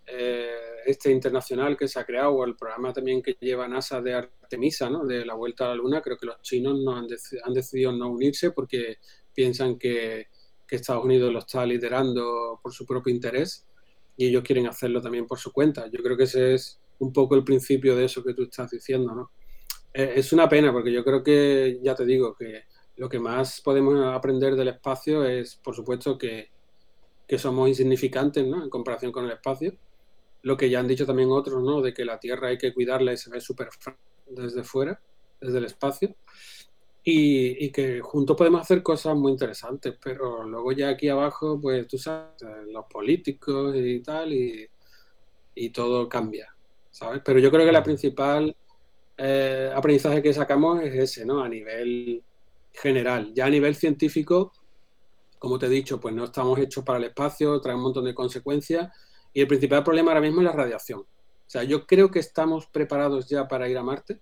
eh, 0.06 0.50
este 0.86 1.10
internacional 1.10 1.76
que 1.76 1.88
se 1.88 1.98
ha 1.98 2.04
creado, 2.04 2.32
o 2.32 2.44
el 2.44 2.56
programa 2.56 2.92
también 2.92 3.22
que 3.22 3.36
lleva 3.40 3.66
NASA 3.68 4.00
de 4.00 4.14
Artemisa, 4.14 4.90
¿no? 4.90 5.04
de 5.04 5.24
la 5.24 5.34
vuelta 5.34 5.64
a 5.64 5.68
la 5.68 5.74
Luna. 5.74 6.02
Creo 6.02 6.16
que 6.16 6.26
los 6.26 6.40
chinos 6.42 6.78
no 6.80 6.96
han, 6.96 7.06
han 7.44 7.54
decidido 7.54 7.92
no 7.92 8.10
unirse 8.10 8.50
porque 8.50 8.98
piensan 9.34 9.78
que, 9.78 10.28
que, 10.66 10.76
Estados 10.76 11.04
Unidos 11.04 11.32
lo 11.32 11.40
está 11.40 11.64
liderando 11.64 12.60
por 12.62 12.72
su 12.72 12.86
propio 12.86 13.12
interés 13.12 13.66
y 14.16 14.26
ellos 14.26 14.42
quieren 14.44 14.66
hacerlo 14.66 15.00
también 15.00 15.26
por 15.26 15.38
su 15.38 15.52
cuenta. 15.52 15.88
Yo 15.90 16.02
creo 16.02 16.16
que 16.16 16.24
ese 16.24 16.54
es 16.54 16.80
un 16.98 17.12
poco 17.12 17.34
el 17.34 17.44
principio 17.44 17.96
de 17.96 18.04
eso 18.04 18.22
que 18.22 18.34
tú 18.34 18.44
estás 18.44 18.70
diciendo. 18.70 19.14
¿no? 19.14 19.30
Eh, 19.92 20.14
es 20.16 20.32
una 20.32 20.48
pena 20.48 20.72
porque 20.72 20.92
yo 20.92 21.04
creo 21.04 21.22
que, 21.22 21.80
ya 21.82 21.94
te 21.94 22.04
digo, 22.04 22.34
que 22.34 22.64
lo 22.96 23.08
que 23.08 23.18
más 23.18 23.60
podemos 23.60 24.04
aprender 24.14 24.54
del 24.54 24.68
espacio 24.68 25.24
es, 25.24 25.56
por 25.56 25.74
supuesto, 25.74 26.16
que, 26.18 26.52
somos 27.36 27.68
insignificantes 27.68 28.46
¿no? 28.46 28.62
en 28.62 28.70
comparación 28.70 29.10
con 29.10 29.24
el 29.24 29.32
espacio. 29.32 29.74
Lo 30.42 30.56
que 30.56 30.70
ya 30.70 30.78
han 30.78 30.86
dicho 30.86 31.04
también 31.04 31.30
otros, 31.32 31.64
¿no? 31.64 31.82
de 31.82 31.92
que 31.92 32.04
la 32.04 32.20
Tierra 32.20 32.48
hay 32.48 32.58
que 32.58 32.72
cuidarla 32.72 33.12
y 33.12 33.16
se 33.16 33.28
ve 33.28 33.40
súper 33.40 33.70
desde 34.28 34.62
fuera, 34.62 35.00
desde 35.40 35.58
el 35.58 35.64
espacio. 35.64 36.14
Y, 37.02 37.70
que 37.70 38.00
juntos 38.00 38.36
podemos 38.36 38.62
hacer 38.62 38.82
cosas 38.82 39.16
muy 39.16 39.32
interesantes, 39.32 39.94
pero 40.02 40.44
luego 40.44 40.72
ya 40.72 40.90
aquí 40.90 41.08
abajo, 41.08 41.60
pues 41.60 41.86
tú 41.88 41.98
sabes, 41.98 42.40
los 42.72 42.86
políticos 42.86 43.74
y 43.76 44.00
tal, 44.00 44.32
y, 44.32 44.70
todo 45.70 46.08
cambia, 46.08 46.54
¿sabes? 46.90 47.20
Pero 47.24 47.40
yo 47.40 47.50
creo 47.50 47.66
que 47.66 47.72
la 47.72 47.82
principal 47.82 48.56
eh, 49.18 49.70
aprendizaje 49.74 50.22
que 50.22 50.32
sacamos 50.32 50.82
es 50.82 50.94
ese, 50.94 51.26
¿no? 51.26 51.42
A 51.42 51.48
nivel 51.48 52.22
general. 52.74 53.32
Ya 53.34 53.46
a 53.46 53.50
nivel 53.50 53.74
científico, 53.74 54.52
como 55.38 55.58
te 55.58 55.66
he 55.66 55.70
dicho, 55.70 56.00
pues 56.00 56.14
no 56.14 56.24
estamos 56.24 56.58
hechos 56.58 56.84
para 56.84 56.98
el 56.98 57.04
espacio, 57.04 57.60
trae 57.60 57.74
un 57.74 57.82
montón 57.82 58.04
de 58.04 58.14
consecuencias 58.14 58.90
y 59.32 59.40
el 59.40 59.46
principal 59.46 59.82
problema 59.82 60.10
ahora 60.10 60.20
mismo 60.20 60.40
es 60.40 60.46
la 60.46 60.52
radiación. 60.52 61.00
O 61.00 61.50
sea, 61.50 61.62
yo 61.64 61.86
creo 61.86 62.10
que 62.10 62.18
estamos 62.18 62.66
preparados 62.66 63.28
ya 63.28 63.46
para 63.46 63.68
ir 63.68 63.78
a 63.78 63.82
Marte, 63.82 64.20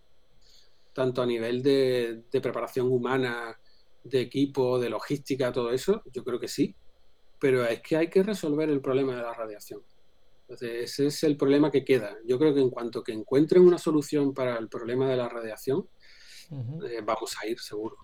tanto 0.93 1.23
a 1.23 1.27
nivel 1.27 1.63
de, 1.63 2.23
preparación 2.43 2.91
humana 2.91 3.59
de 4.05 4.21
equipo, 4.21 4.79
de 4.79 4.91
logística, 4.91 5.53
todo 5.53 5.71
eso, 5.71 6.03
yo 6.13 6.25
creo 6.25 6.41
que 6.41 6.49
sí, 6.49 6.75
pero 7.39 7.65
es 7.65 7.81
que 7.81 7.97
hay 7.97 8.09
que 8.09 8.23
resolver 8.23 8.69
el 8.69 8.81
problema 8.81 9.17
de 9.17 9.23
la 9.23 9.33
radiación. 9.33 9.83
Entonces, 10.43 10.83
ese 10.83 11.07
es 11.07 11.23
el 11.23 11.37
problema 11.37 11.71
que 11.71 11.85
queda. 11.85 12.17
Yo 12.27 12.39
creo 12.39 12.53
que 12.53 12.61
en 12.61 12.69
cuanto 12.69 13.03
que 13.03 13.13
encuentren 13.13 13.63
una 13.63 13.79
solución 13.79 14.35
para 14.35 14.59
el 14.59 14.69
problema 14.69 15.09
de 15.09 15.17
la 15.17 15.29
radiación, 15.29 15.89
eh, 16.51 17.01
vamos 17.05 17.37
a 17.41 17.47
ir 17.47 17.59
seguro. 17.59 17.97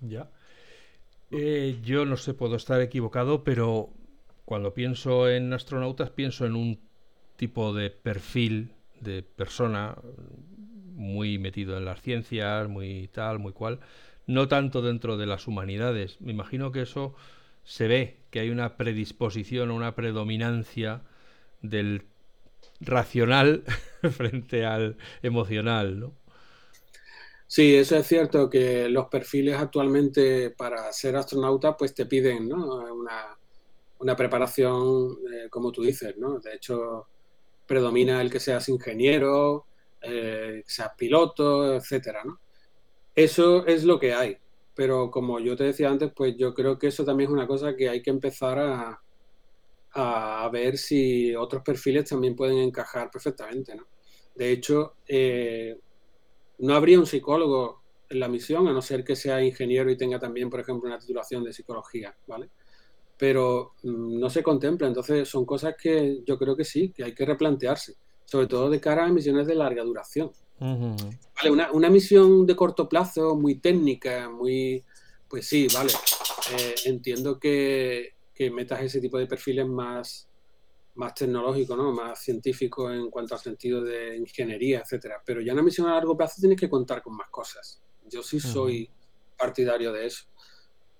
Ya. 0.00 0.30
Eh, 1.30 1.78
yo 1.82 2.04
no 2.04 2.16
sé, 2.16 2.34
puedo 2.34 2.56
estar 2.56 2.80
equivocado, 2.80 3.44
pero 3.44 3.90
cuando 4.44 4.72
pienso 4.74 5.28
en 5.28 5.52
astronautas 5.52 6.10
pienso 6.10 6.46
en 6.46 6.56
un 6.56 6.80
tipo 7.36 7.74
de 7.74 7.90
perfil 7.90 8.72
de 9.00 9.22
persona 9.22 9.96
muy 10.94 11.38
metido 11.38 11.76
en 11.76 11.84
las 11.84 12.02
ciencias, 12.02 12.68
muy 12.68 13.08
tal, 13.08 13.38
muy 13.38 13.52
cual, 13.52 13.80
no 14.26 14.48
tanto 14.48 14.82
dentro 14.82 15.16
de 15.16 15.26
las 15.26 15.46
humanidades. 15.46 16.20
Me 16.20 16.32
imagino 16.32 16.72
que 16.72 16.82
eso 16.82 17.14
se 17.64 17.88
ve, 17.88 18.20
que 18.30 18.40
hay 18.40 18.50
una 18.50 18.76
predisposición 18.76 19.70
o 19.70 19.76
una 19.76 19.94
predominancia 19.94 21.02
del 21.62 22.04
racional 22.80 23.64
frente 24.12 24.66
al 24.66 24.98
emocional, 25.22 26.00
¿no? 26.00 26.14
Sí, 27.50 27.74
eso 27.74 27.96
es 27.96 28.06
cierto 28.06 28.50
que 28.50 28.90
los 28.90 29.06
perfiles 29.06 29.56
actualmente 29.56 30.50
para 30.50 30.92
ser 30.92 31.16
astronauta 31.16 31.76
pues 31.78 31.94
te 31.94 32.04
piden 32.04 32.52
una, 32.52 34.16
preparación, 34.16 35.16
eh, 35.32 35.48
como 35.50 35.72
tú 35.72 35.82
dices, 35.82 36.14
¿no? 36.18 36.40
De 36.40 36.54
hecho, 36.54 37.08
predomina 37.66 38.20
el 38.20 38.30
que 38.30 38.38
seas 38.38 38.68
ingeniero, 38.68 39.66
eh, 40.02 40.62
seas 40.66 40.90
piloto, 40.96 41.74
etcétera, 41.74 42.22
¿no? 42.24 42.38
Eso 43.14 43.66
es 43.66 43.84
lo 43.84 43.98
que 43.98 44.12
hay, 44.14 44.36
pero 44.74 45.10
como 45.10 45.40
yo 45.40 45.56
te 45.56 45.64
decía 45.64 45.90
antes, 45.90 46.12
pues 46.14 46.36
yo 46.36 46.54
creo 46.54 46.78
que 46.78 46.88
eso 46.88 47.04
también 47.04 47.30
es 47.30 47.34
una 47.34 47.46
cosa 47.46 47.74
que 47.76 47.88
hay 47.88 48.02
que 48.02 48.10
empezar 48.10 48.58
a, 48.58 49.02
a 49.92 50.48
ver 50.52 50.76
si 50.78 51.34
otros 51.34 51.62
perfiles 51.62 52.08
también 52.10 52.36
pueden 52.36 52.58
encajar 52.58 53.10
perfectamente, 53.10 53.74
¿no? 53.74 53.86
De 54.34 54.52
hecho, 54.52 54.96
eh, 55.08 55.78
no 56.58 56.74
habría 56.74 56.98
un 56.98 57.06
psicólogo 57.06 57.82
en 58.08 58.20
la 58.20 58.28
misión, 58.28 58.66
a 58.68 58.72
no 58.72 58.82
ser 58.82 59.04
que 59.04 59.16
sea 59.16 59.42
ingeniero 59.42 59.90
y 59.90 59.96
tenga 59.96 60.18
también, 60.18 60.48
por 60.48 60.60
ejemplo, 60.60 60.88
una 60.88 60.98
titulación 60.98 61.44
de 61.44 61.52
psicología, 61.52 62.16
¿vale? 62.26 62.48
Pero 63.16 63.74
mm, 63.82 64.18
no 64.18 64.30
se 64.30 64.42
contempla, 64.42 64.88
entonces 64.88 65.28
son 65.28 65.44
cosas 65.44 65.74
que 65.80 66.22
yo 66.24 66.38
creo 66.38 66.56
que 66.56 66.64
sí, 66.64 66.90
que 66.90 67.04
hay 67.04 67.14
que 67.14 67.26
replantearse, 67.26 67.94
sobre 68.24 68.46
todo 68.46 68.70
de 68.70 68.80
cara 68.80 69.04
a 69.04 69.08
misiones 69.08 69.46
de 69.46 69.54
larga 69.54 69.82
duración. 69.82 70.30
Vale, 70.60 71.50
una, 71.72 71.88
misión 71.88 72.44
de 72.44 72.56
corto 72.56 72.88
plazo, 72.88 73.36
muy 73.36 73.56
técnica, 73.56 74.28
muy, 74.28 74.82
pues 75.28 75.46
sí, 75.46 75.68
vale, 75.72 75.92
eh, 76.58 76.74
entiendo 76.86 77.38
que, 77.38 78.14
que 78.34 78.50
metas 78.50 78.82
ese 78.82 79.00
tipo 79.00 79.18
de 79.18 79.26
perfiles 79.26 79.66
más, 79.66 80.27
más 80.98 81.14
tecnológico, 81.14 81.76
¿no? 81.76 81.92
más 81.92 82.20
científico 82.20 82.90
en 82.90 83.08
cuanto 83.08 83.34
al 83.34 83.40
sentido 83.40 83.82
de 83.82 84.16
ingeniería, 84.16 84.80
etcétera. 84.80 85.22
Pero 85.24 85.40
ya 85.40 85.52
en 85.52 85.58
una 85.58 85.64
misión 85.64 85.86
a 85.86 85.94
largo 85.94 86.16
plazo 86.16 86.40
tienes 86.40 86.58
que 86.58 86.68
contar 86.68 87.02
con 87.02 87.14
más 87.16 87.30
cosas. 87.30 87.80
Yo 88.10 88.20
sí 88.20 88.40
soy 88.40 88.90
partidario 89.36 89.92
de 89.92 90.06
eso. 90.06 90.26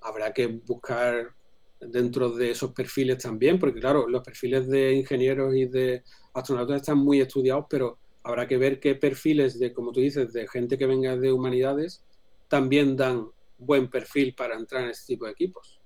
Habrá 0.01 0.33
que 0.33 0.47
buscar 0.47 1.35
dentro 1.81 2.31
de 2.31 2.53
esos 2.53 2.73
perfiles 2.73 3.19
también, 3.19 3.59
porque 3.59 3.81
claro, 3.81 4.09
los 4.09 4.23
perfiles 4.23 4.69
de 4.69 4.93
ingenieros 4.93 5.55
y 5.57 5.67
de 5.67 6.05
astronautas 6.33 6.83
están 6.83 6.99
muy 6.99 7.21
estudiados, 7.21 7.67
pero 7.69 7.99
habrá 8.23 8.47
que 8.47 8.57
ver 8.57 8.79
qué 8.79 8.95
perfiles 8.95 9.59
de, 9.59 9.73
como 9.73 9.91
tú 9.91 9.99
dices, 9.99 10.33
de 10.33 10.47
gente 10.47 10.79
que 10.79 10.87
venga 10.87 11.17
de 11.17 11.33
humanidades 11.33 12.05
también 12.47 12.97
dan 12.97 13.29
buen 13.59 13.91
perfil 13.91 14.33
para 14.37 14.55
entrar 14.55 14.85
en 14.85 14.91
este 14.91 15.15
tipo 15.15 15.25
de 15.25 15.33
equipos. 15.33 15.81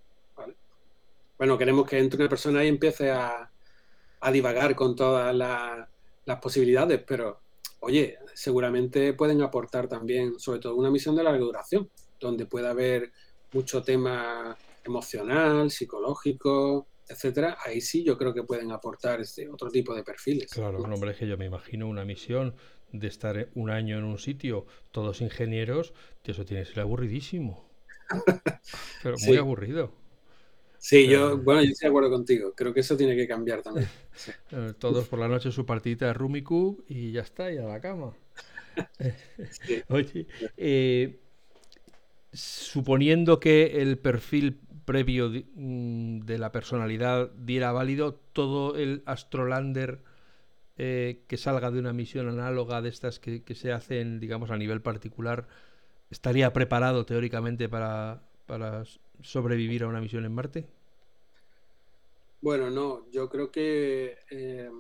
Bueno, 1.39 1.57
queremos 1.57 1.89
que 1.89 1.99
entre 1.99 2.21
una 2.21 2.29
persona 2.29 2.63
y 2.63 2.69
empiece 2.69 3.11
a, 3.11 3.52
a 4.23 4.31
divagar 4.31 4.75
con 4.75 4.95
todas 4.95 5.35
las 5.35 6.39
posibilidades, 6.41 7.03
pero 7.07 7.41
oye, 7.81 8.19
seguramente 8.35 9.13
pueden 9.15 9.43
aportar 9.43 9.89
también, 9.89 10.39
sobre 10.39 10.61
todo 10.61 10.77
una 10.77 10.91
misión 10.91 11.17
de 11.17 11.25
larga 11.25 11.41
duración, 11.41 11.91
donde 12.21 12.47
pueda 12.47 12.71
haber 12.71 13.13
mucho 13.53 13.83
tema 13.83 14.57
emocional, 14.85 15.71
psicológico, 15.71 16.87
etcétera, 17.09 17.59
ahí 17.65 17.81
sí 17.81 18.05
yo 18.05 18.17
creo 18.17 18.33
que 18.33 18.45
pueden 18.45 18.71
aportar 18.71 19.21
este 19.21 19.49
otro 19.49 19.69
tipo 19.71 19.93
de 19.95 20.05
perfiles. 20.05 20.51
Claro, 20.53 20.79
no, 20.79 20.95
hombre, 20.95 21.11
es 21.11 21.17
que 21.19 21.27
yo 21.27 21.37
me 21.37 21.47
imagino 21.47 21.89
una 21.89 22.05
misión 22.05 22.55
de 22.93 23.09
estar 23.09 23.49
un 23.55 23.71
año 23.71 23.99
en 23.99 24.05
un 24.05 24.19
sitio, 24.19 24.67
todos 24.93 25.21
ingenieros, 25.21 25.95
eso 26.23 26.45
tiene 26.45 26.63
que 26.63 26.71
ser 26.71 26.81
aburridísimo. 26.81 27.69
Pero 29.03 29.17
muy 29.27 29.37
aburrido. 29.37 30.02
Sí, 30.85 31.07
yo, 31.07 31.39
bueno, 31.39 31.63
yo 31.63 31.71
estoy 31.71 31.87
de 31.87 31.91
acuerdo 31.91 32.11
contigo. 32.11 32.55
Creo 32.57 32.75
que 32.75 32.81
eso 32.81 32.97
tiene 32.97 33.15
que 33.15 33.29
cambiar 33.29 33.63
también. 33.63 33.89
Eh, 34.51 34.75
todos 34.79 35.09
por 35.09 35.19
la 35.21 35.29
noche 35.29 35.51
su 35.51 35.65
partita 35.65 36.07
de 36.07 36.13
Rummikub 36.13 36.85
y 36.87 37.13
ya 37.13 37.23
está, 37.23 37.51
y 37.53 37.57
a 37.57 37.63
la 37.63 37.81
cama. 37.81 38.13
Oye, 39.89 40.27
eh, 40.57 41.21
suponiendo 42.33 43.39
que 43.39 43.81
el 43.81 43.97
perfil 43.97 44.59
previo 44.85 45.31
mm, 45.31 46.19
de, 46.21 46.39
la 46.39 46.51
personalidad 46.51 47.31
diera 47.31 47.71
válido, 47.71 48.15
todo 48.33 48.77
el 48.77 49.05
Astrolander 49.07 50.01
eh, 50.79 51.23
que 51.29 51.37
salga 51.37 51.71
de 51.71 51.79
una 51.79 51.93
misión 51.93 52.29
análoga 52.29 52.83
de 52.83 52.89
estas 52.89 53.21
que, 53.21 53.45
que, 53.45 53.55
se 53.55 53.71
hacen, 53.71 54.19
digamos, 54.19 54.51
a 54.51 54.57
nivel 54.57 54.83
particular, 54.83 55.47
estaría 56.11 56.53
preparado 56.53 57.07
teóricamente 57.07 57.69
para, 57.69 58.25
para 58.47 58.85
sobrevivir 59.23 59.85
a 59.85 59.89
una 59.89 60.01
misión 60.01 60.25
en 60.25 60.35
Marte? 60.35 60.69
Bueno, 62.41 62.71
no, 62.71 63.09
yo 63.11 63.29
creo 63.29 63.53
que, 63.53 64.19
eh, 64.31 64.71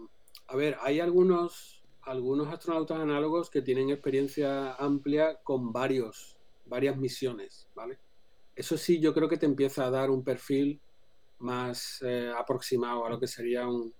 a 0.49 0.57
ver, 0.57 0.76
hay 0.80 0.99
algunos, 0.99 1.84
algunos 2.03 2.49
astronautas 2.49 2.99
análogos 2.99 3.51
que 3.51 3.62
tienen 3.62 3.90
experiencia 3.90 4.74
amplia 4.74 5.38
con 5.45 5.72
varios, 5.72 6.36
varias 6.66 6.97
misiones, 6.97 7.68
¿vale? 7.74 7.99
Eso 8.57 8.76
sí, 8.76 9.01
yo 9.01 9.14
creo 9.14 9.28
que 9.28 9.36
te 9.36 9.47
empieza 9.47 9.86
a 9.86 9.90
dar 9.90 10.11
un 10.11 10.24
perfil 10.24 10.80
más 11.38 12.03
eh, 12.03 12.32
aproximado 12.36 13.07
a 13.07 13.11
lo 13.11 13.20
que 13.20 13.28
sería 13.28 13.66
un, 13.66 13.95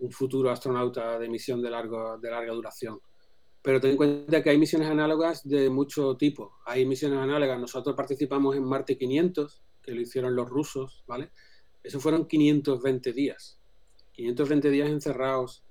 un, 0.00 0.10
futuro 0.10 0.50
astronauta 0.50 1.18
de 1.18 1.28
misión 1.28 1.62
de, 1.62 1.70
largo, 1.70 2.18
de 2.18 2.30
larga 2.30 2.52
duración. 2.52 3.00
Pero 3.62 3.80
ten 3.80 3.92
en 3.92 3.96
cuenta 3.96 4.42
que 4.42 4.50
hay 4.50 4.58
misiones 4.58 4.88
análogas 4.88 5.48
de 5.48 5.70
mucho 5.70 6.16
tipo. 6.16 6.58
Hay 6.66 6.84
misiones 6.84 7.18
análogas, 7.18 7.58
nosotros 7.58 7.96
participamos 7.96 8.56
en 8.56 8.64
Marte 8.64 8.98
500, 8.98 9.62
que 9.84 9.92
lo 9.92 10.00
hicieron 10.00 10.34
los 10.34 10.48
rusos, 10.48 11.04
¿vale? 11.06 11.30
Eso 11.82 12.00
fueron 12.00 12.26
520 12.26 13.12
días. 13.12 13.58
520 14.12 14.70
días 14.70 14.88
encerrados 14.88 15.64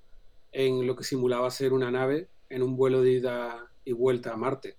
en 0.52 0.86
lo 0.86 0.96
que 0.96 1.04
simulaba 1.04 1.50
ser 1.50 1.74
una 1.74 1.90
nave 1.90 2.30
en 2.50 2.62
un 2.62 2.76
vuelo 2.76 3.02
de 3.02 3.14
ida 3.14 3.68
y 3.84 3.94
vuelta 3.94 4.34
a 4.34 4.38
Marte. 4.38 4.78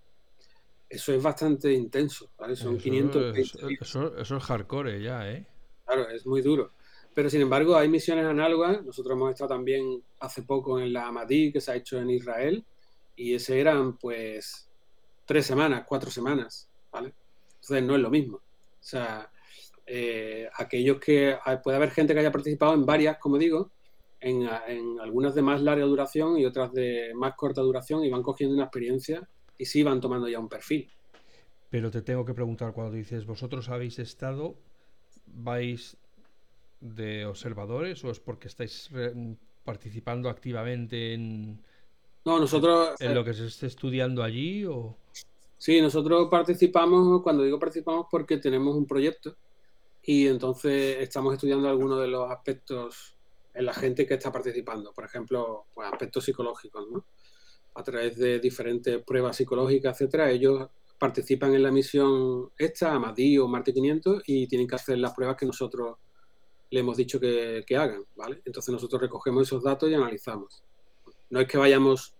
Eso 0.88 1.12
es 1.12 1.22
bastante 1.22 1.72
intenso, 1.72 2.30
¿vale? 2.38 2.54
Son 2.54 2.76
eso, 2.76 2.82
520 2.82 3.78
eso, 3.80 4.16
eso, 4.16 4.36
es 4.36 4.44
hardcore 4.44 5.02
ya, 5.02 5.28
¿eh? 5.28 5.46
Claro, 5.84 6.08
es 6.08 6.24
muy 6.24 6.40
duro. 6.40 6.70
Pero 7.14 7.28
sin 7.28 7.40
embargo, 7.40 7.76
hay 7.76 7.88
misiones 7.88 8.26
análogas. 8.26 8.84
Nosotros 8.84 9.16
hemos 9.16 9.30
estado 9.30 9.48
también 9.48 10.02
hace 10.20 10.42
poco 10.42 10.78
en 10.78 10.92
la 10.92 11.08
Amadí, 11.08 11.52
que 11.52 11.60
se 11.60 11.72
ha 11.72 11.76
hecho 11.76 11.98
en 11.98 12.10
Israel, 12.10 12.64
y 13.16 13.34
ese 13.34 13.60
eran 13.60 13.96
pues 13.96 14.68
tres 15.24 15.46
semanas, 15.46 15.84
cuatro 15.86 16.10
semanas, 16.10 16.68
¿vale? 16.92 17.14
Entonces 17.54 17.82
no 17.82 17.94
es 17.96 18.00
lo 18.00 18.10
mismo. 18.10 18.40
O 18.84 18.86
sea, 18.86 19.30
eh, 19.86 20.46
aquellos 20.58 20.98
que 21.00 21.38
puede 21.62 21.78
haber 21.78 21.90
gente 21.90 22.12
que 22.12 22.20
haya 22.20 22.30
participado 22.30 22.74
en 22.74 22.84
varias, 22.84 23.16
como 23.16 23.38
digo, 23.38 23.70
en, 24.20 24.46
algunas 25.00 25.34
de 25.34 25.40
más 25.40 25.62
larga 25.62 25.86
duración 25.86 26.38
y 26.38 26.44
otras 26.44 26.70
de 26.74 27.12
más 27.14 27.34
corta 27.34 27.62
duración 27.62 28.04
y 28.04 28.10
van 28.10 28.22
cogiendo 28.22 28.54
una 28.54 28.64
experiencia 28.64 29.26
y 29.56 29.64
sí 29.64 29.82
van 29.82 30.02
tomando 30.02 30.28
ya 30.28 30.38
un 30.38 30.50
perfil. 30.50 30.90
Pero 31.70 31.90
te 31.90 32.02
tengo 32.02 32.26
que 32.26 32.34
preguntar, 32.34 32.74
cuando 32.74 32.94
dices, 32.94 33.24
¿vosotros 33.24 33.70
habéis 33.70 33.98
estado, 33.98 34.54
vais 35.26 35.96
de 36.80 37.24
observadores 37.24 38.04
o 38.04 38.10
es 38.10 38.20
porque 38.20 38.48
estáis 38.48 38.90
participando 39.64 40.28
activamente 40.28 41.14
en, 41.14 41.58
no, 42.26 42.38
nosotros, 42.38 43.00
en 43.00 43.14
lo 43.14 43.24
que 43.24 43.32
se 43.32 43.46
esté 43.46 43.66
estudiando 43.66 44.22
allí? 44.22 44.66
O... 44.66 44.94
Sí, 45.64 45.80
nosotros 45.80 46.28
participamos, 46.30 47.22
cuando 47.22 47.42
digo 47.42 47.58
participamos, 47.58 48.06
porque 48.10 48.36
tenemos 48.36 48.76
un 48.76 48.86
proyecto 48.86 49.34
y 50.02 50.26
entonces 50.26 50.98
estamos 51.00 51.32
estudiando 51.32 51.70
algunos 51.70 52.02
de 52.02 52.06
los 52.06 52.30
aspectos 52.30 53.16
en 53.54 53.64
la 53.64 53.72
gente 53.72 54.06
que 54.06 54.12
está 54.12 54.30
participando, 54.30 54.92
por 54.92 55.06
ejemplo, 55.06 55.64
pues 55.72 55.90
aspectos 55.90 56.22
psicológicos, 56.22 56.86
¿no? 56.90 57.06
A 57.76 57.82
través 57.82 58.18
de 58.18 58.40
diferentes 58.40 59.02
pruebas 59.04 59.38
psicológicas, 59.38 59.98
etcétera, 59.98 60.30
ellos 60.30 60.68
participan 60.98 61.54
en 61.54 61.62
la 61.62 61.70
misión 61.70 62.50
esta, 62.58 62.92
Amadí 62.92 63.38
o 63.38 63.48
Marte 63.48 63.72
500, 63.72 64.22
y 64.26 64.46
tienen 64.46 64.68
que 64.68 64.74
hacer 64.74 64.98
las 64.98 65.14
pruebas 65.14 65.38
que 65.38 65.46
nosotros 65.46 65.96
le 66.68 66.80
hemos 66.80 66.98
dicho 66.98 67.18
que, 67.18 67.64
que 67.66 67.74
hagan, 67.78 68.04
¿vale? 68.16 68.42
Entonces 68.44 68.70
nosotros 68.70 69.00
recogemos 69.00 69.44
esos 69.44 69.62
datos 69.62 69.88
y 69.88 69.94
analizamos. 69.94 70.62
No 71.30 71.40
es 71.40 71.48
que 71.48 71.56
vayamos 71.56 72.14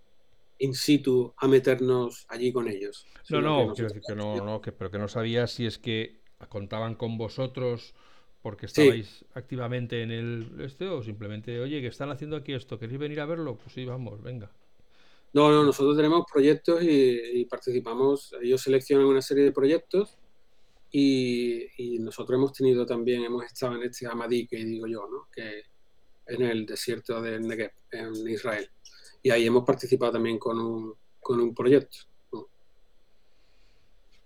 in 0.59 0.75
situ 0.75 1.35
a 1.37 1.49
meternos 1.49 2.27
allí 2.29 2.53
con 2.53 2.69
ellos. 2.69 3.07
No, 3.29 3.41
no, 3.41 3.73
quiero 3.75 3.89
decir 3.89 4.03
que 4.07 4.15
no, 4.15 4.37
no 4.37 4.61
que, 4.61 4.73
pero 4.73 4.91
que 4.91 4.99
no 4.99 5.09
sabía 5.09 5.47
si 5.47 5.67
es 5.67 5.79
que 5.79 6.23
contaban 6.49 6.95
con 6.95 7.17
vosotros 7.17 7.95
porque 8.43 8.67
estabais 8.67 9.25
activamente 9.33 10.03
en 10.03 10.11
el 10.11 10.61
este 10.61 10.87
o 10.89 11.03
simplemente, 11.03 11.59
oye, 11.61 11.81
que 11.81 11.87
están 11.87 12.11
haciendo 12.11 12.37
aquí 12.37 12.53
esto, 12.53 12.79
¿queréis 12.79 12.99
venir 12.99 13.21
a 13.21 13.27
verlo? 13.27 13.57
Pues 13.57 13.73
sí, 13.73 13.87
vamos, 13.87 14.23
venga. 14.23 14.53
No, 15.33 15.51
no, 15.51 15.65
nosotros 15.65 15.97
tenemos 15.97 16.27
proyectos 16.31 16.83
y, 16.83 17.45
participamos, 17.47 18.35
ellos 18.41 18.61
seleccionan 18.61 19.07
una 19.07 19.23
serie 19.23 19.45
de 19.45 19.53
proyectos 19.53 20.19
y, 20.91 21.67
nosotros 22.01 22.39
hemos 22.39 22.53
tenido 22.53 22.85
también, 22.85 23.25
hemos 23.25 23.45
estado 23.45 23.77
en 23.77 23.85
este 23.85 24.07
Hamadí 24.07 24.47
que 24.47 24.63
digo 24.65 24.87
yo, 24.87 25.09
¿no? 25.11 25.27
que 25.35 25.63
en 26.27 26.43
el 26.43 26.67
desierto 26.67 27.21
de 27.23 27.41
Negev, 27.41 27.73
en 27.91 28.29
Israel. 28.29 28.69
Y 29.25 29.31
ahí 29.31 29.47
hemos 29.47 29.65
participado 29.65 30.13
también 30.13 30.39
con 30.39 30.59
un, 30.61 30.95
con 31.19 31.41
un 31.41 31.55
proyecto. 31.55 31.97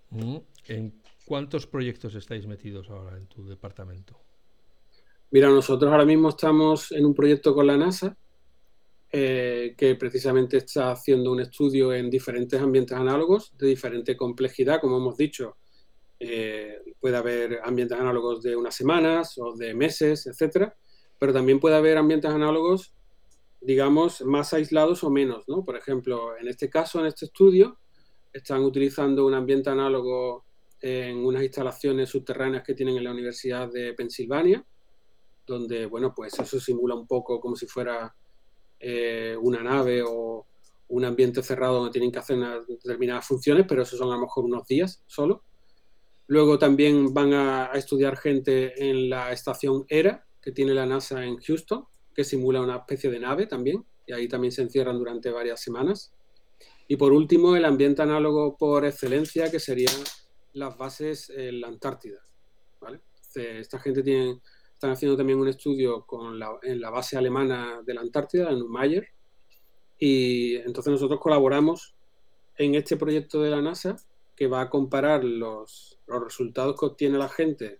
Mm, 0.09 0.37
¿En 0.67 1.01
cuántos 1.25 1.65
proyectos 1.65 2.13
estáis 2.15 2.45
metidos 2.45 2.89
ahora 2.89 3.15
en 3.17 3.25
tu 3.27 3.47
departamento? 3.47 4.19
Mira, 5.31 5.47
nosotros 5.47 5.89
ahora 5.89 6.03
mismo 6.03 6.29
estamos 6.29 6.91
en 6.91 7.05
un 7.05 7.13
proyecto 7.13 7.55
con 7.55 7.65
la 7.65 7.77
NASA 7.77 8.17
eh, 9.09 9.73
que 9.77 9.95
precisamente 9.95 10.57
está 10.57 10.91
haciendo 10.91 11.31
un 11.31 11.39
estudio 11.39 11.93
en 11.93 12.09
diferentes 12.09 12.61
ambientes 12.61 12.97
análogos 12.97 13.57
de 13.57 13.67
diferente 13.67 14.17
complejidad, 14.17 14.81
como 14.81 14.97
hemos 14.97 15.15
dicho. 15.15 15.55
Eh, 16.19 16.77
puede 16.99 17.15
haber 17.15 17.61
ambientes 17.63 17.97
análogos 17.97 18.43
de 18.43 18.53
unas 18.53 18.75
semanas 18.75 19.37
o 19.37 19.55
de 19.55 19.73
meses, 19.73 20.27
etcétera, 20.27 20.75
pero 21.17 21.31
también 21.31 21.61
puede 21.61 21.77
haber 21.77 21.97
ambientes 21.97 22.29
análogos, 22.29 22.93
digamos, 23.61 24.21
más 24.21 24.53
aislados 24.53 25.03
o 25.03 25.09
menos, 25.09 25.47
¿no? 25.47 25.63
Por 25.63 25.75
ejemplo, 25.75 26.37
en 26.37 26.47
este 26.47 26.69
caso, 26.69 26.99
en 26.99 27.07
este 27.07 27.25
estudio, 27.25 27.79
están 28.31 28.61
utilizando 28.63 29.25
un 29.25 29.33
ambiente 29.33 29.69
análogo 29.69 30.45
en 30.81 31.17
unas 31.25 31.43
instalaciones 31.43 32.09
subterráneas 32.09 32.63
que 32.63 32.73
tienen 32.73 32.97
en 32.97 33.03
la 33.03 33.11
Universidad 33.11 33.69
de 33.71 33.93
Pensilvania, 33.93 34.65
donde, 35.45 35.85
bueno, 35.87 36.13
pues 36.15 36.39
eso 36.39 36.59
simula 36.59 36.95
un 36.95 37.07
poco 37.07 37.39
como 37.39 37.55
si 37.55 37.65
fuera 37.67 38.15
eh, 38.79 39.35
una 39.41 39.61
nave 39.61 40.03
o 40.07 40.45
un 40.89 41.05
ambiente 41.05 41.43
cerrado 41.43 41.75
donde 41.75 41.91
tienen 41.91 42.11
que 42.11 42.19
hacer 42.19 42.37
determinadas 42.67 43.27
funciones, 43.27 43.65
pero 43.67 43.83
eso 43.83 43.97
son 43.97 44.11
a 44.11 44.15
lo 44.15 44.21
mejor 44.21 44.45
unos 44.45 44.65
días 44.67 45.03
solo. 45.05 45.43
Luego 46.27 46.59
también 46.59 47.13
van 47.13 47.33
a, 47.33 47.71
estudiar 47.73 48.17
gente 48.17 48.89
en 48.89 49.09
la 49.09 49.31
estación 49.31 49.85
ERA, 49.87 50.25
que 50.41 50.51
tiene 50.51 50.73
la 50.73 50.85
NASA 50.85 51.25
en 51.25 51.37
Houston, 51.37 51.85
que 52.19 52.25
simula 52.25 52.59
una 52.59 52.75
especie 52.75 53.09
de 53.09 53.17
nave 53.17 53.47
también, 53.47 53.85
y 54.05 54.11
ahí 54.11 54.27
también 54.27 54.51
se 54.51 54.61
encierran 54.61 54.99
durante 54.99 55.31
varias 55.31 55.61
semanas. 55.61 56.11
Y 56.85 56.97
por 56.97 57.13
último, 57.13 57.55
el 57.55 57.63
ambiente 57.63 58.01
análogo 58.01 58.57
por 58.57 58.85
excelencia, 58.85 59.49
que 59.49 59.57
serían 59.57 59.95
las 60.51 60.77
bases 60.77 61.29
en 61.29 61.61
la 61.61 61.69
Antártida. 61.69 62.19
esta 63.35 63.79
gente 63.79 64.03
tiene, 64.03 64.41
están 64.73 64.91
haciendo 64.91 65.15
también 65.15 65.39
un 65.39 65.47
estudio 65.47 66.05
con 66.05 66.37
en 66.63 66.81
la 66.81 66.89
base 66.89 67.15
alemana 67.15 67.81
de 67.85 67.93
la 67.93 68.01
Antártida, 68.01 68.49
en 68.49 68.67
Mayer, 68.67 69.07
y 69.97 70.57
entonces 70.57 70.91
nosotros 70.91 71.21
colaboramos 71.21 71.95
en 72.57 72.75
este 72.75 72.97
proyecto 72.97 73.41
de 73.41 73.51
la 73.51 73.61
NASA 73.61 73.95
que 74.35 74.47
va 74.47 74.59
a 74.59 74.69
comparar 74.69 75.23
los, 75.23 75.97
los 76.05 76.21
resultados 76.21 76.77
que 76.77 76.85
obtiene 76.85 77.17
la 77.17 77.29
gente 77.29 77.79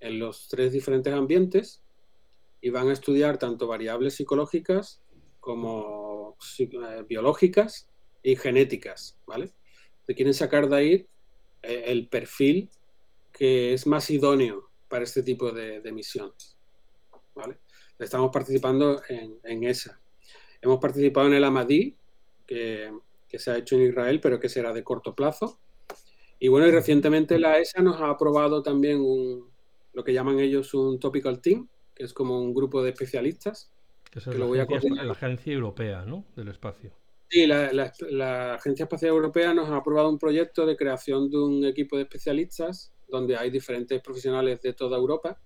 en 0.00 0.18
los 0.18 0.48
tres 0.48 0.72
diferentes 0.72 1.14
ambientes 1.14 1.85
y 2.66 2.70
van 2.70 2.88
a 2.88 2.94
estudiar 2.94 3.38
tanto 3.38 3.68
variables 3.68 4.16
psicológicas 4.16 5.00
como 5.38 6.36
eh, 6.58 7.04
biológicas 7.08 7.88
y 8.24 8.34
genéticas, 8.34 9.16
¿vale? 9.24 9.52
Se 10.04 10.16
quieren 10.16 10.34
sacar 10.34 10.68
de 10.68 10.76
ahí 10.76 11.06
eh, 11.62 11.84
el 11.86 12.08
perfil 12.08 12.68
que 13.32 13.72
es 13.72 13.86
más 13.86 14.10
idóneo 14.10 14.68
para 14.88 15.04
este 15.04 15.22
tipo 15.22 15.52
de, 15.52 15.80
misiones. 15.92 16.58
¿vale? 17.36 17.60
Estamos 18.00 18.32
participando 18.32 19.00
en, 19.08 19.62
esa. 19.62 20.00
Hemos 20.60 20.80
participado 20.80 21.28
en 21.28 21.34
el 21.34 21.44
Amadí, 21.44 21.96
que, 22.48 22.90
se 23.28 23.50
ha 23.52 23.58
hecho 23.58 23.76
en 23.76 23.82
Israel, 23.82 24.18
pero 24.20 24.40
que 24.40 24.48
será 24.48 24.72
de 24.72 24.82
corto 24.82 25.14
plazo. 25.14 25.60
Y 26.40 26.48
bueno, 26.48 26.66
y 26.66 26.72
recientemente 26.72 27.38
la 27.38 27.60
ESA 27.60 27.80
nos 27.80 28.00
ha 28.00 28.10
aprobado 28.10 28.60
también 28.60 29.00
lo 29.92 30.02
que 30.02 30.12
llaman 30.12 30.40
ellos 30.40 30.74
un 30.74 30.98
topical 30.98 31.40
team, 31.40 31.68
que 31.96 32.04
es 32.04 32.12
como 32.12 32.40
un 32.40 32.54
grupo 32.54 32.82
de 32.82 32.90
especialistas. 32.90 33.72
Que 34.10 34.20
es 34.20 34.26
la, 34.26 34.44
agencia, 34.62 35.02
la 35.02 35.12
agencia 35.12 35.52
europea, 35.52 36.04
¿no? 36.04 36.26
Del 36.36 36.48
espacio. 36.48 36.92
Sí, 37.28 37.46
la, 37.46 37.72
la, 37.72 38.54
Agencia 38.54 38.84
Espacial 38.84 39.10
Europea 39.10 39.52
nos 39.52 39.68
ha 39.70 39.76
aprobado 39.76 40.08
un 40.08 40.18
proyecto 40.18 40.64
de 40.64 40.76
creación 40.76 41.28
de 41.28 41.38
un 41.38 41.64
equipo 41.64 41.96
de 41.96 42.02
especialistas 42.02 42.92
donde 43.08 43.36
hay 43.36 43.50
diferentes 43.50 44.00
profesionales 44.00 44.62
de 44.62 44.72
toda 44.74 44.96
Europa, 44.96 45.40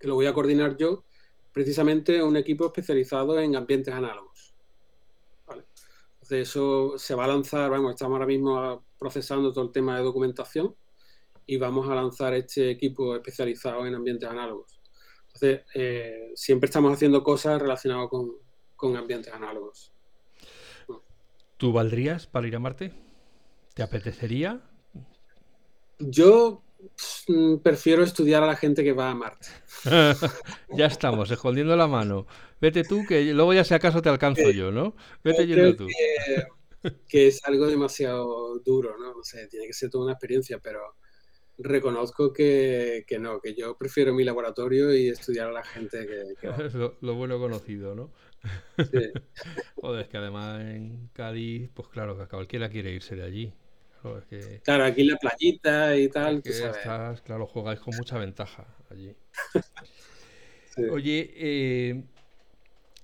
que 0.00 0.08
lo 0.08 0.14
voy 0.14 0.26
a 0.26 0.32
coordinar 0.32 0.76
yo, 0.76 1.04
precisamente 1.52 2.22
un 2.22 2.36
equipo 2.36 2.66
especializado 2.66 3.38
en 3.38 3.54
ambientes 3.54 3.94
análogos. 3.94 4.54
Entonces 5.48 6.48
eso 6.48 6.98
se 6.98 7.14
va 7.14 7.24
a 7.24 7.28
lanzar, 7.28 7.70
vamos, 7.70 7.92
estamos 7.92 8.16
ahora 8.16 8.26
mismo 8.26 8.84
procesando 8.98 9.52
todo 9.52 9.64
el 9.64 9.72
tema 9.72 9.96
de 9.96 10.04
documentación 10.04 10.74
y 11.46 11.56
vamos 11.56 11.88
a 11.88 11.94
lanzar 11.94 12.34
este 12.34 12.70
equipo 12.70 13.14
especializado 13.14 13.86
en 13.86 13.94
ambientes 13.94 14.28
análogos. 14.28 14.77
Entonces, 15.28 15.62
eh, 15.74 16.32
siempre 16.34 16.66
estamos 16.66 16.92
haciendo 16.92 17.22
cosas 17.22 17.60
relacionadas 17.60 18.08
con, 18.08 18.32
con 18.74 18.96
ambientes 18.96 19.32
análogos. 19.32 19.92
¿Tú 21.56 21.72
valdrías 21.72 22.26
para 22.26 22.46
ir 22.46 22.54
a 22.54 22.60
Marte? 22.60 22.92
¿Te 23.74 23.82
apetecería? 23.82 24.60
Yo 25.98 26.62
mm, 27.26 27.56
prefiero 27.56 28.04
estudiar 28.04 28.44
a 28.44 28.46
la 28.46 28.56
gente 28.56 28.84
que 28.84 28.92
va 28.92 29.10
a 29.10 29.14
Marte. 29.14 29.48
ya 30.70 30.86
estamos, 30.86 31.30
escondiendo 31.30 31.76
la 31.76 31.88
mano. 31.88 32.26
Vete 32.60 32.84
tú, 32.84 33.04
que 33.06 33.22
luego 33.34 33.52
ya 33.52 33.64
si 33.64 33.74
acaso 33.74 34.00
te 34.00 34.08
alcanzo 34.08 34.50
yo, 34.50 34.70
¿no? 34.70 34.94
Vete 35.24 35.46
yendo 35.46 35.74
tú. 35.74 35.86
Que, 37.08 37.26
es 37.26 37.44
algo 37.44 37.66
demasiado 37.66 38.60
duro, 38.60 38.96
¿no? 38.96 39.14
No 39.14 39.24
sé, 39.24 39.48
tiene 39.48 39.66
que 39.66 39.72
ser 39.72 39.90
toda 39.90 40.04
una 40.04 40.12
experiencia, 40.12 40.60
pero 40.60 40.96
reconozco 41.58 42.32
que, 42.32 43.04
no, 43.20 43.40
que 43.40 43.54
yo 43.54 43.76
prefiero 43.76 44.14
mi 44.14 44.24
laboratorio 44.24 44.94
y 44.94 45.08
estudiar 45.08 45.48
a 45.48 45.52
la 45.52 45.64
gente 45.64 46.06
que, 46.40 46.48
va. 46.48 46.56
lo, 47.00 47.14
bueno 47.14 47.38
conocido, 47.38 47.94
¿no? 47.94 48.12
Sí. 48.78 49.10
Joder, 49.76 50.02
es 50.02 50.08
que 50.08 50.16
además 50.16 50.60
en 50.60 51.10
Cádiz, 51.12 51.70
pues 51.74 51.88
claro, 51.88 52.18
que 52.18 52.26
cualquiera 52.26 52.68
quiere 52.68 52.92
irse 52.92 53.16
de 53.16 53.24
allí. 53.24 53.52
Claro, 54.62 54.84
aquí 54.84 55.00
en 55.02 55.08
la 55.08 55.16
playita 55.16 55.96
y 55.96 56.08
tal. 56.08 56.42
claro, 57.24 57.46
jugáis 57.46 57.80
con 57.80 57.94
mucha 57.96 58.18
ventaja 58.18 58.66
allí. 58.90 59.14
Oye, 60.92 61.32
eh, 61.34 62.04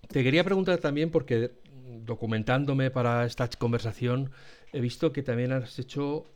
te 0.09 0.23
quería 0.23 0.45
preguntar 0.45 0.79
también, 0.79 1.11
porque 1.11 1.51
documentándome 2.05 2.91
para 2.91 3.25
esta 3.27 3.49
conversación, 3.59 4.31
he 4.73 4.81
visto 4.81 5.13
que 5.13 5.23
también 5.23 5.53
has 5.53 5.79
hecho, 5.79 6.27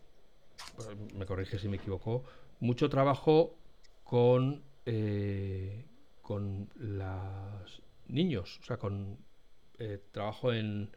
me 1.14 1.26
corrige 1.26 1.59
si 1.59 1.68
me 1.68 1.76
equivoco, 1.76 2.24
mucho 2.61 2.88
trabajo 2.88 3.56
con, 4.04 4.62
eh, 4.86 5.84
con 6.22 6.68
los 6.76 7.82
niños, 8.09 8.59
o 8.62 8.64
sea, 8.64 8.76
con 8.78 9.18
eh, 9.78 9.98
trabajo 10.11 10.52
en, 10.52 10.90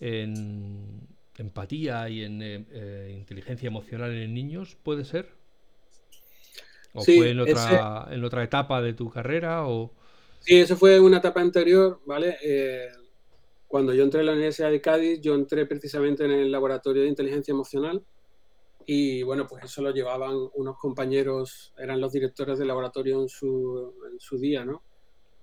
en 0.00 1.08
empatía 1.36 2.08
y 2.08 2.22
en 2.22 2.42
eh, 2.42 2.64
eh, 2.70 3.16
inteligencia 3.18 3.66
emocional 3.66 4.12
en 4.12 4.32
niños, 4.32 4.76
¿puede 4.82 5.04
ser? 5.04 5.28
¿O 6.92 7.02
fue 7.02 7.30
en 7.30 7.40
otra, 7.40 8.06
en 8.10 8.24
otra 8.24 8.44
etapa 8.44 8.80
de 8.80 8.92
tu 8.92 9.10
carrera? 9.10 9.66
O... 9.66 9.92
Sí, 10.38 10.60
eso 10.60 10.76
fue 10.76 11.00
una 11.00 11.18
etapa 11.18 11.40
anterior, 11.40 12.00
¿vale? 12.06 12.36
Cuando 13.66 13.92
yo 13.92 14.04
entré 14.04 14.20
en 14.20 14.26
la 14.26 14.32
Universidad 14.32 14.70
de 14.70 14.80
Cádiz, 14.80 15.20
yo 15.20 15.34
entré 15.34 15.66
precisamente 15.66 16.24
en 16.24 16.30
el 16.30 16.52
laboratorio 16.52 17.02
de 17.02 17.08
inteligencia 17.08 17.50
emocional 17.50 18.04
y 18.86 19.22
bueno, 19.22 19.46
pues 19.46 19.64
eso 19.64 19.82
lo 19.82 19.90
llevaban 19.90 20.34
unos 20.54 20.78
compañeros, 20.78 21.72
eran 21.78 22.00
los 22.00 22.12
directores 22.12 22.58
del 22.58 22.68
laboratorio 22.68 23.20
en 23.22 23.28
su, 23.28 23.94
en 24.10 24.20
su 24.20 24.38
día, 24.38 24.64
¿no? 24.64 24.82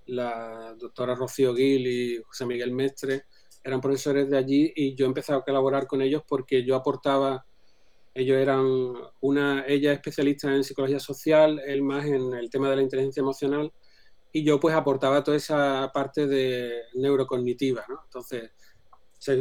La 0.06 0.74
doctora 0.78 1.14
Rocío 1.14 1.54
Gil 1.54 1.86
y 1.86 2.22
José 2.22 2.46
Miguel 2.46 2.72
Mestre 2.72 3.24
eran 3.64 3.80
profesores 3.80 4.28
de 4.28 4.36
allí 4.36 4.72
y 4.74 4.94
yo 4.94 5.06
empecé 5.06 5.32
a 5.32 5.40
colaborar 5.40 5.86
con 5.86 6.02
ellos 6.02 6.22
porque 6.26 6.64
yo 6.64 6.76
aportaba, 6.76 7.46
ellos 8.14 8.36
eran 8.36 8.66
una, 9.20 9.64
ella 9.66 9.92
especialista 9.92 10.54
en 10.54 10.64
psicología 10.64 10.98
social, 10.98 11.60
él 11.66 11.82
más 11.82 12.04
en 12.06 12.34
el 12.34 12.50
tema 12.50 12.68
de 12.70 12.76
la 12.76 12.82
inteligencia 12.82 13.20
emocional 13.20 13.72
y 14.32 14.44
yo 14.44 14.58
pues 14.58 14.74
aportaba 14.74 15.22
toda 15.22 15.36
esa 15.36 15.90
parte 15.92 16.26
de 16.26 16.72
neurocognitiva, 16.94 17.84
¿no? 17.88 18.00
Entonces, 18.04 18.50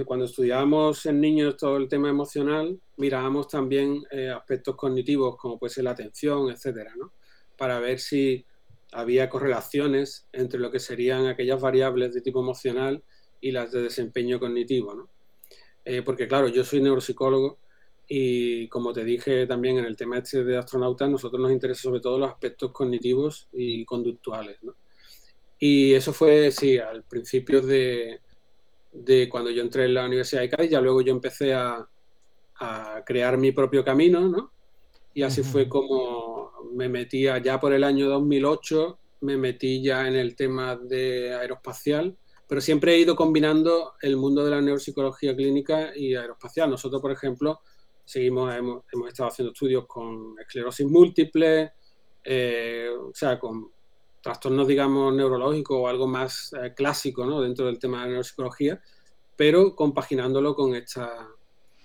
cuando 0.06 0.26
estudiábamos 0.26 1.06
en 1.06 1.20
niños 1.20 1.58
todo 1.58 1.78
el 1.78 1.88
tema 1.88 2.10
emocional, 2.10 2.80
mirábamos 2.98 3.48
también 3.48 4.04
eh, 4.12 4.30
aspectos 4.30 4.76
cognitivos 4.76 5.38
como 5.38 5.58
puede 5.58 5.74
ser 5.74 5.86
la 5.86 5.92
atención, 5.92 6.50
etcétera, 6.50 6.94
¿no? 6.98 7.14
Para 7.58 7.80
ver 7.80 8.00
si 8.00 8.46
había 8.92 9.30
correlaciones 9.30 10.28
entre 10.32 10.60
lo 10.60 10.70
que 10.70 10.80
serían 10.80 11.28
aquellas 11.28 11.60
variables 11.62 12.14
de 12.14 12.22
tipo 12.22 12.42
emocional 12.42 13.04
y 13.40 13.52
las 13.52 13.72
de 13.72 13.82
desempeño 13.82 14.40
cognitivo. 14.40 14.94
¿no? 14.94 15.10
eh, 15.86 16.02
porque 16.04 16.28
claro, 16.28 16.48
yo 16.48 16.64
soy 16.64 16.82
neuropsicólogo 16.82 17.60
y 18.08 18.68
como 18.68 18.94
te 18.94 19.04
dije 19.04 19.48
también 19.48 19.78
en 19.78 19.86
el 19.86 19.96
tema 19.96 20.18
este 20.18 20.44
de 20.44 20.58
astronautas, 20.58 21.10
nosotros 21.10 21.42
nos 21.42 21.52
interesa 21.52 21.84
sobre 21.84 22.02
todo 22.02 22.20
los 22.20 22.30
aspectos 22.30 22.72
cognitivos 22.72 23.48
y 23.54 23.86
conductuales. 23.86 24.58
Y 25.60 25.94
eso 25.94 26.12
fue, 26.12 26.52
sí, 26.52 26.78
al 26.78 27.04
principio 27.04 27.62
de, 27.62 28.20
de, 28.92 29.30
cuando 29.30 29.50
yo 29.52 29.62
entré 29.62 29.86
en 29.86 29.94
la 29.94 30.06
Universidad 30.06 30.42
de 30.42 30.50
Cádiz, 30.50 30.72
ya 30.72 30.82
luego 30.82 31.02
yo 31.02 31.14
empecé 31.14 31.54
a, 31.54 31.88
a 32.60 33.04
crear 33.06 33.38
mi 33.38 33.52
propio 33.52 33.84
camino, 33.84 34.22
¿no? 34.22 34.52
Y 35.14 35.24
así 35.24 35.44
fue 35.44 35.68
como 35.68 36.52
me 36.74 36.90
metí 36.90 37.24
ya 37.24 37.60
por 37.60 37.74
el 37.74 37.84
año 37.84 38.08
2008, 38.10 39.00
me 39.22 39.38
metí 39.38 39.82
ya 39.84 40.08
en 40.08 40.16
el 40.16 40.36
tema 40.36 40.76
de 40.76 41.34
aeroespacial, 41.34 42.18
pero 42.48 42.62
siempre 42.62 42.96
he 42.96 43.00
ido 43.00 43.16
combinando 43.16 43.94
el 44.02 44.18
mundo 44.18 44.44
de 44.44 44.52
la 44.52 44.62
neuropsicología 44.62 45.36
clínica 45.36 45.96
y 45.96 46.16
aeroespacial. 46.16 46.70
Nosotros, 46.70 47.02
por 47.02 47.12
ejemplo, 47.12 47.62
seguimos, 48.04 48.54
hemos, 48.54 48.84
hemos 48.92 49.08
estado 49.08 49.30
haciendo 49.30 49.52
estudios 49.54 49.86
con 49.86 50.36
esclerosis 50.40 50.86
múltiple, 50.86 51.72
eh, 52.24 52.90
o 53.00 53.12
sea, 53.14 53.40
con 53.40 53.72
trastornos, 54.22 54.68
digamos, 54.68 55.14
neurológicos 55.14 55.78
o 55.80 55.88
algo 55.88 56.08
más 56.08 56.54
eh, 56.54 56.74
clásico, 56.76 57.26
¿no? 57.26 57.42
Dentro 57.42 57.66
del 57.66 57.80
tema 57.80 57.98
de 57.98 58.04
la 58.04 58.10
neuropsicología, 58.10 58.82
pero 59.36 59.76
compaginándolo 59.76 60.56
con 60.56 60.76
esta, 60.76 61.28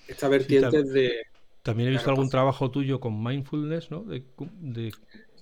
esta 0.07 0.29
vertiente 0.29 0.83
de 0.83 1.27
también 1.67 1.89
he 1.89 1.93
visto 1.93 2.11
algún 2.11 2.31
trabajo 2.31 2.71
tuyo 2.71 3.01
con 3.01 3.21
mindfulness, 3.21 3.91
¿no? 3.91 4.05
De, 4.05 4.23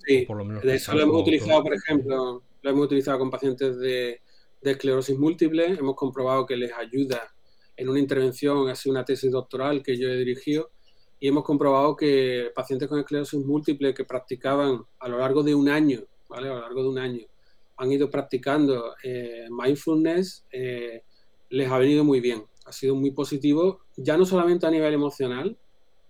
sí, 0.06 0.24
por 0.26 0.38
lo 0.38 0.46
menos 0.46 0.62
de 0.62 0.76
eso 0.76 0.94
lo 0.94 1.02
hemos 1.02 1.20
utilizado, 1.20 1.62
por 1.62 1.74
ejemplo, 1.74 2.42
lo 2.62 2.70
hemos 2.70 2.86
utilizado 2.86 3.18
con 3.18 3.30
pacientes 3.30 3.78
de, 3.78 4.22
esclerosis 4.62 5.18
múltiple. 5.18 5.66
Hemos 5.66 5.94
comprobado 5.94 6.46
que 6.46 6.56
les 6.56 6.72
ayuda 6.72 7.34
en 7.76 7.90
una 7.90 7.98
intervención, 7.98 8.70
así 8.70 8.88
una 8.88 9.04
tesis 9.04 9.30
doctoral 9.30 9.82
que 9.82 9.98
yo 9.98 10.08
he 10.08 10.16
dirigido, 10.16 10.70
y 11.20 11.28
hemos 11.28 11.44
comprobado 11.44 11.94
que 11.94 12.50
pacientes 12.54 12.88
con 12.88 13.00
esclerosis 13.00 13.44
múltiple 13.44 13.92
que 13.92 14.06
practicaban 14.06 14.82
a 15.00 15.08
lo 15.08 15.18
largo 15.18 15.42
de 15.42 15.54
un 15.54 15.68
año, 15.68 16.04
¿vale? 16.34 16.48
A 16.48 16.54
lo 16.54 16.60
largo 16.60 16.82
de 16.82 16.88
un 16.88 16.98
año, 16.98 17.26
han 17.76 17.92
ido 17.92 18.10
practicando 18.10 18.94
eh, 19.02 19.46
mindfulness, 19.50 20.44
eh, 20.50 21.02
les 21.50 21.70
ha 21.70 21.78
venido 21.78 22.04
muy 22.04 22.20
bien. 22.20 22.44
Ha 22.66 22.72
sido 22.72 22.94
muy 22.94 23.12
positivo, 23.12 23.82
ya 23.96 24.16
no 24.16 24.24
solamente 24.24 24.66
a 24.66 24.70
nivel 24.70 24.94
emocional, 24.94 25.56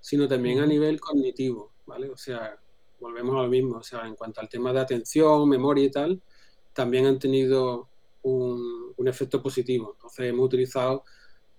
sino 0.00 0.28
también 0.28 0.60
a 0.60 0.66
nivel 0.66 1.00
cognitivo, 1.00 1.72
¿vale? 1.86 2.08
O 2.10 2.16
sea, 2.16 2.56
volvemos 3.00 3.36
a 3.36 3.42
lo 3.42 3.48
mismo, 3.48 3.78
o 3.78 3.82
sea, 3.82 4.06
en 4.06 4.14
cuanto 4.14 4.40
al 4.40 4.48
tema 4.48 4.72
de 4.72 4.80
atención, 4.80 5.48
memoria 5.48 5.84
y 5.84 5.90
tal, 5.90 6.22
también 6.72 7.06
han 7.06 7.18
tenido 7.18 7.88
un, 8.22 8.94
efecto 9.06 9.42
positivo. 9.42 9.92
Entonces 9.94 10.26
hemos 10.30 10.46
utilizado 10.46 11.04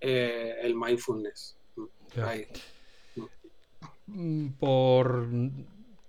eh, 0.00 0.54
el 0.62 0.74
mindfulness. 0.74 1.56
Mm, 4.06 4.48
por 4.58 5.28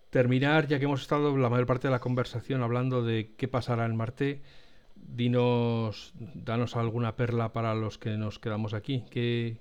terminar, 0.10 0.68
ya 0.68 0.80
que 0.80 0.86
hemos 0.86 1.02
estado 1.02 1.36
la 1.38 1.50
mayor 1.50 1.66
parte 1.66 1.88
de 1.88 1.92
la 1.92 2.00
conversación 2.00 2.64
hablando 2.64 3.04
de 3.04 3.34
qué 3.38 3.48
pasará 3.48 3.86
en 3.86 3.96
Marte, 3.96 4.42
dinos, 4.96 6.14
danos 6.18 6.76
alguna 6.76 7.16
perla 7.16 7.54
para 7.54 7.76
los 7.76 7.98
que 7.98 8.12
nos 8.18 8.40
quedamos 8.40 8.74
aquí. 8.74 9.04
¿Qué, 9.10 9.58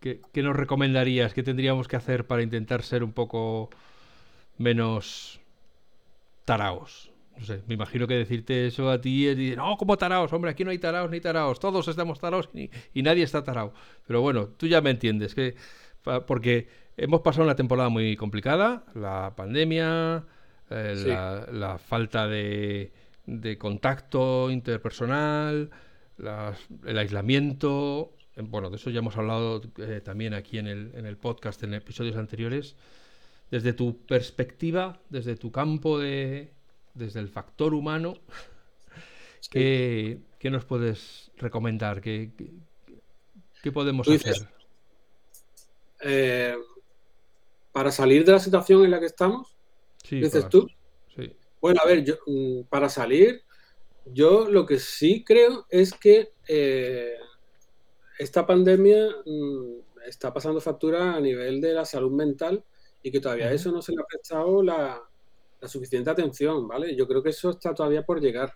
qué, 0.00 0.42
nos 0.42 0.56
recomendarías? 0.56 1.34
¿Qué 1.34 1.42
tendríamos 1.42 1.88
que 1.88 1.96
hacer 1.96 2.26
para 2.26 2.42
intentar 2.42 2.82
ser 2.82 3.02
un 3.02 3.12
poco 3.12 3.70
menos 4.58 5.40
taraos? 6.44 7.10
No 7.36 7.46
sé, 7.46 7.62
me 7.66 7.74
imagino 7.74 8.06
que 8.06 8.14
decirte 8.14 8.66
eso 8.66 8.90
a 8.90 9.00
ti 9.00 9.26
es 9.26 9.36
decir, 9.36 9.56
no, 9.56 9.76
como 9.78 9.96
taraos, 9.96 10.30
hombre, 10.34 10.50
aquí 10.50 10.62
no 10.62 10.70
hay 10.70 10.78
taraos 10.78 11.10
ni 11.10 11.20
taraos, 11.20 11.58
todos 11.58 11.88
estamos 11.88 12.20
taraos 12.20 12.50
y, 12.52 13.02
nadie 13.02 13.22
está 13.22 13.42
tarao. 13.42 13.72
Pero 14.06 14.20
bueno, 14.20 14.48
tú 14.48 14.66
ya 14.66 14.82
me 14.82 14.90
entiendes, 14.90 15.34
que 15.34 15.54
porque 16.26 16.68
hemos 16.96 17.20
pasado 17.20 17.44
una 17.44 17.56
temporada 17.56 17.88
muy 17.88 18.16
complicada, 18.16 18.84
la 18.94 19.34
pandemia, 19.36 20.24
eh, 20.70 21.46
la 21.52 21.78
falta 21.78 22.26
de 22.26 22.92
de 23.30 23.58
contacto 23.58 24.50
interpersonal, 24.50 25.70
el 26.84 26.98
aislamiento. 26.98 28.16
Bueno, 28.36 28.70
de 28.70 28.76
eso 28.76 28.90
ya 28.90 28.98
hemos 28.98 29.16
hablado 29.16 29.62
eh, 29.78 30.00
también 30.02 30.34
aquí 30.34 30.58
en 30.58 30.66
el, 30.66 30.92
en 30.94 31.06
el 31.06 31.16
podcast, 31.16 31.62
en 31.62 31.74
episodios 31.74 32.16
anteriores. 32.16 32.76
Desde 33.50 33.72
tu 33.72 33.98
perspectiva, 34.06 35.00
desde 35.08 35.36
tu 35.36 35.50
campo 35.50 35.98
de. 35.98 36.52
desde 36.94 37.20
el 37.20 37.28
factor 37.28 37.74
humano, 37.74 38.14
¿qué, 39.50 40.20
nos 40.44 40.64
puedes 40.64 41.30
recomendar? 41.36 42.00
¿Qué, 42.00 42.30
qué, 43.62 43.72
podemos 43.72 44.08
hacer? 44.08 44.36
Eh, 46.02 46.56
para 47.72 47.90
salir 47.90 48.24
de 48.24 48.32
la 48.32 48.40
situación 48.40 48.84
en 48.84 48.90
la 48.90 49.00
que 49.00 49.06
estamos, 49.06 49.56
dices 50.10 50.48
tú. 50.48 50.68
Bueno, 51.60 51.80
a 51.84 51.86
ver, 51.86 52.04
yo, 52.04 52.14
mm, 52.26 52.62
para 52.68 52.88
salir, 52.88 53.42
yo 54.06 54.48
lo 54.48 54.64
que 54.64 54.78
sí 54.78 55.24
creo 55.24 55.66
es 55.68 55.92
que 55.92 56.32
eh, 56.48 57.16
esta 58.18 58.46
pandemia 58.46 59.08
mm, 59.26 60.04
está 60.06 60.32
pasando 60.32 60.60
factura 60.60 61.14
a 61.14 61.20
nivel 61.20 61.60
de 61.60 61.74
la 61.74 61.84
salud 61.84 62.12
mental 62.12 62.64
y 63.02 63.10
que 63.10 63.20
todavía 63.20 63.52
eso 63.52 63.70
no 63.70 63.82
se 63.82 63.92
le 63.92 64.00
ha 64.00 64.06
prestado 64.06 64.62
la, 64.62 65.02
suficiente 65.62 66.08
atención, 66.08 66.66
¿vale? 66.66 66.96
Yo 66.96 67.06
creo 67.06 67.22
que 67.22 67.28
eso 67.28 67.50
está 67.50 67.74
todavía 67.74 68.02
por 68.02 68.18
llegar. 68.18 68.54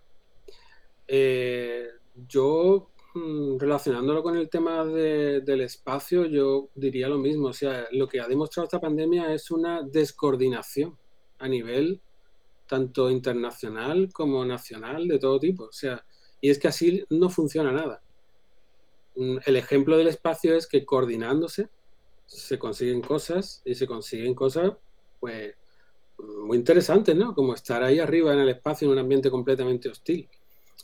Eh, 1.06 1.86
yo, 2.26 2.90
relacionándolo 3.14 4.22
con 4.22 4.36
el 4.36 4.48
tema 4.48 4.84
del 4.84 5.60
espacio, 5.60 6.26
yo 6.26 6.70
diría 6.74 7.08
lo 7.08 7.18
mismo. 7.18 7.48
O 7.48 7.52
sea, 7.52 7.86
lo 7.92 8.08
que 8.08 8.20
ha 8.20 8.26
demostrado 8.26 8.64
esta 8.64 8.80
pandemia 8.80 9.32
es 9.32 9.50
una 9.50 9.82
descoordinación 9.82 10.98
a 11.38 11.48
nivel 11.48 12.00
tanto 12.66 13.10
internacional 13.10 14.10
como 14.12 14.44
nacional, 14.44 15.06
de 15.06 15.18
todo 15.18 15.38
tipo. 15.38 15.64
O 15.64 15.72
sea, 15.72 16.04
y 16.40 16.50
es 16.50 16.58
que 16.58 16.68
así 16.68 17.04
no 17.10 17.30
funciona 17.30 17.72
nada. 17.72 18.02
Mm, 19.16 19.38
el 19.46 19.56
ejemplo 19.56 19.96
del 19.96 20.08
espacio 20.08 20.56
es 20.56 20.66
que 20.66 20.84
coordinándose 20.84 21.68
se 22.26 22.58
consiguen 22.58 23.00
cosas 23.00 23.62
y 23.64 23.74
se 23.74 23.86
consiguen 23.86 24.34
cosas, 24.34 24.72
pues, 25.20 25.54
muy 26.18 26.56
interesantes, 26.58 27.14
¿no? 27.14 27.34
Como 27.34 27.54
estar 27.54 27.82
ahí 27.82 27.98
arriba 27.98 28.32
en 28.32 28.40
el 28.40 28.48
espacio 28.48 28.86
en 28.86 28.92
un 28.92 28.98
ambiente 28.98 29.30
completamente 29.30 29.88
hostil. 29.88 30.28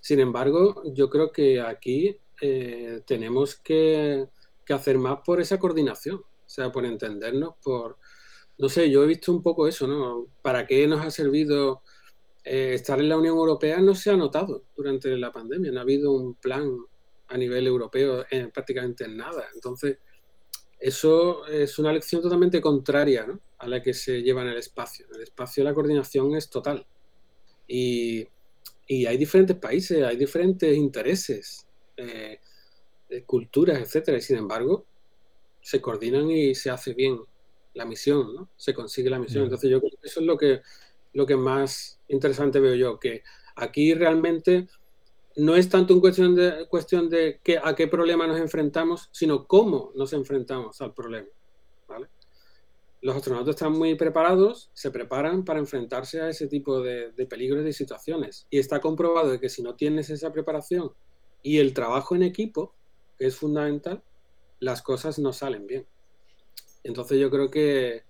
Sin 0.00 0.20
embargo, 0.20 0.82
yo 0.94 1.10
creo 1.10 1.30
que 1.30 1.60
aquí 1.60 2.16
eh, 2.40 3.02
tenemos 3.06 3.56
que, 3.56 4.26
hacer 4.68 4.98
más 4.98 5.18
por 5.26 5.40
esa 5.40 5.58
coordinación, 5.58 6.18
o 6.18 6.48
sea, 6.48 6.70
por 6.70 6.86
entendernos, 6.86 7.54
por, 7.60 7.96
no 8.56 8.68
sé, 8.68 8.88
yo 8.88 9.02
he 9.02 9.06
visto 9.08 9.32
un 9.32 9.42
poco 9.42 9.66
eso, 9.66 9.88
¿no? 9.88 10.28
¿Para 10.42 10.64
qué 10.64 10.86
nos 10.86 11.04
ha 11.04 11.10
servido 11.10 11.82
eh, 12.44 12.74
estar 12.74 13.00
en 13.00 13.08
la 13.08 13.18
Unión 13.18 13.36
Europea? 13.36 13.80
No 13.80 13.96
se 13.96 14.10
ha 14.10 14.16
notado 14.16 14.62
durante 14.76 15.16
la 15.16 15.32
pandemia, 15.32 15.72
no 15.72 15.80
ha 15.80 15.82
habido 15.82 16.12
un 16.12 16.34
plan 16.34 16.70
a 17.26 17.36
nivel 17.36 17.66
europeo 17.66 18.24
prácticamente 18.52 19.04
en 19.04 19.16
nada. 19.16 19.46
Entonces, 19.54 19.98
eso 20.80 21.46
es 21.46 21.78
una 21.78 21.92
lección 21.92 22.22
totalmente 22.22 22.60
contraria 22.60 23.26
a 23.58 23.68
la 23.68 23.82
que 23.82 23.92
se 23.92 24.22
lleva 24.22 24.42
en 24.42 24.48
el 24.48 24.56
espacio. 24.56 25.06
En 25.10 25.16
el 25.16 25.22
espacio 25.22 25.62
la 25.62 25.74
coordinación 25.74 26.34
es 26.34 26.48
total. 26.48 26.86
Y, 27.68 28.26
hay 29.06 29.16
diferentes 29.16 29.56
países, 29.56 30.02
hay 30.02 30.16
diferentes 30.16 30.76
intereses, 30.76 31.66
eh, 31.96 32.40
culturas, 33.24 33.80
etcétera, 33.80 34.18
y 34.18 34.20
sin 34.20 34.38
embargo, 34.38 34.84
se 35.60 35.80
coordinan 35.80 36.30
y 36.30 36.54
se 36.54 36.70
hace 36.70 36.94
bien 36.94 37.18
la 37.74 37.84
misión, 37.84 38.34
¿no? 38.34 38.48
Se 38.56 38.74
consigue 38.74 39.10
la 39.10 39.18
misión. 39.18 39.44
Entonces 39.44 39.70
yo 39.70 39.80
creo 39.80 39.92
que 40.00 40.08
eso 40.08 40.20
es 40.20 40.26
lo 40.26 40.36
que, 40.36 40.62
lo 41.12 41.26
que 41.26 41.36
más 41.36 42.00
interesante 42.08 42.60
veo 42.60 42.74
yo, 42.74 42.98
que 42.98 43.22
aquí 43.54 43.94
realmente 43.94 44.68
no 45.36 45.54
es 45.54 45.68
tanto 45.68 45.94
una 45.94 46.00
cuestión 46.00 46.34
de, 46.34 46.66
cuestión 46.68 47.08
de 47.08 47.40
que, 47.42 47.58
a 47.62 47.74
qué 47.74 47.86
problema 47.86 48.26
nos 48.26 48.40
enfrentamos, 48.40 49.08
sino 49.12 49.46
cómo 49.46 49.92
nos 49.94 50.12
enfrentamos 50.12 50.80
al 50.80 50.94
problema. 50.94 51.28
Los 53.02 53.16
astronautas 53.16 53.54
están 53.54 53.72
muy 53.72 53.94
preparados, 53.94 54.70
se 54.74 54.90
preparan 54.90 55.44
para 55.44 55.58
enfrentarse 55.58 56.20
a 56.20 56.28
ese 56.28 56.48
tipo 56.48 56.82
de, 56.82 57.12
de 57.12 57.26
peligros 57.26 57.66
y 57.66 57.72
situaciones. 57.72 58.46
Y 58.50 58.58
está 58.58 58.80
comprobado 58.80 59.30
de 59.30 59.40
que 59.40 59.48
si 59.48 59.62
no 59.62 59.74
tienes 59.74 60.10
esa 60.10 60.32
preparación 60.32 60.92
y 61.42 61.58
el 61.58 61.72
trabajo 61.72 62.14
en 62.14 62.22
equipo, 62.22 62.74
que 63.18 63.26
es 63.26 63.36
fundamental, 63.36 64.02
las 64.60 64.82
cosas 64.82 65.18
no 65.18 65.32
salen 65.32 65.66
bien. 65.66 65.86
Entonces 66.84 67.18
yo 67.18 67.30
creo 67.30 67.50
que, 67.50 68.04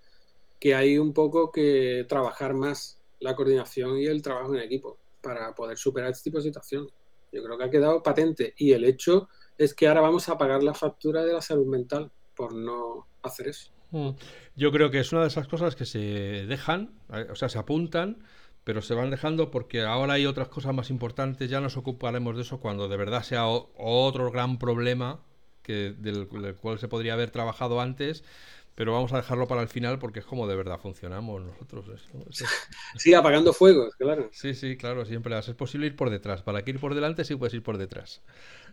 hay 0.74 0.99
un 0.99 1.14
poco 1.14 1.51
que 1.51 2.05
trabajar 2.09 2.55
más 2.55 3.01
la 3.18 3.34
coordinación 3.34 3.99
y 3.99 4.07
el 4.07 4.22
trabajo 4.22 4.55
en 4.55 4.61
equipo 4.61 4.99
para 5.22 5.55
poder 5.55 5.78
superar 5.78 6.11
este 6.11 6.24
tipo 6.24 6.38
de 6.38 6.45
situaciones. 6.45 6.93
Yo 7.32 7.43
creo 7.43 7.57
que 7.57 7.64
ha 7.64 7.70
quedado 7.70 8.03
patente 8.03 8.55
y 8.57 8.72
el 8.72 8.84
hecho 8.84 9.28
es 9.57 9.74
que 9.74 9.88
ahora 9.88 10.01
vamos 10.01 10.28
a 10.28 10.36
pagar 10.36 10.62
la 10.62 10.74
factura 10.74 11.24
de 11.24 11.32
la 11.32 11.43
salud 11.43 11.66
mental 11.66 12.11
por 12.34 12.55
no 12.55 13.07
hacer 13.22 13.49
eso. 13.49 13.72
Mm. 13.91 14.11
Yo 14.57 14.72
creo 14.72 14.91
que 14.91 15.01
es 15.01 15.12
una 15.12 15.22
de 15.22 15.28
esas 15.28 15.49
cosas 15.49 15.76
que 15.76 15.84
se 15.84 15.99
dejan, 16.47 16.91
eh, 17.12 17.26
o 17.30 17.34
sea, 17.34 17.49
se 17.49 17.59
apuntan, 17.59 18.18
pero 18.64 18.82
se 18.82 18.95
van 18.95 19.11
dejando 19.11 19.51
porque 19.51 19.82
ahora 19.82 20.14
hay 20.14 20.26
otras 20.26 20.49
cosas 20.49 20.74
más 20.74 20.91
importantes, 20.91 21.51
ya 21.51 21.61
nos 21.61 21.76
ocuparemos 21.76 22.36
de 22.36 22.43
eso 22.43 22.61
cuando 22.61 22.88
de 22.88 22.97
verdad 22.97 23.22
sea 23.22 23.47
otro 23.47 24.30
gran 24.30 24.59
problema 24.59 25.20
que 25.62 25.95
del, 25.97 26.26
cual 26.61 26.78
se 26.78 26.88
podría 26.88 27.14
haber 27.14 27.30
trabajado 27.30 27.80
antes, 27.80 28.24
pero 28.75 28.93
vamos 28.93 29.12
a 29.12 29.16
dejarlo 29.16 29.47
para 29.47 29.62
el 29.62 29.68
final 29.68 29.99
porque 29.99 30.21
es 30.21 30.27
como 30.27 30.47
de 30.47 30.57
verdad 30.57 30.79
funcionamos 30.81 31.43
nosotros. 31.43 32.09
Sí, 32.97 33.14
apagando 33.14 33.53
fuegos, 33.53 33.95
claro. 33.97 34.31
Sí, 34.33 34.55
sí, 34.55 34.77
claro, 34.77 35.05
siempre 35.05 35.39
es 35.39 35.55
posible 35.55 35.87
ir 35.87 35.97
por 35.97 36.11
detrás. 36.11 36.43
Para 36.43 36.62
que 36.62 36.71
ir 36.71 36.81
por 36.81 36.95
delante 36.95 37.25
sí 37.25 37.37
puedes 37.37 37.55
ir 37.55 37.62
por 37.62 37.79
detrás. 37.79 38.23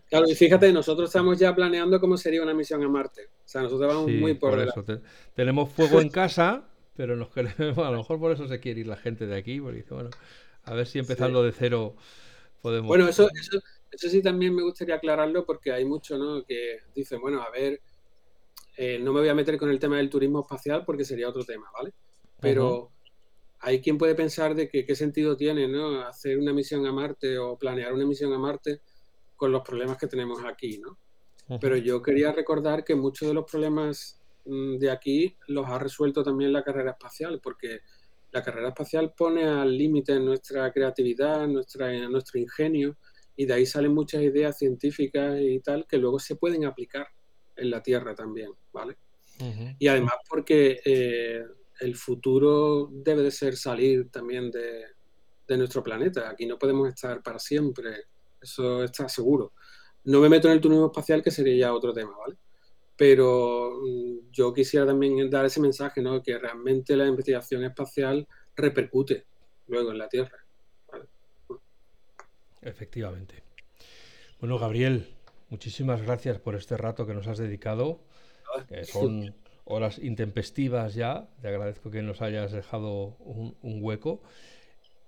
Claro, 0.10 0.26
y 0.28 0.36
fíjate, 0.36 0.72
nosotros 0.72 1.10
estamos 1.10 1.38
ya 1.38 1.54
planeando 1.54 2.00
cómo 2.00 2.16
sería 2.16 2.42
una 2.42 2.54
misión 2.54 2.82
a 2.84 2.88
Marte. 2.88 3.26
O 3.26 3.48
sea, 3.48 3.62
nosotros 3.62 3.94
vamos 3.94 4.12
muy 4.12 4.36
por, 4.36 4.58
delante. 4.58 5.02
tenemos 5.36 5.72
fuego 5.72 6.00
en 6.00 6.10
casa, 6.10 6.70
pero 6.96 7.16
nos 7.18 7.30
queremos, 7.30 7.78
a 7.86 7.92
lo 7.92 7.98
mejor 7.98 8.20
por 8.20 8.32
eso 8.32 8.48
se 8.48 8.60
quiere 8.60 8.82
ir 8.82 8.88
la 8.88 8.96
gente 8.96 9.28
de 9.28 9.36
aquí, 9.36 9.60
porque 9.60 9.84
bueno, 9.90 10.10
a 10.64 10.74
ver 10.74 10.88
si 10.88 11.00
empezando 11.00 11.44
de 11.44 11.52
cero 11.52 11.96
podemos... 12.62 12.88
Bueno, 12.88 13.10
eso, 13.10 13.30
eso, 13.34 13.60
eso 13.92 14.10
sí 14.10 14.22
también 14.22 14.56
me 14.56 14.64
gustaría 14.64 14.96
aclararlo 14.96 15.46
porque 15.46 15.74
hay 15.74 15.84
mucho, 15.84 16.18
¿no? 16.18 16.46
Que 16.46 16.80
dicen, 16.96 17.20
bueno, 17.20 17.42
a 17.42 17.50
ver, 17.50 17.82
eh, 18.78 19.00
no 19.00 19.12
me 19.12 19.22
voy 19.22 19.30
a 19.30 19.34
meter 19.34 19.58
con 19.58 19.72
el 19.72 19.80
tema 19.80 19.98
del 19.98 20.10
turismo 20.10 20.42
espacial 20.42 20.86
porque 20.86 21.04
sería 21.04 21.28
otro 21.28 21.44
tema, 21.44 21.66
¿vale? 21.74 21.94
Pero 22.40 22.92
hay 23.60 23.82
quien 23.82 23.98
puede 23.98 24.14
pensar 24.14 24.54
de 24.54 24.70
que 24.70 24.86
qué 24.86 24.96
sentido 24.96 25.36
tiene, 25.36 25.68
¿no? 25.68 26.02
Hacer 26.02 26.38
una 26.38 26.54
misión 26.54 26.86
a 26.86 26.92
Marte 26.92 27.40
o 27.40 27.58
planear 27.58 27.92
una 27.92 28.06
misión 28.06 28.32
a 28.34 28.38
Marte 28.38 28.82
con 29.36 29.52
los 29.52 29.64
problemas 29.64 29.98
que 29.98 30.06
tenemos 30.06 30.44
aquí, 30.46 30.78
¿no? 30.78 31.00
Pero 31.60 31.76
yo 31.78 32.02
quería 32.02 32.32
recordar 32.34 32.84
que 32.84 32.94
muchos 32.94 33.28
de 33.30 33.34
los 33.34 33.50
problemas 33.50 34.22
mm, 34.46 34.78
de 34.78 34.92
aquí 34.92 35.36
los 35.48 35.66
ha 35.68 35.80
resuelto 35.80 36.24
también 36.24 36.54
la 36.54 36.64
carrera 36.64 36.92
espacial, 36.92 37.40
porque 37.42 37.80
la 38.32 38.44
carrera 38.44 38.70
espacial 38.70 39.14
pone 39.18 39.46
al 39.46 39.76
límite 39.76 40.20
nuestra 40.20 40.72
creatividad, 40.72 41.48
nuestra, 41.48 42.08
nuestro 42.10 42.40
ingenio, 42.40 42.98
y 43.36 43.46
de 43.46 43.54
ahí 43.54 43.66
salen 43.66 43.94
muchas 43.94 44.22
ideas 44.22 44.58
científicas 44.58 45.40
y 45.42 45.60
tal 45.62 45.88
que 45.88 45.98
luego 45.98 46.20
se 46.20 46.36
pueden 46.36 46.66
aplicar 46.66 47.08
en 47.58 47.70
la 47.70 47.82
Tierra 47.82 48.16
también, 48.16 48.52
¿vale? 48.72 48.98
Y 49.78 49.88
además 49.88 50.16
porque 50.28 50.80
eh, 50.84 51.44
el 51.80 51.96
futuro 51.96 52.90
debe 52.92 53.22
de 53.22 53.32
ser 53.32 53.56
salir 53.56 54.10
también 54.10 54.50
de, 54.50 54.86
nuestro 55.58 55.84
planeta. 55.84 56.30
Aquí 56.30 56.46
no 56.46 56.58
podemos 56.58 56.90
estar 56.90 57.22
para 57.22 57.40
siempre, 57.40 58.06
eso 58.42 58.84
está 58.84 59.08
seguro. 59.08 59.54
No 60.06 60.20
me 60.20 60.30
meto 60.30 60.48
en 60.48 60.56
el 60.56 60.62
turismo 60.62 60.88
espacial, 60.88 61.22
que 61.22 61.32
sería 61.32 61.68
ya 61.68 61.74
otro 61.74 61.94
tema, 61.94 62.12
¿vale? 62.18 62.36
Pero 62.96 63.80
mm, 63.82 64.32
yo 64.32 64.54
quisiera 64.54 64.86
también 64.86 65.30
dar 65.30 65.46
ese 65.46 65.62
mensaje, 65.62 66.02
¿no? 66.02 66.22
Que 66.22 66.38
realmente 66.38 66.98
la 66.98 67.08
investigación 67.08 67.64
espacial 67.64 68.28
repercute 68.56 69.26
luego 69.68 69.92
en 69.92 69.98
la 70.00 70.10
Tierra. 70.10 70.38
Efectivamente. 72.62 73.44
Bueno, 74.40 74.60
Gabriel, 74.60 75.17
muchísimas 75.50 76.02
gracias 76.02 76.40
por 76.40 76.56
este 76.56 76.78
rato 76.78 77.06
que 77.06 77.14
nos 77.14 77.28
has 77.28 77.38
dedicado. 77.38 78.00
son 78.84 79.36
horas 79.66 80.00
intempestivas 80.00 80.96
ya. 80.96 81.28
Te 81.42 81.48
agradezco 81.48 81.92
que 81.92 82.02
nos 82.02 82.22
hayas 82.22 82.52
dejado 82.52 83.16
un, 83.20 83.84
hueco. 83.84 84.22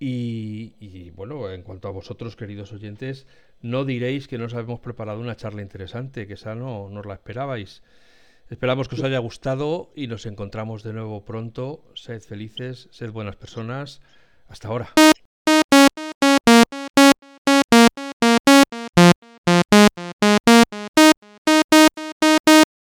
Y, 0.02 1.10
bueno, 1.12 1.52
en 1.52 1.64
cuanto 1.64 1.88
a 1.88 1.92
vosotros, 1.92 2.36
queridos 2.36 2.72
oyentes, 2.72 3.28
no 3.62 3.84
diréis 3.84 4.28
que 4.28 4.38
nos 4.38 4.54
habíamos 4.54 4.80
preparado 4.80 5.20
una 5.20 5.36
charla 5.36 5.62
interesante, 5.62 6.28
que 6.28 6.34
esa 6.34 6.56
no, 6.56 6.90
no 6.90 7.02
la 7.04 7.16
esperabais. 7.16 7.84
Esperamos 8.50 8.88
que 8.88 8.96
os 8.96 9.04
haya 9.04 9.20
gustado 9.20 9.92
y 9.96 10.08
nos 10.08 10.26
encontramos 10.26 10.84
de 10.84 10.94
nuevo 10.94 11.24
pronto. 11.24 11.84
Sed 11.94 12.22
felices, 12.22 12.88
sed 12.92 13.12
buenas 13.12 13.36
personas. 13.36 14.02
Hasta 14.48 14.70
ahora. 14.70 14.94